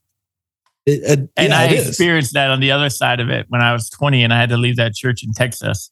it, 0.86 1.01
it- 1.03 1.30
And 1.38 1.49
yeah, 1.49 1.59
I 1.59 1.65
it 1.67 1.71
is. 1.73 1.88
experienced 1.88 2.34
that 2.34 2.49
on 2.51 2.59
the 2.59 2.71
other 2.71 2.89
side 2.89 3.21
of 3.21 3.30
it 3.30 3.45
when 3.47 3.61
I 3.61 3.71
was 3.71 3.89
20 3.89 4.21
and 4.23 4.34
I 4.34 4.39
had 4.39 4.49
to 4.49 4.57
leave 4.57 4.75
that 4.75 4.95
church 4.95 5.23
in 5.23 5.32
Texas. 5.32 5.89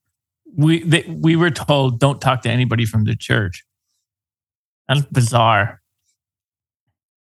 We 0.58 0.84
they, 0.84 1.04
we 1.08 1.38
were 1.38 1.50
told 1.52 2.00
don't 2.00 2.20
talk 2.20 2.42
to 2.42 2.50
anybody 2.50 2.86
from 2.86 3.06
the 3.06 3.16
church. 3.16 3.64
That's 4.90 5.02
bizarre. 5.04 5.82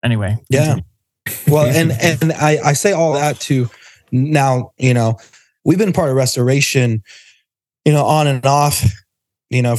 Anyway, 0.05 0.37
Yeah. 0.49 0.77
well 1.47 1.65
and 1.65 1.91
and 2.21 2.31
I, 2.31 2.59
I 2.63 2.73
say 2.73 2.93
all 2.93 3.13
that 3.13 3.39
to 3.41 3.69
now 4.11 4.71
you 4.77 4.93
know 4.93 5.17
we've 5.65 5.79
been 5.79 5.91
part 5.91 6.09
of 6.09 6.15
restoration, 6.15 7.03
you 7.83 7.91
know, 7.91 8.05
on 8.05 8.27
and 8.27 8.45
off, 8.45 8.85
you 9.49 9.61
know, 9.61 9.77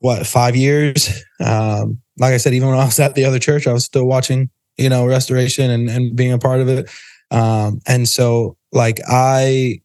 what, 0.00 0.26
five 0.26 0.54
years. 0.54 1.24
Um, 1.40 2.02
like 2.18 2.34
I 2.34 2.36
said, 2.36 2.52
even 2.52 2.68
when 2.68 2.78
I 2.78 2.84
was 2.84 2.98
at 2.98 3.14
the 3.14 3.24
other 3.24 3.38
church, 3.38 3.66
I 3.66 3.72
was 3.72 3.84
still 3.84 4.04
watching, 4.04 4.50
you 4.76 4.88
know, 4.90 5.06
restoration 5.06 5.70
and, 5.70 5.88
and 5.88 6.16
being 6.16 6.32
a 6.32 6.38
part 6.38 6.60
of 6.60 6.68
it. 6.68 6.90
Um, 7.30 7.80
and 7.86 8.08
so 8.08 8.56
like 8.72 9.00
I 9.08 9.80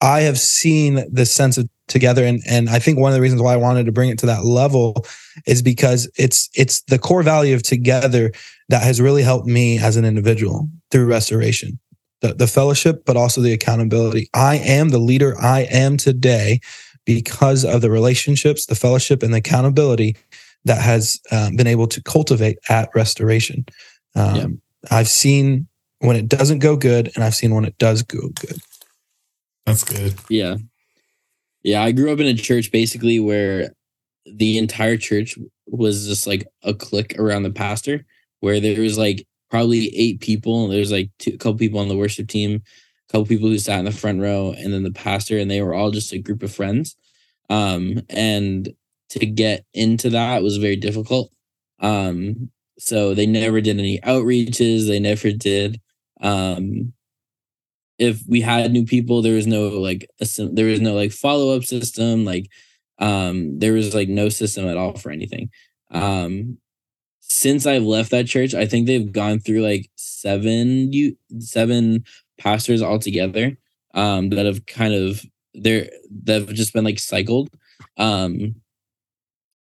I 0.00 0.22
have 0.22 0.38
seen 0.38 1.04
the 1.12 1.26
sense 1.26 1.58
of 1.58 1.68
together 1.86 2.24
and 2.24 2.40
and 2.48 2.70
I 2.70 2.78
think 2.78 2.98
one 2.98 3.12
of 3.12 3.14
the 3.14 3.20
reasons 3.20 3.42
why 3.42 3.52
I 3.52 3.56
wanted 3.56 3.86
to 3.86 3.92
bring 3.92 4.10
it 4.10 4.18
to 4.20 4.26
that 4.26 4.44
level 4.44 5.04
is 5.46 5.62
because 5.62 6.10
it's 6.16 6.48
it's 6.54 6.82
the 6.82 6.98
core 6.98 7.22
value 7.22 7.54
of 7.54 7.62
together 7.62 8.32
that 8.68 8.82
has 8.82 9.00
really 9.00 9.22
helped 9.22 9.46
me 9.46 9.78
as 9.78 9.96
an 9.96 10.04
individual 10.04 10.68
through 10.90 11.06
restoration. 11.06 11.78
The, 12.20 12.34
the 12.34 12.46
fellowship, 12.46 13.04
but 13.06 13.16
also 13.16 13.40
the 13.40 13.54
accountability. 13.54 14.28
I 14.34 14.56
am 14.56 14.90
the 14.90 14.98
leader 14.98 15.40
I 15.40 15.60
am 15.70 15.96
today 15.96 16.60
because 17.06 17.64
of 17.64 17.80
the 17.80 17.90
relationships, 17.90 18.66
the 18.66 18.74
fellowship, 18.74 19.22
and 19.22 19.32
the 19.32 19.38
accountability 19.38 20.16
that 20.66 20.82
has 20.82 21.18
um, 21.32 21.56
been 21.56 21.66
able 21.66 21.86
to 21.86 22.02
cultivate 22.02 22.58
at 22.68 22.90
restoration. 22.94 23.64
Um, 24.14 24.36
yeah. 24.36 24.46
I've 24.90 25.08
seen 25.08 25.66
when 26.00 26.16
it 26.16 26.28
doesn't 26.28 26.58
go 26.58 26.76
good, 26.76 27.10
and 27.14 27.24
I've 27.24 27.34
seen 27.34 27.54
when 27.54 27.64
it 27.64 27.78
does 27.78 28.02
go 28.02 28.28
good. 28.28 28.58
That's 29.66 29.84
good. 29.84 30.14
Yeah. 30.28 30.56
Yeah. 31.62 31.82
I 31.82 31.92
grew 31.92 32.12
up 32.12 32.20
in 32.20 32.26
a 32.26 32.34
church 32.34 32.70
basically 32.70 33.18
where 33.18 33.72
the 34.26 34.58
entire 34.58 34.96
church 34.96 35.38
was 35.66 36.06
just 36.06 36.26
like 36.26 36.46
a 36.62 36.74
clique 36.74 37.18
around 37.18 37.42
the 37.42 37.50
pastor, 37.50 38.04
where 38.40 38.60
there 38.60 38.80
was 38.80 38.98
like 38.98 39.26
probably 39.50 39.94
eight 39.96 40.20
people. 40.20 40.68
There's 40.68 40.92
like 40.92 41.10
two, 41.18 41.32
a 41.34 41.38
couple 41.38 41.58
people 41.58 41.80
on 41.80 41.88
the 41.88 41.96
worship 41.96 42.28
team, 42.28 42.62
a 43.08 43.12
couple 43.12 43.26
people 43.26 43.48
who 43.48 43.58
sat 43.58 43.78
in 43.78 43.84
the 43.84 43.92
front 43.92 44.20
row, 44.20 44.54
and 44.56 44.72
then 44.72 44.82
the 44.82 44.92
pastor, 44.92 45.38
and 45.38 45.50
they 45.50 45.62
were 45.62 45.74
all 45.74 45.90
just 45.90 46.12
a 46.12 46.18
group 46.18 46.42
of 46.42 46.54
friends. 46.54 46.96
Um, 47.48 48.00
and 48.08 48.68
to 49.10 49.26
get 49.26 49.64
into 49.74 50.10
that 50.10 50.42
was 50.42 50.58
very 50.58 50.76
difficult. 50.76 51.32
Um, 51.80 52.50
so 52.78 53.14
they 53.14 53.26
never 53.26 53.60
did 53.60 53.78
any 53.78 53.98
outreaches. 54.00 54.86
They 54.86 55.00
never 55.00 55.32
did 55.32 55.80
um 56.20 56.92
if 57.98 58.22
we 58.26 58.40
had 58.40 58.70
new 58.70 58.84
people 58.84 59.22
there 59.22 59.34
was 59.34 59.46
no 59.46 59.68
like 59.68 60.08
a, 60.20 60.26
there 60.52 60.66
was 60.66 60.80
no 60.80 60.94
like 60.94 61.12
follow-up 61.12 61.64
system 61.64 62.24
like 62.24 62.46
um 63.00 63.58
there 63.58 63.72
was 63.72 63.94
like 63.94 64.08
no 64.08 64.28
system 64.28 64.66
at 64.66 64.76
all 64.76 64.94
for 64.96 65.10
anything. 65.10 65.50
Um 65.90 66.58
since 67.20 67.66
i've 67.66 67.84
left 67.84 68.10
that 68.10 68.26
church 68.26 68.54
i 68.54 68.66
think 68.66 68.86
they've 68.86 69.12
gone 69.12 69.38
through 69.38 69.60
like 69.60 69.88
seven 69.96 70.92
you 70.92 71.16
seven 71.38 72.04
pastors 72.38 72.82
altogether 72.82 73.56
um 73.94 74.30
that 74.30 74.46
have 74.46 74.66
kind 74.66 74.94
of 74.94 75.24
they're 75.54 75.88
that 76.24 76.42
have 76.42 76.54
just 76.54 76.72
been 76.72 76.84
like 76.84 76.98
cycled. 76.98 77.50
Um 77.96 78.56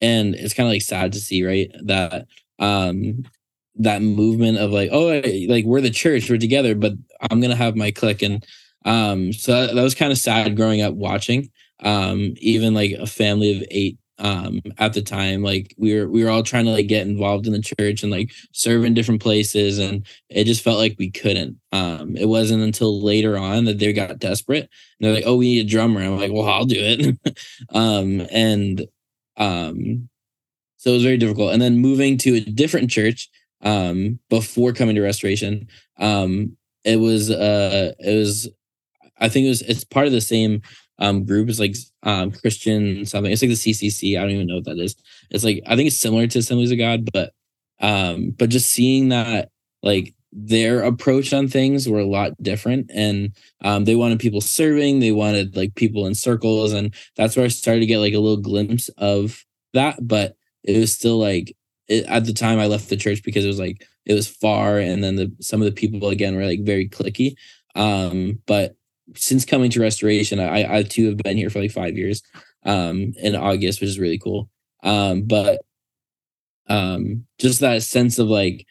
and 0.02 0.36
it's 0.36 0.54
kind 0.54 0.68
of 0.68 0.74
like 0.74 0.82
sad 0.82 1.14
to 1.14 1.20
see 1.20 1.46
right 1.46 1.72
that 1.86 2.28
um 2.60 3.24
that 3.76 4.02
movement 4.02 4.58
of 4.58 4.72
like 4.72 4.90
oh 4.92 5.22
like 5.48 5.66
we're 5.66 5.82
the 5.82 5.90
church 5.90 6.30
we're 6.30 6.38
together 6.38 6.76
but 6.76 6.94
i'm 7.30 7.42
gonna 7.42 7.56
have 7.56 7.76
my 7.76 7.92
clique, 7.92 8.22
and 8.22 8.46
um 8.86 9.34
so 9.34 9.52
that, 9.68 9.76
that 9.76 9.82
was 9.84 9.96
kind 9.96 10.12
of 10.12 10.18
sad 10.18 10.56
growing 10.56 10.82
up 10.82 10.94
watching 10.94 11.50
um 11.82 12.34
even 12.38 12.74
like 12.74 12.92
a 12.92 13.06
family 13.06 13.56
of 13.56 13.64
eight 13.70 13.98
um 14.18 14.62
at 14.78 14.94
the 14.94 15.02
time 15.02 15.44
like 15.44 15.76
we 15.78 15.94
were 15.94 16.08
we 16.08 16.24
were 16.24 16.30
all 16.30 16.42
trying 16.42 16.64
to 16.64 16.72
like 16.72 16.88
get 16.88 17.06
involved 17.06 17.48
in 17.48 17.54
the 17.54 17.62
church 17.62 18.02
and 18.02 18.12
like 18.12 18.32
serve 18.54 18.86
in 18.86 18.94
different 18.94 19.22
places 19.22 19.78
and 19.78 20.06
it 20.30 20.46
just 20.46 20.64
felt 20.64 20.78
like 20.78 20.96
we 20.98 21.12
couldn't. 21.12 21.58
Um 21.74 22.16
it 22.16 22.30
wasn't 22.30 22.64
until 22.64 23.02
later 23.02 23.38
on 23.38 23.66
that 23.66 23.78
they 23.78 23.92
got 23.92 24.18
desperate 24.20 24.62
and 24.64 24.70
they're 25.02 25.14
like 25.14 25.26
oh 25.26 25.36
we 25.36 25.56
need 25.56 25.66
a 25.66 25.70
drummer. 25.70 26.02
I'm 26.02 26.18
like 26.18 26.32
well 26.32 26.48
i'll 26.48 26.66
do 26.66 26.78
it. 26.80 27.38
Um 27.74 28.26
and 28.32 28.86
um 29.36 30.08
so 30.86 30.92
it 30.92 30.94
was 30.94 31.04
very 31.04 31.18
difficult. 31.18 31.52
And 31.52 31.60
then 31.60 31.80
moving 31.80 32.16
to 32.20 32.36
a 32.36 32.42
different 32.42 32.92
church 32.92 33.28
um, 33.64 34.20
before 34.30 34.72
coming 34.72 34.96
to 34.96 35.02
restoration. 35.02 35.68
Um, 35.98 36.56
it 36.84 36.98
was 36.98 37.32
uh, 37.32 37.94
it 37.98 38.16
was 38.16 38.48
I 39.18 39.28
think 39.28 39.48
it 39.48 39.50
was 39.50 39.62
it's 39.64 39.84
part 39.84 40.06
of 40.06 40.12
the 40.12 40.22
same 40.22 40.62
um 41.00 41.26
group. 41.26 41.50
is 41.50 41.60
like 41.60 41.76
um 42.04 42.32
Christian 42.32 43.06
something. 43.06 43.32
It's 43.32 43.42
like 43.42 43.50
the 43.50 43.56
CCC. 43.56 44.18
I 44.18 44.22
don't 44.22 44.32
even 44.32 44.48
know 44.48 44.56
what 44.56 44.66
that 44.66 44.80
is. 44.80 44.96
It's 45.30 45.44
like 45.44 45.62
I 45.66 45.76
think 45.76 45.88
it's 45.88 46.00
similar 46.00 46.28
to 46.28 46.40
Assemblies 46.40 46.72
of 46.72 46.78
God, 46.78 47.10
but 47.12 47.34
um, 47.82 48.32
but 48.38 48.50
just 48.50 48.72
seeing 48.72 49.10
that 49.10 49.50
like 49.84 50.14
their 50.32 50.84
approach 50.84 51.34
on 51.34 51.48
things 51.48 51.88
were 51.88 52.00
a 52.00 52.06
lot 52.06 52.32
different 52.42 52.92
and 52.94 53.32
um, 53.64 53.86
they 53.86 53.96
wanted 53.96 54.20
people 54.20 54.42
serving 54.42 55.00
they 55.00 55.12
wanted 55.12 55.56
like 55.56 55.76
people 55.76 56.06
in 56.06 56.14
circles 56.14 56.74
and 56.74 56.94
that's 57.16 57.38
where 57.38 57.46
i 57.46 57.48
started 57.48 57.80
to 57.80 57.86
get 57.86 58.00
like 58.00 58.14
a 58.14 58.20
little 58.20 58.42
glimpse 58.42 58.90
of 58.98 59.46
that 59.74 59.96
but 60.06 60.36
it 60.66 60.78
was 60.78 60.92
still 60.92 61.18
like 61.18 61.56
it, 61.88 62.06
at 62.06 62.26
the 62.26 62.34
time 62.34 62.60
I 62.60 62.68
left 62.68 62.90
the 62.90 62.98
church 62.98 63.24
because 63.24 63.46
it 63.46 63.50
was 63.50 63.60
like 63.60 63.86
it 64.06 64.14
was 64.14 64.28
far, 64.28 64.80
and 64.80 65.04
then 65.04 65.16
the 65.16 65.32
some 65.40 65.62
of 65.62 65.66
the 65.66 65.72
people 65.72 66.10
again 66.10 66.36
were 66.36 66.46
like 66.46 66.64
very 66.64 66.90
clicky. 66.90 67.36
Um, 67.76 68.40
but 68.46 68.76
since 69.16 69.46
coming 69.46 69.70
to 69.72 69.82
Restoration, 69.82 70.40
I 70.40 70.78
I 70.78 70.84
too 70.84 71.08
have 71.08 71.18
been 71.18 71.38
here 71.38 71.50
for 71.50 71.62
like 71.62 71.72
five 71.72 71.98
years. 71.98 72.22
Um, 72.64 73.14
in 73.22 73.36
August, 73.36 73.80
which 73.80 73.90
is 73.90 74.00
really 74.00 74.18
cool. 74.18 74.50
Um, 74.82 75.22
but 75.24 75.62
um, 76.68 77.26
just 77.40 77.60
that 77.60 77.84
sense 77.84 78.18
of 78.18 78.28
like 78.28 78.66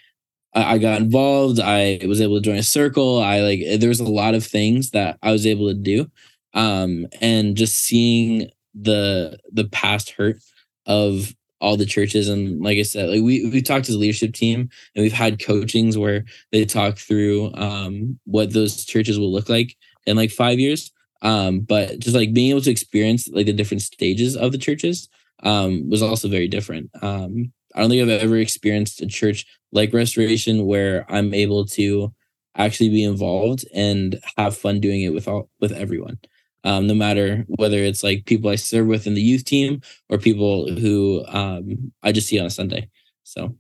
I, 0.55 0.75
I 0.75 0.79
got 0.79 1.01
involved. 1.01 1.61
I 1.61 2.01
was 2.07 2.21
able 2.21 2.37
to 2.37 2.43
join 2.43 2.57
a 2.57 2.63
circle. 2.63 3.23
I 3.23 3.41
like 3.41 3.61
there 3.79 3.89
was 3.89 4.01
a 4.01 4.05
lot 4.05 4.35
of 4.35 4.45
things 4.45 4.91
that 4.91 5.19
I 5.23 5.33
was 5.33 5.47
able 5.47 5.69
to 5.69 5.75
do. 5.75 6.11
Um, 6.55 7.07
and 7.21 7.57
just 7.57 7.77
seeing 7.79 8.51
the 8.75 9.39
the 9.53 9.69
past 9.69 10.11
hurt 10.11 10.39
of 10.87 11.35
all 11.61 11.77
the 11.77 11.87
churches 11.87 12.29
and 12.29 12.61
like 12.61 12.77
i 12.77 12.83
said 12.83 13.09
like 13.09 13.23
we 13.23 13.49
we 13.49 13.63
talked 13.63 13.89
as 13.89 13.95
a 13.95 13.99
leadership 13.99 14.35
team 14.35 14.69
and 14.95 15.03
we've 15.03 15.13
had 15.13 15.43
coachings 15.43 15.97
where 15.97 16.25
they 16.53 16.65
talk 16.65 16.99
through 16.99 17.55
um 17.55 18.19
what 18.25 18.53
those 18.53 18.85
churches 18.85 19.19
will 19.19 19.33
look 19.33 19.49
like 19.49 19.77
in 20.07 20.17
like 20.17 20.31
five 20.31 20.59
years. 20.59 20.91
Um 21.23 21.61
but 21.61 21.99
just 21.99 22.17
like 22.17 22.35
being 22.35 22.51
able 22.51 22.63
to 22.63 22.71
experience 22.71 23.29
like 23.29 23.47
the 23.47 23.53
different 23.53 23.83
stages 23.83 24.37
of 24.37 24.53
the 24.53 24.59
churches 24.59 25.09
um 25.43 25.89
was 25.89 26.03
also 26.03 26.29
very 26.29 26.49
different. 26.49 26.91
Um 27.03 27.53
i 27.75 27.81
don't 27.81 27.91
think 27.91 28.03
i've 28.03 28.23
ever 28.23 28.37
experienced 28.37 29.01
a 29.01 29.07
church 29.07 29.45
like 29.73 29.93
restoration 29.93 30.65
where 30.65 31.05
i'm 31.09 31.35
able 31.35 31.67
to 31.67 32.15
actually 32.57 32.89
be 32.89 33.05
involved 33.05 33.65
and 33.75 34.21
have 34.37 34.57
fun 34.57 34.81
doing 34.81 35.03
it 35.03 35.13
with 35.13 35.29
all 35.29 35.51
with 35.61 35.73
everyone. 35.73 36.19
Um, 36.65 36.87
no 36.87 36.95
matter 36.95 37.45
whether 37.49 37.77
it's 37.79 38.03
like 38.03 38.25
people 38.25 38.49
I 38.49 38.57
serve 38.57 38.87
with 38.87 39.07
in 39.07 39.15
the 39.15 39.21
youth 39.21 39.45
team 39.45 39.83
or 40.09 40.17
people 40.17 40.71
who 40.71 41.23
um, 41.29 41.93
I 42.03 42.13
just 42.13 42.29
see 42.29 42.39
on 42.39 42.47
a 42.47 42.51
Sunday. 42.51 42.89
So 43.23 43.57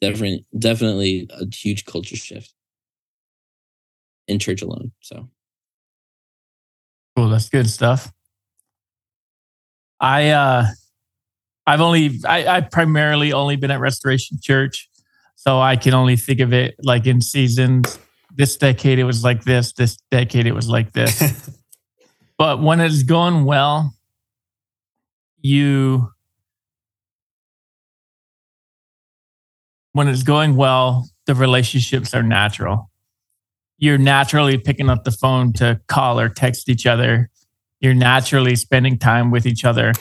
definitely, 0.00 0.46
definitely 0.58 1.28
a 1.30 1.44
huge 1.54 1.84
culture 1.84 2.16
shift 2.16 2.54
in 4.28 4.38
church 4.38 4.62
alone. 4.62 4.92
So 5.00 5.28
cool. 7.16 7.28
That's 7.28 7.48
good 7.48 7.68
stuff. 7.68 8.12
I, 10.00 10.30
uh, 10.30 10.66
I've 11.66 11.80
only, 11.80 12.20
I, 12.26 12.56
I 12.56 12.60
primarily 12.60 13.32
only 13.32 13.56
been 13.56 13.70
at 13.70 13.80
Restoration 13.80 14.38
Church. 14.42 14.88
So 15.36 15.60
I 15.60 15.76
can 15.76 15.94
only 15.94 16.16
think 16.16 16.40
of 16.40 16.52
it 16.52 16.74
like 16.82 17.06
in 17.06 17.20
seasons. 17.20 17.98
This 18.34 18.56
decade 18.56 18.98
it 18.98 19.04
was 19.04 19.22
like 19.22 19.44
this. 19.44 19.72
This 19.72 19.98
decade 20.10 20.46
it 20.46 20.54
was 20.54 20.68
like 20.68 20.92
this. 20.92 21.50
But 22.36 22.60
when 22.60 22.80
it's 22.80 23.04
going 23.04 23.44
well, 23.44 23.94
you 25.40 26.10
when 29.92 30.08
it's 30.08 30.24
going 30.24 30.56
well, 30.56 31.08
the 31.26 31.34
relationships 31.34 32.12
are 32.12 32.22
natural. 32.22 32.90
You're 33.84 33.98
naturally 33.98 34.56
picking 34.56 34.88
up 34.88 35.04
the 35.04 35.10
phone 35.10 35.52
to 35.54 35.78
call 35.88 36.18
or 36.18 36.30
text 36.30 36.70
each 36.70 36.86
other. 36.86 37.28
You're 37.80 37.92
naturally 37.92 38.56
spending 38.56 38.98
time 38.98 39.30
with 39.30 39.44
each 39.44 39.62
other. 39.62 39.92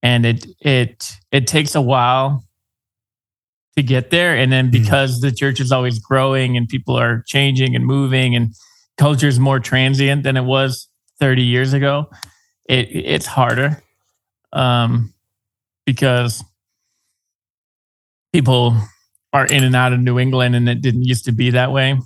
And 0.00 0.24
it 0.24 0.46
it 0.60 1.16
it 1.32 1.48
takes 1.48 1.74
a 1.74 1.82
while 1.82 2.44
to 3.76 3.82
get 3.82 4.10
there. 4.10 4.36
And 4.36 4.52
then 4.52 4.66
mm-hmm. 4.70 4.82
because 4.82 5.20
the 5.20 5.32
church 5.32 5.58
is 5.58 5.72
always 5.72 5.98
growing 5.98 6.56
and 6.56 6.68
people 6.68 6.96
are 6.96 7.24
changing 7.26 7.74
and 7.74 7.84
moving 7.84 8.36
and 8.36 8.54
culture 8.96 9.26
is 9.26 9.40
more 9.40 9.58
transient 9.58 10.22
than 10.22 10.36
it 10.36 10.44
was 10.44 10.88
30 11.18 11.42
years 11.42 11.72
ago, 11.72 12.08
it 12.68 12.88
it's 12.92 13.26
harder 13.26 13.82
um, 14.52 15.12
because 15.84 16.44
people 18.32 18.76
are 19.32 19.46
in 19.46 19.64
and 19.64 19.74
out 19.74 19.92
of 19.92 19.98
New 19.98 20.20
England, 20.20 20.54
and 20.54 20.68
it 20.68 20.80
didn't 20.80 21.02
used 21.02 21.24
to 21.24 21.32
be 21.32 21.50
that 21.50 21.72
way. 21.72 21.98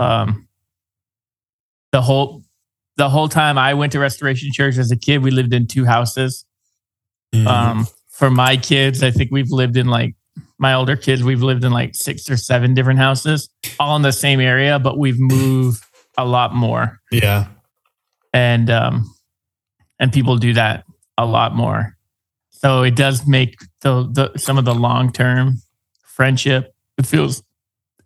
Um, 0.00 0.48
the 1.92 2.00
whole 2.02 2.42
the 2.96 3.08
whole 3.08 3.28
time 3.28 3.58
I 3.58 3.74
went 3.74 3.92
to 3.92 3.98
Restoration 3.98 4.50
Church 4.52 4.76
as 4.78 4.90
a 4.90 4.96
kid, 4.96 5.22
we 5.22 5.30
lived 5.30 5.54
in 5.54 5.66
two 5.66 5.84
houses. 5.84 6.44
Mm-hmm. 7.34 7.46
Um, 7.46 7.86
for 8.10 8.30
my 8.30 8.56
kids, 8.56 9.02
I 9.02 9.10
think 9.10 9.30
we've 9.30 9.50
lived 9.50 9.76
in 9.76 9.86
like 9.86 10.14
my 10.58 10.74
older 10.74 10.96
kids, 10.96 11.22
we've 11.22 11.42
lived 11.42 11.64
in 11.64 11.72
like 11.72 11.94
six 11.94 12.28
or 12.30 12.36
seven 12.36 12.74
different 12.74 12.98
houses, 12.98 13.48
all 13.78 13.96
in 13.96 14.02
the 14.02 14.12
same 14.12 14.40
area, 14.40 14.78
but 14.78 14.98
we've 14.98 15.18
moved 15.18 15.82
a 16.18 16.24
lot 16.24 16.54
more 16.54 17.00
Yeah. 17.10 17.46
and 18.34 18.68
um 18.68 19.10
and 19.98 20.12
people 20.12 20.36
do 20.36 20.52
that 20.54 20.84
a 21.16 21.24
lot 21.24 21.54
more 21.54 21.96
so 22.50 22.82
it 22.82 22.94
does 22.96 23.26
make 23.26 23.56
the, 23.80 24.06
the 24.12 24.36
some 24.38 24.58
of 24.58 24.64
the 24.64 24.74
long 24.74 25.12
term 25.12 25.62
friendship 26.02 26.74
it 26.98 27.06
feels 27.06 27.38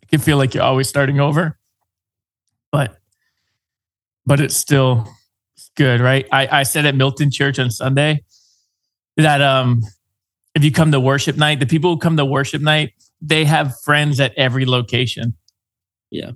it 0.01 0.07
can 0.09 0.19
feel 0.21 0.37
like 0.37 0.53
you're 0.53 0.63
always 0.63 0.87
starting 0.87 1.19
over 1.19 1.57
but 2.75 2.97
but 4.25 4.39
it's 4.41 4.55
still 4.55 5.07
good 5.77 6.01
right 6.01 6.25
i 6.33 6.59
i 6.59 6.63
said 6.63 6.85
at 6.85 6.93
milton 6.95 7.31
church 7.31 7.57
on 7.59 7.69
sunday 7.71 8.21
that 9.17 9.41
um 9.41 9.81
if 10.55 10.63
you 10.63 10.71
come 10.71 10.91
to 10.91 10.99
worship 10.99 11.37
night 11.37 11.59
the 11.61 11.65
people 11.65 11.93
who 11.93 11.97
come 11.97 12.17
to 12.17 12.25
worship 12.25 12.61
night 12.61 12.91
they 13.21 13.45
have 13.45 13.73
friends 13.85 14.19
at 14.19 14.33
every 14.35 14.65
location 14.65 15.33
Yeah. 16.11 16.31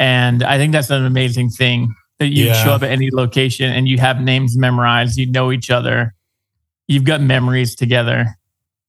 and 0.00 0.42
i 0.42 0.56
think 0.58 0.72
that's 0.72 0.90
an 0.90 1.04
amazing 1.06 1.50
thing 1.50 1.94
that 2.18 2.28
you 2.28 2.46
Yeah. 2.46 2.64
show 2.64 2.72
up 2.72 2.82
at 2.82 2.90
any 2.90 3.08
location 3.12 3.70
and 3.72 3.86
you 3.86 3.98
have 3.98 4.20
names 4.20 4.56
memorized 4.58 5.16
you 5.18 5.26
know 5.26 5.52
each 5.52 5.70
other 5.70 6.14
you've 6.88 7.04
got 7.04 7.20
memories 7.20 7.76
together 7.76 8.36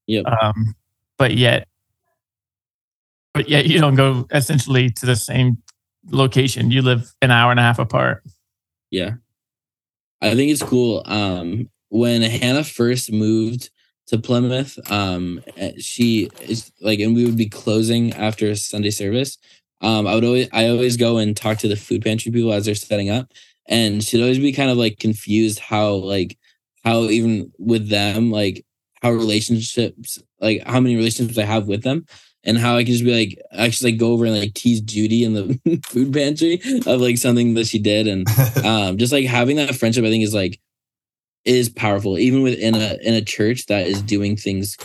Yep. 0.07 0.25
um 0.25 0.73
but 1.17 1.35
yet 1.37 1.67
but 3.33 3.47
yet 3.47 3.67
you 3.67 3.79
don't 3.79 3.95
go 3.95 4.25
essentially 4.33 4.89
to 4.89 5.05
the 5.05 5.15
same 5.15 5.57
location 6.09 6.71
you 6.71 6.81
live 6.81 7.11
an 7.21 7.31
hour 7.31 7.51
and 7.51 7.59
a 7.59 7.63
half 7.63 7.79
apart 7.79 8.23
Yeah. 8.89 9.11
I 10.21 10.35
think 10.35 10.51
it's 10.51 10.63
cool. 10.63 11.01
Um, 11.05 11.69
when 11.89 12.21
Hannah 12.21 12.63
first 12.63 13.11
moved 13.11 13.69
to 14.07 14.17
Plymouth, 14.17 14.77
um, 14.91 15.41
eh, 15.57 15.71
she 15.79 16.29
is 16.41 16.71
like, 16.81 16.99
and 16.99 17.15
we 17.15 17.25
would 17.25 17.37
be 17.37 17.49
closing 17.49 18.13
after 18.13 18.53
Sunday 18.55 18.91
service. 18.91 19.37
Um, 19.81 20.05
I 20.05 20.13
would 20.13 20.23
always, 20.23 20.47
I 20.53 20.67
always 20.67 20.95
go 20.95 21.17
and 21.17 21.35
talk 21.35 21.57
to 21.59 21.67
the 21.67 21.75
food 21.75 22.03
pantry 22.03 22.31
people 22.31 22.53
as 22.53 22.65
they're 22.65 22.75
setting 22.75 23.09
up, 23.09 23.31
and 23.67 24.03
she'd 24.03 24.21
always 24.21 24.37
be 24.39 24.53
kind 24.53 24.69
of 24.69 24.77
like 24.77 24.99
confused 24.99 25.59
how, 25.59 25.93
like, 25.93 26.37
how 26.83 27.03
even 27.05 27.51
with 27.57 27.89
them, 27.89 28.31
like, 28.31 28.65
how 29.01 29.11
relationships, 29.11 30.19
like, 30.39 30.63
how 30.67 30.79
many 30.79 30.95
relationships 30.95 31.37
I 31.39 31.45
have 31.45 31.67
with 31.67 31.81
them, 31.83 32.05
and 32.43 32.57
how 32.57 32.77
I 32.77 32.83
can 32.83 32.93
just 32.93 33.05
be 33.05 33.13
like, 33.13 33.39
actually, 33.51 33.91
like, 33.91 33.99
go 33.99 34.11
over 34.13 34.25
and 34.25 34.37
like 34.37 34.53
tease 34.53 34.81
Judy 34.81 35.23
in 35.23 35.33
the 35.33 35.81
food 35.87 36.13
pantry 36.13 36.61
of 36.85 37.01
like 37.01 37.17
something 37.17 37.53
that 37.55 37.67
she 37.67 37.79
did, 37.79 38.07
and 38.07 38.27
um 38.65 38.97
just 38.97 39.13
like 39.13 39.25
having 39.25 39.57
that 39.57 39.75
friendship 39.75 40.05
i 40.05 40.09
think 40.09 40.23
is 40.23 40.33
like 40.33 40.59
is 41.43 41.69
powerful 41.69 42.19
even 42.19 42.43
within 42.43 42.75
a 42.75 42.97
in 43.01 43.13
a 43.13 43.21
church 43.21 43.65
that 43.65 43.87
is 43.87 44.01
doing 44.01 44.37
things 44.37 44.77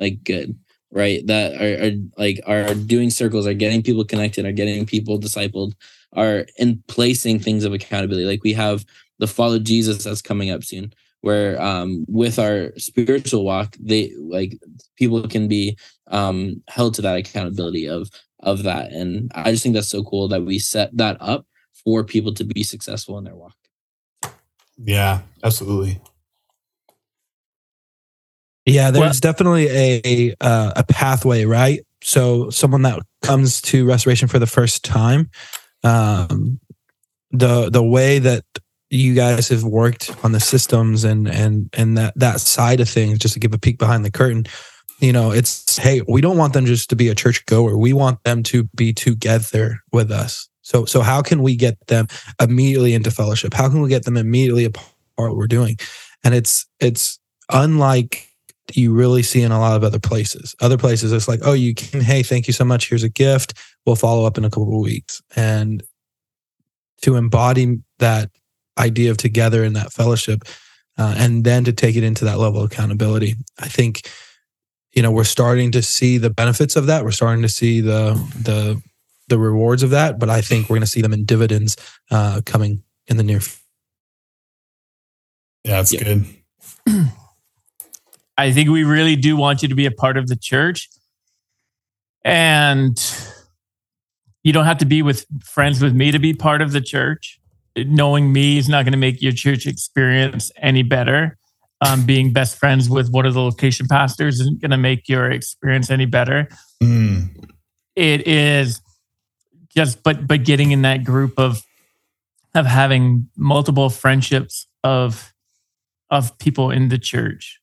like 0.00 0.24
good 0.24 0.56
right? 0.92 1.26
That 1.26 1.54
are, 1.60 1.86
are 1.86 1.92
like 2.18 2.40
are 2.46 2.74
doing 2.74 3.10
circles 3.10 3.46
are 3.46 3.54
getting 3.54 3.82
people 3.82 4.04
connected 4.04 4.44
are 4.44 4.52
getting 4.52 4.86
people 4.86 5.18
discipled 5.18 5.72
are 6.12 6.46
in 6.58 6.82
placing 6.86 7.40
things 7.40 7.64
of 7.64 7.72
accountability. 7.72 8.26
Like 8.26 8.44
we 8.44 8.52
have 8.52 8.84
the 9.18 9.26
follow 9.26 9.58
jesus 9.58 10.04
that's 10.04 10.22
coming 10.22 10.50
up 10.50 10.64
soon 10.64 10.92
where 11.22 11.60
um 11.62 12.04
with 12.08 12.38
our 12.38 12.72
spiritual 12.76 13.44
walk 13.44 13.74
they 13.80 14.12
like 14.18 14.58
people 14.96 15.26
can 15.26 15.48
be 15.48 15.76
um 16.08 16.62
held 16.68 16.94
to 16.94 17.02
that 17.02 17.16
accountability 17.16 17.88
of 17.88 18.10
of 18.40 18.62
that 18.64 18.92
and 18.92 19.30
i 19.34 19.50
just 19.50 19.62
think 19.62 19.74
that's 19.74 19.88
so 19.88 20.02
cool 20.04 20.28
that 20.28 20.42
we 20.44 20.58
set 20.58 20.94
that 20.96 21.16
up 21.20 21.46
for 21.84 22.04
people 22.04 22.32
to 22.34 22.44
be 22.44 22.62
successful 22.62 23.18
in 23.18 23.24
their 23.24 23.34
walk. 23.34 23.54
yeah, 24.84 25.22
absolutely. 25.42 26.00
Yeah, 28.66 28.90
there's 28.92 29.00
Well- 29.00 29.12
definitely 29.20 29.66
a 29.68 30.34
uh, 30.40 30.72
a 30.76 30.84
pathway, 30.84 31.44
right? 31.44 31.80
So 32.02 32.50
someone 32.50 32.82
that 32.82 33.00
comes 33.22 33.60
to 33.62 33.84
restoration 33.84 34.28
for 34.28 34.38
the 34.38 34.46
first 34.46 34.84
time, 34.84 35.30
um, 35.82 36.60
the 37.32 37.70
the 37.70 37.82
way 37.82 38.18
that 38.20 38.44
you 38.92 39.14
guys 39.14 39.48
have 39.48 39.64
worked 39.64 40.14
on 40.22 40.32
the 40.32 40.40
systems 40.40 41.02
and 41.02 41.26
and 41.26 41.70
and 41.72 41.96
that 41.96 42.12
that 42.16 42.40
side 42.40 42.80
of 42.80 42.88
things, 42.88 43.18
just 43.18 43.34
to 43.34 43.40
give 43.40 43.54
a 43.54 43.58
peek 43.58 43.78
behind 43.78 44.04
the 44.04 44.10
curtain, 44.10 44.44
you 45.00 45.12
know, 45.12 45.30
it's 45.30 45.78
hey, 45.78 46.02
we 46.06 46.20
don't 46.20 46.36
want 46.36 46.52
them 46.52 46.66
just 46.66 46.90
to 46.90 46.96
be 46.96 47.08
a 47.08 47.14
church 47.14 47.44
goer. 47.46 47.78
We 47.78 47.94
want 47.94 48.22
them 48.24 48.42
to 48.44 48.64
be 48.76 48.92
together 48.92 49.80
with 49.92 50.10
us. 50.10 50.48
So 50.60 50.84
so 50.84 51.00
how 51.00 51.22
can 51.22 51.42
we 51.42 51.56
get 51.56 51.86
them 51.86 52.06
immediately 52.38 52.92
into 52.92 53.10
fellowship? 53.10 53.54
How 53.54 53.68
can 53.70 53.80
we 53.80 53.88
get 53.88 54.04
them 54.04 54.18
immediately 54.18 54.66
a 54.66 54.70
part 54.70 54.84
what 55.16 55.36
we're 55.36 55.46
doing? 55.46 55.78
And 56.22 56.34
it's 56.34 56.66
it's 56.78 57.18
unlike 57.50 58.28
you 58.74 58.92
really 58.92 59.22
see 59.22 59.42
in 59.42 59.52
a 59.52 59.58
lot 59.58 59.74
of 59.74 59.84
other 59.84 59.98
places. 59.98 60.54
Other 60.60 60.78
places, 60.78 61.12
it's 61.12 61.28
like, 61.28 61.40
oh, 61.42 61.52
you 61.52 61.74
can, 61.74 62.00
hey, 62.00 62.22
thank 62.22 62.46
you 62.46 62.52
so 62.52 62.64
much. 62.64 62.88
Here's 62.88 63.02
a 63.02 63.08
gift. 63.08 63.54
We'll 63.84 63.96
follow 63.96 64.24
up 64.24 64.38
in 64.38 64.44
a 64.44 64.50
couple 64.50 64.74
of 64.74 64.82
weeks. 64.82 65.20
And 65.34 65.82
to 67.02 67.16
embody 67.16 67.78
that 67.98 68.30
idea 68.78 69.10
of 69.10 69.16
together 69.16 69.64
in 69.64 69.72
that 69.74 69.92
fellowship, 69.92 70.42
uh, 70.98 71.14
and 71.16 71.44
then 71.44 71.64
to 71.64 71.72
take 71.72 71.96
it 71.96 72.04
into 72.04 72.24
that 72.24 72.38
level 72.38 72.60
of 72.62 72.70
accountability, 72.72 73.34
I 73.58 73.68
think, 73.68 74.08
you 74.94 75.02
know, 75.02 75.10
we're 75.10 75.24
starting 75.24 75.72
to 75.72 75.82
see 75.82 76.18
the 76.18 76.30
benefits 76.30 76.76
of 76.76 76.86
that. 76.86 77.04
We're 77.04 77.10
starting 77.12 77.42
to 77.42 77.48
see 77.48 77.80
the 77.80 78.12
the 78.42 78.80
the 79.28 79.38
rewards 79.38 79.82
of 79.82 79.90
that. 79.90 80.18
But 80.18 80.28
I 80.30 80.40
think 80.42 80.68
we're 80.68 80.76
going 80.76 80.82
to 80.82 80.86
see 80.86 81.00
them 81.02 81.12
in 81.14 81.24
dividends 81.24 81.76
uh, 82.10 82.42
coming 82.44 82.82
in 83.06 83.16
the 83.16 83.22
near. 83.22 83.40
future. 83.40 83.58
Yeah, 85.64 85.80
it's 85.80 85.92
Yep. 85.92 86.02
good. 86.02 86.26
I 88.38 88.52
think 88.52 88.70
we 88.70 88.82
really 88.84 89.14
do 89.16 89.36
want 89.36 89.62
you 89.62 89.68
to 89.68 89.74
be 89.74 89.86
a 89.86 89.90
part 89.90 90.16
of 90.16 90.26
the 90.26 90.36
church. 90.36 90.88
And 92.24 92.98
you 94.42 94.52
don't 94.52 94.64
have 94.64 94.78
to 94.78 94.84
be 94.86 95.02
with 95.02 95.26
friends 95.44 95.80
with 95.82 95.94
me 95.94 96.10
to 96.10 96.18
be 96.18 96.34
part 96.34 96.60
of 96.62 96.72
the 96.72 96.80
church. 96.80 97.38
Knowing 97.76 98.32
me 98.32 98.58
is 98.58 98.68
not 98.68 98.84
going 98.84 98.92
to 98.92 98.98
make 98.98 99.22
your 99.22 99.32
church 99.32 99.66
experience 99.66 100.50
any 100.60 100.82
better. 100.82 101.38
Um, 101.80 102.06
being 102.06 102.32
best 102.32 102.58
friends 102.58 102.88
with 102.88 103.10
one 103.10 103.26
of 103.26 103.34
the 103.34 103.40
location 103.42 103.88
pastors 103.88 104.38
isn't 104.40 104.60
going 104.60 104.70
to 104.70 104.76
make 104.76 105.08
your 105.08 105.30
experience 105.30 105.90
any 105.90 106.06
better. 106.06 106.48
Mm, 106.80 107.44
It 107.96 108.26
is 108.28 108.80
just, 109.74 110.02
but 110.04 110.28
but 110.28 110.44
getting 110.44 110.70
in 110.70 110.82
that 110.82 111.02
group 111.02 111.38
of 111.38 111.62
of 112.54 112.66
having 112.66 113.28
multiple 113.36 113.90
friendships 113.90 114.66
of 114.84 115.32
of 116.10 116.38
people 116.38 116.70
in 116.70 116.88
the 116.88 116.98
church, 116.98 117.58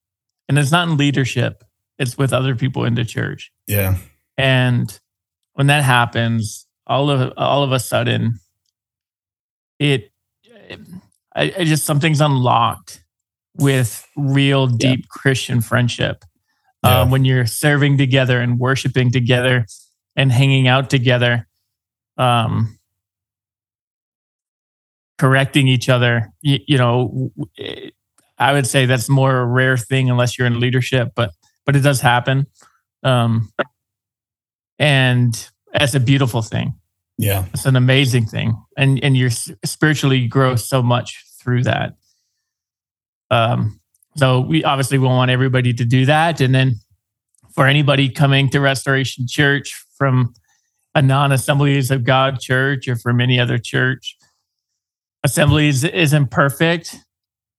and 0.50 0.58
it's 0.60 0.72
not 0.72 0.90
in 0.90 0.98
leadership; 0.98 1.64
it's 1.98 2.18
with 2.18 2.34
other 2.34 2.56
people 2.56 2.84
in 2.84 2.96
the 2.96 3.06
church. 3.06 3.52
yeah. 3.68 3.98
And 4.38 5.00
when 5.54 5.68
that 5.68 5.84
happens, 5.84 6.66
all 6.88 7.10
of 7.10 7.32
all 7.38 7.64
of 7.64 7.72
a 7.72 7.80
sudden, 7.80 8.40
it, 9.80 10.12
I, 11.36 11.54
I 11.58 11.64
just 11.64 11.86
something's 11.86 12.22
unlocked 12.22 13.04
with 13.58 14.06
real 14.16 14.68
deep 14.68 15.10
Christian 15.10 15.62
friendship. 15.62 16.24
Yeah. 16.84 17.02
Um, 17.02 17.12
when 17.12 17.26
you're 17.26 17.46
serving 17.46 17.98
together 17.98 18.40
and 18.40 18.58
worshiping 18.58 19.12
together 19.12 19.66
and 20.16 20.32
hanging 20.32 20.68
out 20.68 20.90
together, 20.90 21.48
um, 22.18 22.80
correcting 25.18 25.68
each 25.68 25.90
other, 25.90 26.32
you, 26.42 26.60
you 26.68 26.78
know, 26.78 27.32
I 28.38 28.54
would 28.54 28.66
say 28.66 28.86
that's 28.86 29.10
more 29.10 29.40
a 29.40 29.46
rare 29.46 29.76
thing 29.78 30.10
unless 30.10 30.38
you're 30.38 30.48
in 30.48 30.60
leadership, 30.62 31.10
but 31.16 31.32
but 31.66 31.76
it 31.76 31.82
does 31.82 32.00
happen. 32.00 32.48
Um, 33.04 33.52
and 34.80 35.50
that's 35.74 35.94
a 35.94 36.00
beautiful 36.00 36.42
thing. 36.42 36.79
Yeah. 37.20 37.48
It's 37.54 37.66
an 37.66 37.76
amazing 37.76 38.28
thing, 38.28 38.56
and 38.78 38.98
and 39.04 39.18
you're 39.18 39.30
spiritually 39.30 40.26
grow 40.26 40.56
so 40.56 40.82
much 40.82 41.22
through 41.42 41.64
that. 41.64 41.96
Um, 43.30 43.82
so 44.16 44.40
we 44.40 44.64
obviously 44.64 44.98
will 44.98 45.10
want 45.10 45.30
everybody 45.30 45.74
to 45.74 45.84
do 45.84 46.06
that, 46.06 46.40
and 46.40 46.56
then 46.56 46.76
for 47.54 47.68
anybody 47.68 48.10
coming 48.10 48.50
to 48.52 48.62
Restoration 48.62 49.26
Church 49.28 49.84
from 49.98 50.34
a 50.96 51.02
non-Assemblies 51.02 51.92
of 51.92 52.06
God 52.06 52.40
church 52.40 52.88
or 52.88 52.96
from 52.96 53.20
any 53.20 53.38
other 53.38 53.58
church, 53.58 54.16
Assemblies 55.26 55.84
isn't 55.84 56.32
perfect, 56.32 56.96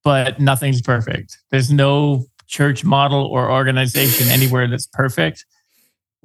but 0.03 0.39
nothing's 0.39 0.81
perfect. 0.81 1.37
There's 1.51 1.71
no 1.71 2.25
church 2.47 2.83
model 2.83 3.27
or 3.27 3.51
organization 3.51 4.27
anywhere 4.29 4.67
that's 4.67 4.87
perfect. 4.87 5.45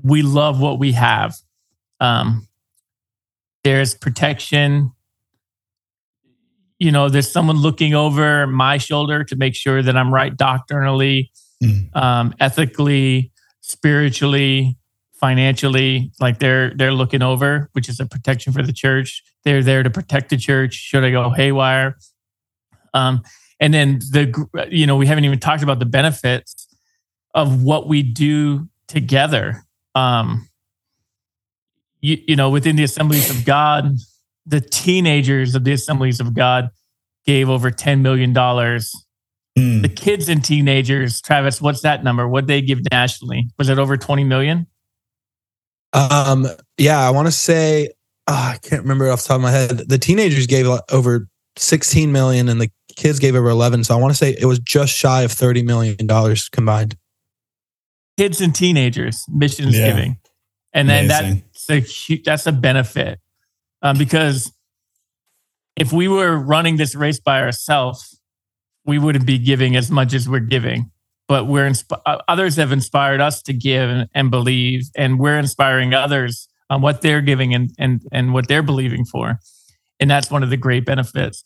We 0.02 0.22
love 0.22 0.58
what 0.58 0.78
we 0.78 0.92
have. 0.92 1.34
Um, 2.00 2.48
there's 3.66 3.94
protection. 3.94 4.92
You 6.78 6.92
know, 6.92 7.08
there's 7.08 7.28
someone 7.32 7.56
looking 7.56 7.94
over 7.94 8.46
my 8.46 8.78
shoulder 8.78 9.24
to 9.24 9.34
make 9.34 9.56
sure 9.56 9.82
that 9.82 9.96
I'm 9.96 10.14
right 10.14 10.34
doctrinally, 10.36 11.32
Mm. 11.64 11.96
um, 11.96 12.34
ethically, 12.38 13.32
spiritually, 13.62 14.76
financially. 15.20 16.12
Like 16.20 16.38
they're 16.38 16.74
they're 16.76 16.92
looking 16.92 17.22
over, 17.22 17.68
which 17.72 17.88
is 17.88 17.98
a 17.98 18.06
protection 18.06 18.52
for 18.52 18.62
the 18.62 18.72
church. 18.72 19.24
They're 19.44 19.64
there 19.64 19.82
to 19.82 19.90
protect 19.90 20.28
the 20.28 20.36
church. 20.36 20.74
Should 20.74 21.02
I 21.02 21.10
go 21.10 21.30
haywire? 21.30 21.96
Um, 22.94 23.22
and 23.58 23.74
then 23.74 23.98
the 24.12 24.68
you 24.70 24.86
know 24.86 24.94
we 24.96 25.06
haven't 25.06 25.24
even 25.24 25.40
talked 25.40 25.64
about 25.64 25.80
the 25.80 25.86
benefits 25.86 26.68
of 27.34 27.64
what 27.64 27.88
we 27.88 28.04
do 28.04 28.68
together. 28.86 29.64
Um, 29.96 30.48
you, 32.00 32.18
you 32.26 32.36
know, 32.36 32.50
within 32.50 32.76
the 32.76 32.84
assemblies 32.84 33.30
of 33.30 33.44
God, 33.44 33.96
the 34.46 34.60
teenagers 34.60 35.54
of 35.54 35.64
the 35.64 35.72
Assemblies 35.72 36.20
of 36.20 36.34
God 36.34 36.70
gave 37.24 37.48
over 37.48 37.70
$10 37.70 38.00
million. 38.00 38.32
Mm. 38.32 39.82
The 39.82 39.88
kids 39.88 40.28
and 40.28 40.44
teenagers, 40.44 41.20
Travis, 41.20 41.60
what's 41.60 41.80
that 41.80 42.04
number? 42.04 42.28
What 42.28 42.46
they 42.46 42.60
give 42.60 42.80
nationally? 42.90 43.48
Was 43.58 43.68
it 43.68 43.78
over 43.78 43.96
20 43.96 44.24
million? 44.24 44.66
Um, 45.92 46.46
yeah, 46.78 47.00
I 47.00 47.10
want 47.10 47.26
to 47.26 47.32
say 47.32 47.88
oh, 48.26 48.34
I 48.54 48.58
can't 48.62 48.82
remember 48.82 49.10
off 49.10 49.22
the 49.22 49.28
top 49.28 49.36
of 49.36 49.42
my 49.42 49.50
head. 49.50 49.70
The 49.88 49.98
teenagers 49.98 50.46
gave 50.46 50.66
over 50.90 51.28
16 51.56 52.12
million 52.12 52.48
and 52.48 52.60
the 52.60 52.70
kids 52.96 53.18
gave 53.18 53.34
over 53.34 53.48
11. 53.48 53.84
So 53.84 53.96
I 53.96 54.00
want 54.00 54.12
to 54.12 54.16
say 54.16 54.36
it 54.38 54.46
was 54.46 54.58
just 54.58 54.92
shy 54.92 55.22
of 55.22 55.32
30 55.32 55.62
million 55.62 56.06
dollars 56.06 56.48
combined. 56.48 56.96
Kids 58.16 58.40
and 58.40 58.54
teenagers 58.54 59.24
missions 59.28 59.76
Yeah. 59.76 59.88
giving, 59.88 60.18
and 60.72 60.88
then 60.88 61.04
Amazing. 61.04 61.42
That's 61.66 62.10
a 62.10 62.22
that's 62.24 62.46
a 62.46 62.52
benefit 62.52 63.20
um, 63.82 63.98
because 63.98 64.52
if 65.76 65.92
we 65.92 66.08
were 66.08 66.36
running 66.36 66.76
this 66.76 66.94
race 66.94 67.20
by 67.20 67.40
ourselves, 67.40 68.18
we 68.84 68.98
wouldn't 68.98 69.26
be 69.26 69.38
giving 69.38 69.76
as 69.76 69.90
much 69.90 70.14
as 70.14 70.28
we're 70.28 70.40
giving. 70.40 70.90
But 71.28 71.46
we're 71.46 71.68
insp- 71.68 72.00
uh, 72.06 72.18
others 72.28 72.56
have 72.56 72.72
inspired 72.72 73.20
us 73.20 73.42
to 73.42 73.52
give 73.52 73.90
and, 73.90 74.08
and 74.14 74.30
believe, 74.30 74.84
and 74.96 75.18
we're 75.18 75.38
inspiring 75.38 75.92
others 75.92 76.48
on 76.70 76.82
what 76.82 77.02
they're 77.02 77.20
giving 77.20 77.54
and 77.54 77.70
and 77.78 78.02
and 78.12 78.32
what 78.32 78.48
they're 78.48 78.62
believing 78.62 79.04
for, 79.04 79.38
and 80.00 80.10
that's 80.10 80.30
one 80.30 80.42
of 80.42 80.50
the 80.50 80.56
great 80.56 80.84
benefits. 80.84 81.44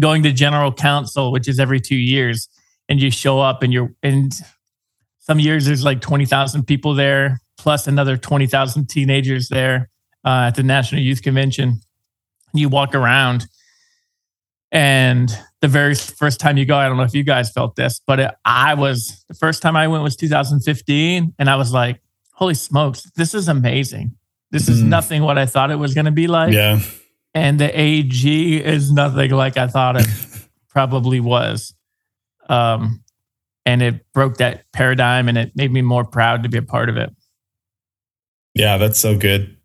Going 0.00 0.22
to 0.22 0.32
general 0.32 0.72
council, 0.72 1.32
which 1.32 1.48
is 1.48 1.58
every 1.58 1.80
two 1.80 1.96
years, 1.96 2.48
and 2.88 3.00
you 3.00 3.10
show 3.10 3.40
up 3.40 3.62
and 3.62 3.72
you're 3.72 3.92
and 4.02 4.32
some 5.18 5.38
years 5.38 5.64
there's 5.66 5.84
like 5.84 6.00
twenty 6.02 6.26
thousand 6.26 6.66
people 6.66 6.94
there, 6.94 7.40
plus 7.62 7.86
another 7.86 8.16
twenty 8.16 8.46
thousand 8.48 8.88
teenagers 8.88 9.48
there 9.48 9.88
uh, 10.24 10.46
at 10.48 10.56
the 10.56 10.62
National 10.64 11.00
Youth 11.00 11.22
Convention. 11.22 11.80
You 12.52 12.68
walk 12.68 12.94
around, 12.94 13.46
and 14.70 15.30
the 15.60 15.68
very 15.68 15.94
first 15.94 16.40
time 16.40 16.56
you 16.58 16.64
go, 16.66 16.76
I 16.76 16.88
don't 16.88 16.96
know 16.96 17.02
if 17.04 17.14
you 17.14 17.22
guys 17.22 17.50
felt 17.52 17.76
this, 17.76 18.00
but 18.06 18.20
it, 18.20 18.30
I 18.44 18.74
was 18.74 19.24
the 19.28 19.34
first 19.34 19.62
time 19.62 19.76
I 19.76 19.86
went 19.88 20.02
was 20.02 20.16
2015, 20.16 21.34
and 21.38 21.50
I 21.50 21.56
was 21.56 21.72
like, 21.72 22.00
"Holy 22.32 22.54
smokes, 22.54 23.04
this 23.16 23.32
is 23.34 23.48
amazing! 23.48 24.16
This 24.50 24.68
is 24.68 24.82
Mhm. 24.82 24.86
nothing 24.88 25.22
what 25.22 25.38
I 25.38 25.46
thought 25.46 25.70
it 25.70 25.76
was 25.78 25.94
going 25.94 26.06
to 26.06 26.10
be 26.10 26.26
like." 26.26 26.52
yeah. 26.52 26.80
and 27.34 27.58
the 27.58 27.70
AG 27.80 28.56
is 28.62 28.92
nothing 28.92 29.30
like 29.30 29.56
I 29.56 29.66
thought 29.68 29.96
it 29.96 30.06
probably 30.68 31.20
was. 31.20 31.74
Um, 32.48 33.02
and 33.64 33.80
it 33.80 34.04
broke 34.12 34.36
that 34.38 34.64
paradigm 34.72 35.28
and 35.28 35.38
it 35.38 35.52
made 35.54 35.70
me 35.72 35.80
more 35.80 36.04
proud 36.04 36.42
to 36.42 36.48
be 36.50 36.58
a 36.58 36.62
part 36.62 36.90
of 36.90 36.96
it. 36.98 37.10
Yeah, 38.54 38.76
that's 38.76 38.98
so 38.98 39.16
good. 39.16 39.56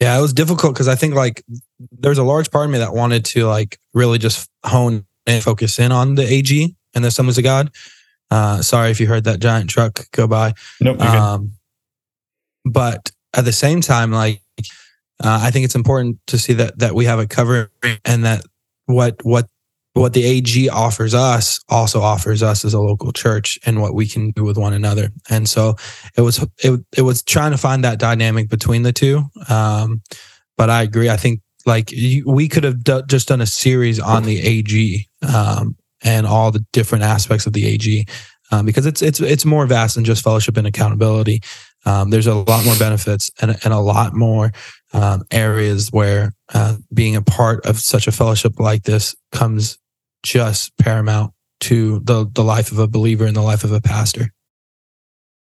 Yeah, 0.00 0.18
it 0.18 0.20
was 0.20 0.32
difficult 0.32 0.74
because 0.74 0.88
I 0.88 0.96
think 0.96 1.14
like 1.14 1.44
there's 1.90 2.18
a 2.18 2.24
large 2.24 2.50
part 2.50 2.66
of 2.66 2.70
me 2.70 2.78
that 2.78 2.92
wanted 2.92 3.24
to 3.26 3.46
like 3.46 3.78
really 3.94 4.18
just 4.18 4.50
hone 4.64 5.06
and 5.26 5.42
focus 5.42 5.78
in 5.78 5.92
on 5.92 6.14
the 6.14 6.30
AG 6.30 6.76
and 6.94 7.04
the 7.04 7.08
Assemblies 7.08 7.38
of 7.38 7.44
God. 7.44 7.70
Uh, 8.30 8.62
sorry 8.62 8.90
if 8.90 9.00
you 9.00 9.06
heard 9.06 9.24
that 9.24 9.40
giant 9.40 9.70
truck 9.70 10.10
go 10.10 10.26
by. 10.26 10.52
Nope. 10.80 11.00
Um, 11.00 11.52
but 12.64 13.10
at 13.34 13.44
the 13.44 13.52
same 13.52 13.80
time, 13.80 14.10
like 14.10 14.42
uh, 15.22 15.40
I 15.42 15.50
think 15.50 15.64
it's 15.64 15.74
important 15.74 16.18
to 16.28 16.38
see 16.38 16.54
that 16.54 16.78
that 16.78 16.94
we 16.94 17.04
have 17.04 17.20
it 17.20 17.30
covered 17.30 17.70
and 18.04 18.24
that 18.24 18.44
what 18.86 19.24
what 19.24 19.48
what 19.94 20.12
the 20.12 20.24
AG 20.24 20.68
offers 20.68 21.14
us 21.14 21.60
also 21.68 22.02
offers 22.02 22.42
us 22.42 22.64
as 22.64 22.74
a 22.74 22.80
local 22.80 23.12
church 23.12 23.58
and 23.64 23.80
what 23.80 23.94
we 23.94 24.06
can 24.06 24.32
do 24.32 24.42
with 24.42 24.58
one 24.58 24.72
another. 24.72 25.10
And 25.30 25.48
so 25.48 25.76
it 26.16 26.20
was 26.20 26.44
it 26.58 26.80
it 26.96 27.02
was 27.02 27.22
trying 27.22 27.52
to 27.52 27.58
find 27.58 27.84
that 27.84 28.00
dynamic 28.00 28.48
between 28.48 28.82
the 28.82 28.92
two. 28.92 29.22
Um, 29.48 30.02
but 30.56 30.68
I 30.68 30.82
agree. 30.82 31.08
I 31.08 31.16
think 31.16 31.40
like 31.64 31.92
we 32.26 32.48
could 32.48 32.64
have 32.64 32.82
d- 32.82 33.02
just 33.06 33.28
done 33.28 33.40
a 33.40 33.46
series 33.46 34.00
on 34.00 34.24
the 34.24 34.40
AG 34.40 35.08
um, 35.22 35.76
and 36.02 36.26
all 36.26 36.50
the 36.50 36.64
different 36.72 37.04
aspects 37.04 37.46
of 37.46 37.52
the 37.52 37.66
AG 37.66 38.06
um, 38.50 38.66
because 38.66 38.86
it's 38.86 39.00
it's 39.00 39.20
it's 39.20 39.44
more 39.44 39.66
vast 39.66 39.94
than 39.94 40.04
just 40.04 40.24
fellowship 40.24 40.56
and 40.56 40.66
accountability. 40.66 41.40
Um, 41.86 42.10
there's 42.10 42.26
a 42.26 42.34
lot 42.34 42.64
more 42.64 42.76
benefits 42.78 43.30
and, 43.40 43.56
and 43.62 43.74
a 43.74 43.78
lot 43.78 44.14
more 44.14 44.52
um, 44.92 45.22
areas 45.30 45.90
where 45.92 46.34
uh, 46.52 46.76
being 46.92 47.14
a 47.14 47.22
part 47.22 47.64
of 47.66 47.78
such 47.78 48.06
a 48.06 48.12
fellowship 48.12 48.58
like 48.58 48.84
this 48.84 49.14
comes 49.32 49.78
just 50.24 50.76
paramount 50.78 51.32
to 51.60 52.00
the 52.00 52.28
the 52.32 52.42
life 52.42 52.72
of 52.72 52.78
a 52.78 52.88
believer 52.88 53.24
and 53.24 53.36
the 53.36 53.42
life 53.42 53.62
of 53.62 53.72
a 53.72 53.80
pastor. 53.80 54.32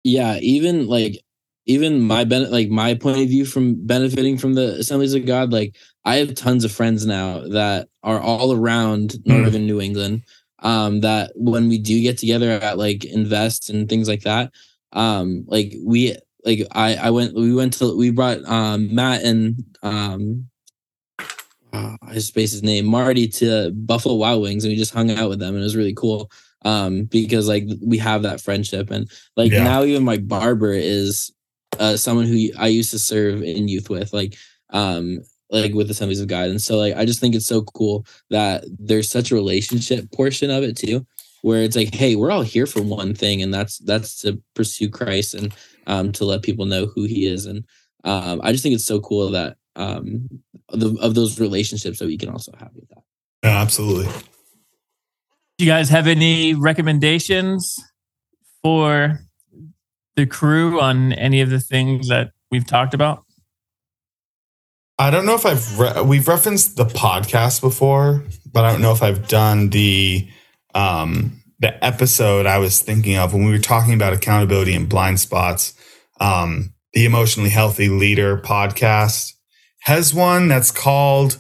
yeah 0.04 0.38
even 0.38 0.88
like 0.88 1.20
even 1.66 2.02
my 2.02 2.24
ben- 2.24 2.50
like 2.50 2.70
my 2.70 2.94
point 2.96 3.20
of 3.20 3.28
view 3.28 3.46
from 3.46 3.86
benefiting 3.86 4.38
from 4.38 4.54
the 4.54 4.76
assemblies 4.80 5.14
of 5.14 5.26
god 5.26 5.52
like 5.52 5.76
i 6.06 6.16
have 6.16 6.34
tons 6.34 6.64
of 6.64 6.72
friends 6.72 7.06
now 7.06 7.42
that 7.50 7.88
are 8.02 8.20
all 8.20 8.54
around 8.54 9.16
northern 9.26 9.66
new 9.66 9.82
england 9.82 10.24
um 10.60 11.02
that 11.02 11.32
when 11.36 11.68
we 11.68 11.78
do 11.78 12.02
get 12.02 12.18
together 12.18 12.52
at 12.52 12.78
like 12.78 13.04
invest 13.06 13.70
and 13.70 13.90
things 13.90 14.08
like 14.08 14.22
that 14.22 14.52
um 14.94 15.44
like 15.48 15.74
we 15.86 16.16
like 16.46 16.66
i 16.72 16.96
i 16.96 17.10
went 17.10 17.36
we 17.36 17.54
went 17.54 17.74
to 17.74 17.96
we 17.98 18.10
brought 18.10 18.44
um 18.46 18.94
matt 18.96 19.22
and 19.24 19.64
um 19.84 20.48
uh, 21.74 21.96
I 22.02 22.14
just 22.14 22.30
spaced 22.30 22.54
his 22.54 22.64
name 22.64 22.86
Marty 22.86 23.28
to 23.28 23.72
Buffalo 23.72 24.16
Wild 24.16 24.42
Wings 24.42 24.64
and 24.64 24.72
we 24.72 24.78
just 24.78 24.94
hung 24.94 25.12
out 25.12 25.30
with 25.30 25.40
them 25.40 25.54
and 25.54 25.60
it 25.60 25.64
was 25.64 25.76
really 25.76 25.94
cool 25.94 26.32
um 26.66 27.06
because 27.06 27.48
like 27.48 27.64
we 27.86 27.98
have 27.98 28.24
that 28.24 28.42
friendship 28.42 28.92
and 28.92 29.10
like 29.38 29.52
Yeah. 29.52 29.64
now 29.64 29.84
even 29.84 30.04
my 30.04 30.18
barber 30.18 30.74
is 30.74 31.32
uh 31.80 31.96
someone 31.96 32.26
who 32.26 32.50
I 32.58 32.68
used 32.68 32.92
to 32.92 33.00
serve 33.00 33.42
in 33.44 33.68
youth 33.70 33.90
with 33.90 34.12
like 34.14 34.36
um 34.72 35.20
like 35.52 35.74
with 35.74 35.90
Assemblies 35.90 36.20
of 36.20 36.28
God 36.28 36.50
and 36.50 36.62
so 36.62 36.78
like 36.78 36.96
I 36.96 37.06
just 37.06 37.20
think 37.22 37.34
it's 37.34 37.46
so 37.48 37.62
cool 37.62 38.06
that 38.30 38.66
there's 38.78 39.10
such 39.10 39.32
a 39.32 39.36
relationship 39.36 40.12
portion 40.12 40.50
of 40.52 40.64
it 40.64 40.76
too 40.78 41.06
where 41.44 41.64
it's 41.64 41.78
like 41.78 41.94
hey 41.94 42.16
we're 42.16 42.32
all 42.32 42.42
here 42.42 42.66
for 42.66 42.82
one 42.82 43.14
thing 43.14 43.42
and 43.42 43.54
that's 43.54 43.78
that's 43.80 44.20
to 44.22 44.42
pursue 44.54 44.90
Christ 44.90 45.36
and 45.36 45.54
um 45.88 46.12
to 46.14 46.26
let 46.26 46.42
people 46.42 46.66
know 46.66 46.88
who 46.88 47.06
he 47.06 47.26
is 47.26 47.46
and 47.46 47.64
um 48.04 48.42
I 48.44 48.52
just 48.52 48.64
think 48.64 48.76
it's 48.76 48.86
so 48.86 49.00
cool 49.00 49.32
that 49.32 49.56
um 49.80 50.30
the, 50.72 50.96
of 51.02 51.16
those 51.16 51.40
relationships 51.40 51.98
that 52.00 52.06
we 52.06 52.18
can 52.18 52.30
also 52.30 52.52
have 52.60 52.70
with 52.76 52.88
that 52.90 53.04
Yeah, 53.44 53.62
absolutely. 53.62 54.12
Do 55.58 55.66
you 55.66 55.72
guys 55.72 55.90
have 55.90 56.08
any 56.08 56.54
recommendations 56.54 57.76
for 58.62 59.20
the 60.16 60.26
crew 60.26 60.80
on 60.80 61.14
any 61.14 61.42
of 61.42 61.50
the 61.50 61.60
things 61.60 62.10
that 62.10 62.32
we've 62.52 62.68
talked 62.68 62.94
about? 62.94 63.24
I 64.98 65.12
don't 65.12 65.26
know 65.26 65.36
if 65.36 65.46
I've 65.46 65.80
re- 65.80 66.02
we've 66.02 66.28
referenced 66.28 66.76
the 66.76 66.86
podcast 66.86 67.62
before, 67.62 68.24
but 68.52 68.66
I 68.66 68.72
don't 68.72 68.82
know 68.82 68.92
if 68.92 69.02
I've 69.02 69.28
done 69.28 69.70
the 69.70 70.30
um 70.76 71.42
the 71.60 71.84
episode 71.84 72.46
I 72.46 72.58
was 72.58 72.80
thinking 72.80 73.18
of 73.18 73.34
when 73.34 73.46
we 73.46 73.52
were 73.52 73.60
talking 73.60 73.94
about 73.94 74.14
accountability 74.14 74.74
and 74.76 74.88
blind 74.88 75.20
spots. 75.20 75.74
Um, 76.20 76.74
the 76.94 77.06
emotionally 77.06 77.50
healthy 77.50 77.88
leader 77.88 78.38
podcast 78.38 79.34
has 79.80 80.14
one 80.14 80.48
that's 80.48 80.72
called 80.72 81.38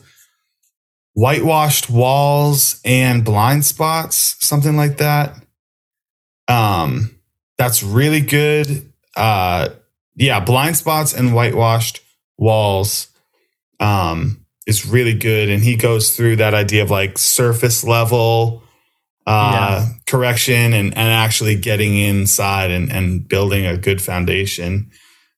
whitewashed 1.13 1.89
walls 1.89 2.79
and 2.85 3.25
blind 3.25 3.65
spots, 3.65 4.35
something 4.39 4.77
like 4.77 4.97
that. 4.97 5.35
Um, 6.47 7.19
that's 7.57 7.83
really 7.83 8.21
good. 8.21 8.91
Uh, 9.15 9.69
yeah, 10.15 10.39
blind 10.39 10.77
spots 10.77 11.13
and 11.13 11.33
whitewashed 11.33 12.01
walls 12.37 13.07
um, 13.79 14.45
is 14.65 14.85
really 14.85 15.13
good. 15.13 15.49
And 15.49 15.63
he 15.63 15.75
goes 15.75 16.15
through 16.15 16.37
that 16.37 16.53
idea 16.53 16.83
of 16.83 16.89
like 16.89 17.17
surface 17.17 17.83
level 17.83 18.63
uh, 19.27 19.87
correction 20.07 20.73
and, 20.73 20.97
and 20.97 21.09
actually 21.09 21.55
getting 21.55 21.95
inside 21.97 22.71
and, 22.71 22.91
and 22.91 23.27
building 23.27 23.65
a 23.65 23.77
good 23.77 24.01
foundation. 24.01 24.89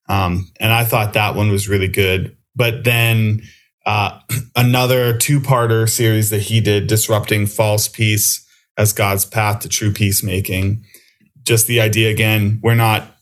Um, 0.08 0.50
and 0.60 0.72
I 0.72 0.86
thought 0.86 1.14
that 1.14 1.36
one 1.36 1.52
was 1.52 1.68
really 1.68 1.88
good. 1.88 2.38
But 2.56 2.84
then 2.84 3.42
uh, 3.86 4.20
another 4.56 5.18
two 5.18 5.40
parter 5.40 5.90
series 5.90 6.30
that 6.30 6.44
he 6.44 6.62
did, 6.62 6.88
Disrupting 6.88 7.48
False 7.48 7.88
Peace 7.88 8.46
as 8.78 8.94
God's 8.94 9.26
Path 9.26 9.60
to 9.62 9.70
True 9.70 9.92
Peacemaking. 9.92 10.86
Just 11.44 11.68
the 11.68 11.82
idea 11.82 12.10
again, 12.10 12.60
we're 12.64 12.76
not 12.76 13.16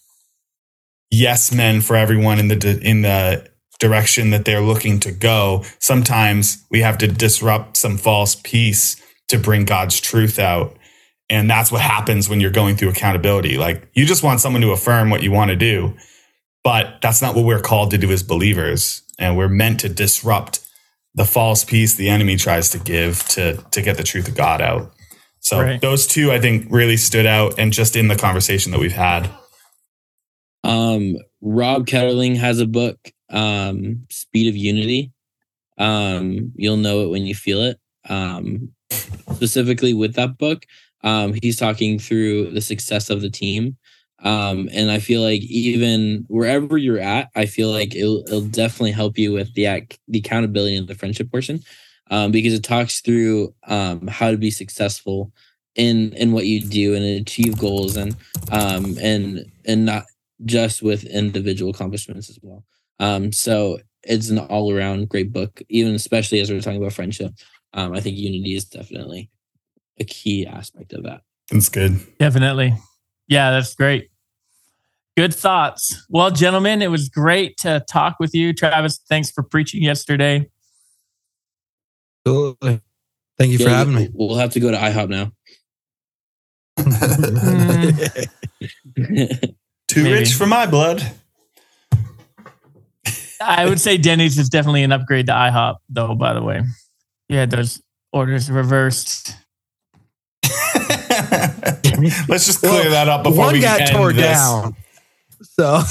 yes 1.11 1.51
men 1.51 1.81
for 1.81 1.95
everyone 1.95 2.39
in 2.39 2.47
the 2.49 2.79
in 2.83 3.01
the 3.01 3.49
direction 3.79 4.29
that 4.31 4.45
they're 4.45 4.61
looking 4.61 4.99
to 4.99 5.11
go. 5.11 5.63
Sometimes 5.79 6.65
we 6.69 6.81
have 6.81 6.97
to 6.99 7.07
disrupt 7.07 7.77
some 7.77 7.97
false 7.97 8.35
peace 8.35 9.01
to 9.29 9.39
bring 9.39 9.63
God's 9.63 9.99
truth 9.99 10.37
out. 10.37 10.77
And 11.29 11.49
that's 11.49 11.71
what 11.71 11.81
happens 11.81 12.27
when 12.27 12.41
you're 12.41 12.51
going 12.51 12.75
through 12.75 12.89
accountability. 12.89 13.57
Like 13.57 13.87
you 13.93 14.05
just 14.05 14.23
want 14.23 14.41
someone 14.41 14.61
to 14.63 14.71
affirm 14.71 15.09
what 15.09 15.23
you 15.23 15.31
want 15.31 15.49
to 15.49 15.55
do, 15.55 15.95
but 16.63 16.95
that's 17.01 17.21
not 17.21 17.35
what 17.35 17.45
we're 17.45 17.61
called 17.61 17.91
to 17.91 17.97
do 17.97 18.11
as 18.11 18.23
believers. 18.23 19.01
And 19.19 19.37
we're 19.37 19.49
meant 19.49 19.81
to 19.81 19.89
disrupt 19.89 20.61
the 21.13 21.25
false 21.25 21.63
peace 21.63 21.93
the 21.95 22.09
enemy 22.09 22.35
tries 22.37 22.69
to 22.71 22.79
give 22.79 23.23
to 23.29 23.57
to 23.71 23.81
get 23.81 23.97
the 23.97 24.03
truth 24.03 24.27
of 24.27 24.35
God 24.35 24.61
out. 24.61 24.93
So 25.39 25.59
Right. 25.61 25.81
those 25.81 26.07
two 26.07 26.31
I 26.31 26.39
think 26.39 26.67
really 26.69 26.97
stood 26.97 27.25
out 27.25 27.59
and 27.59 27.71
just 27.73 27.95
in 27.95 28.07
the 28.07 28.15
conversation 28.15 28.71
that 28.71 28.79
we've 28.79 28.91
had. 28.93 29.29
Um, 30.63 31.17
Rob 31.41 31.87
Ketterling 31.87 32.37
has 32.37 32.59
a 32.59 32.65
book, 32.65 32.97
um, 33.29 34.05
Speed 34.09 34.47
of 34.49 34.55
Unity. 34.57 35.11
Um, 35.77 36.51
you'll 36.55 36.77
know 36.77 37.01
it 37.03 37.09
when 37.09 37.25
you 37.25 37.33
feel 37.35 37.61
it. 37.61 37.79
Um, 38.09 38.73
specifically 39.33 39.93
with 39.93 40.15
that 40.15 40.37
book, 40.37 40.65
um, 41.03 41.33
he's 41.41 41.57
talking 41.57 41.97
through 41.99 42.51
the 42.51 42.61
success 42.61 43.09
of 43.09 43.21
the 43.21 43.29
team. 43.29 43.77
Um, 44.21 44.69
and 44.73 44.91
I 44.91 44.99
feel 44.99 45.21
like 45.21 45.41
even 45.43 46.25
wherever 46.27 46.77
you're 46.77 46.99
at, 46.99 47.29
I 47.35 47.45
feel 47.45 47.71
like 47.71 47.95
it'll, 47.95 48.23
it'll 48.27 48.41
definitely 48.41 48.91
help 48.91 49.17
you 49.17 49.31
with 49.31 49.53
the 49.53 49.65
ac- 49.65 49.99
the 50.07 50.19
accountability 50.19 50.75
and 50.75 50.87
the 50.87 50.95
friendship 50.95 51.31
portion, 51.31 51.63
um, 52.11 52.31
because 52.31 52.53
it 52.53 52.63
talks 52.63 53.01
through 53.01 53.53
um, 53.67 54.07
how 54.07 54.31
to 54.31 54.37
be 54.37 54.51
successful 54.51 55.31
in 55.75 56.11
in 56.13 56.31
what 56.31 56.45
you 56.45 56.59
do 56.59 56.95
and 56.95 57.05
achieve 57.05 57.57
goals 57.57 57.95
and 57.95 58.15
um 58.51 58.97
and 58.99 59.45
and 59.65 59.85
not 59.85 60.05
just 60.45 60.81
with 60.81 61.03
individual 61.05 61.71
accomplishments 61.71 62.29
as 62.29 62.39
well. 62.41 62.63
Um, 62.99 63.31
so 63.31 63.79
it's 64.03 64.29
an 64.29 64.39
all 64.39 64.73
around 64.73 65.09
great 65.09 65.31
book, 65.31 65.61
even 65.69 65.93
especially 65.95 66.39
as 66.39 66.49
we're 66.49 66.61
talking 66.61 66.81
about 66.81 66.93
friendship. 66.93 67.33
Um, 67.73 67.93
I 67.93 67.99
think 67.99 68.17
unity 68.17 68.55
is 68.55 68.65
definitely 68.65 69.29
a 69.99 70.03
key 70.03 70.45
aspect 70.45 70.93
of 70.93 71.03
that. 71.03 71.21
That's 71.51 71.69
good. 71.69 71.99
Definitely. 72.17 72.73
Yeah, 73.29 73.51
that's 73.51 73.75
great. 73.75 74.09
Good 75.15 75.33
thoughts. 75.33 76.05
Well, 76.09 76.31
gentlemen, 76.31 76.81
it 76.81 76.89
was 76.89 77.07
great 77.09 77.57
to 77.57 77.85
talk 77.87 78.17
with 78.19 78.33
you. 78.33 78.53
Travis, 78.53 78.99
thanks 79.07 79.29
for 79.29 79.43
preaching 79.43 79.83
yesterday. 79.83 80.49
Absolutely. 82.25 82.81
Thank 83.37 83.51
you 83.51 83.59
for 83.59 83.69
having 83.69 83.93
me. 83.93 84.09
We'll 84.11 84.37
have 84.37 84.51
to 84.53 84.59
go 84.59 84.71
to 84.71 84.77
IHOP 84.77 85.09
now. 85.09 85.31
Mm. 86.79 88.29
Too 89.87 90.03
Maybe. 90.03 90.13
rich 90.13 90.33
for 90.33 90.45
my 90.45 90.65
blood. 90.65 91.03
I 93.41 93.65
would 93.67 93.79
say 93.79 93.97
Denny's 93.97 94.37
is 94.37 94.49
definitely 94.49 94.83
an 94.83 94.91
upgrade 94.91 95.27
to 95.27 95.31
IHOP, 95.33 95.77
though, 95.89 96.15
by 96.15 96.33
the 96.33 96.41
way. 96.41 96.61
Yeah, 97.29 97.45
those 97.45 97.81
orders 98.11 98.51
reversed. 98.51 99.35
Let's 102.27 102.45
just 102.45 102.59
clear 102.59 102.71
Well, 102.83 102.91
that 102.91 103.09
up 103.09 103.23
before 103.23 103.45
One 103.45 103.53
we 103.53 103.61
got 103.61 103.81
end 103.81 103.91
tore 103.91 104.13
this. 104.13 104.23
down. 104.37 104.75
So 105.41 105.81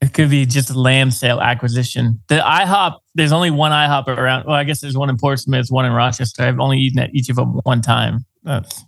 It 0.00 0.12
could 0.12 0.28
be 0.30 0.44
just 0.46 0.70
a 0.70 0.78
lamb 0.78 1.10
sale 1.10 1.40
acquisition. 1.40 2.20
The 2.28 2.36
IHOP, 2.36 2.98
there's 3.14 3.32
only 3.32 3.50
one 3.50 3.72
IHOP 3.72 4.08
around. 4.08 4.44
Well, 4.46 4.54
I 4.54 4.64
guess 4.64 4.80
there's 4.80 4.96
one 4.96 5.08
in 5.10 5.16
Portsmouth, 5.16 5.68
one 5.70 5.86
in 5.86 5.92
Rochester. 5.92 6.42
I've 6.42 6.60
only 6.60 6.78
eaten 6.78 6.98
at 7.00 7.14
each 7.14 7.28
of 7.30 7.36
them 7.36 7.60
one 7.64 7.80
time. 7.80 8.26
That's 8.42 8.84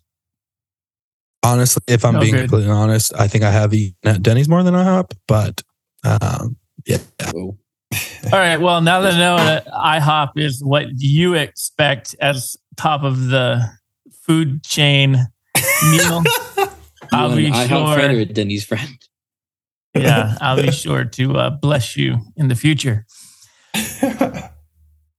honestly, 1.43 1.83
if 1.87 2.05
I'm 2.05 2.17
Oh, 2.17 2.21
being 2.21 2.33
good. 2.35 2.49
completely 2.51 2.71
honest, 2.71 3.13
I 3.19 3.29
think 3.29 3.45
I 3.45 3.51
have 3.51 3.73
eaten 3.73 3.97
at 4.05 4.23
Denny's 4.23 4.49
more 4.49 4.63
than 4.63 4.75
IHOP, 4.75 5.13
but 5.27 5.63
um, 6.05 6.57
yeah. 6.87 6.99
All 7.35 7.57
right. 8.33 8.61
Well, 8.61 8.81
now 8.83 9.01
that 9.01 9.15
I 9.15 9.19
know 9.19 9.37
that 9.37 9.67
IHOP 9.69 10.33
is 10.37 10.63
what 10.63 10.87
you 10.99 11.35
expect 11.35 12.15
as 12.21 12.57
top 12.77 13.05
of 13.05 13.27
the 13.29 13.65
food 14.27 14.63
chain 14.65 15.29
meal, 15.91 16.22
I'll 17.12 17.31
You 17.31 17.37
be 17.37 17.47
an 17.47 17.53
IHOP 17.53 17.95
friend 17.95 18.12
or 18.12 18.16
sure. 18.16 18.20
a 18.22 18.24
Denny's 18.27 18.64
friend? 18.64 18.99
Yeah, 19.97 20.37
I'll 20.43 20.61
be 20.61 20.70
sure 20.72 21.07
to 21.07 21.37
uh, 21.39 21.51
bless 21.51 21.97
you 21.97 22.18
in 22.37 22.49
the 22.49 22.55
future. 22.55 23.07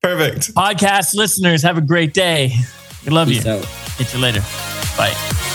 Perfect. 0.04 0.54
Podcast 0.54 1.16
listeners, 1.16 1.64
have 1.64 1.80
a 1.80 1.82
great 1.82 2.14
day. 2.14 2.52
We 3.04 3.12
love 3.12 3.28
Peace 3.28 3.44
you. 3.44 3.52
out. 3.54 3.68
Get 3.98 4.14
you 4.14 4.20
later. 4.20 4.42
Bye. 4.96 5.47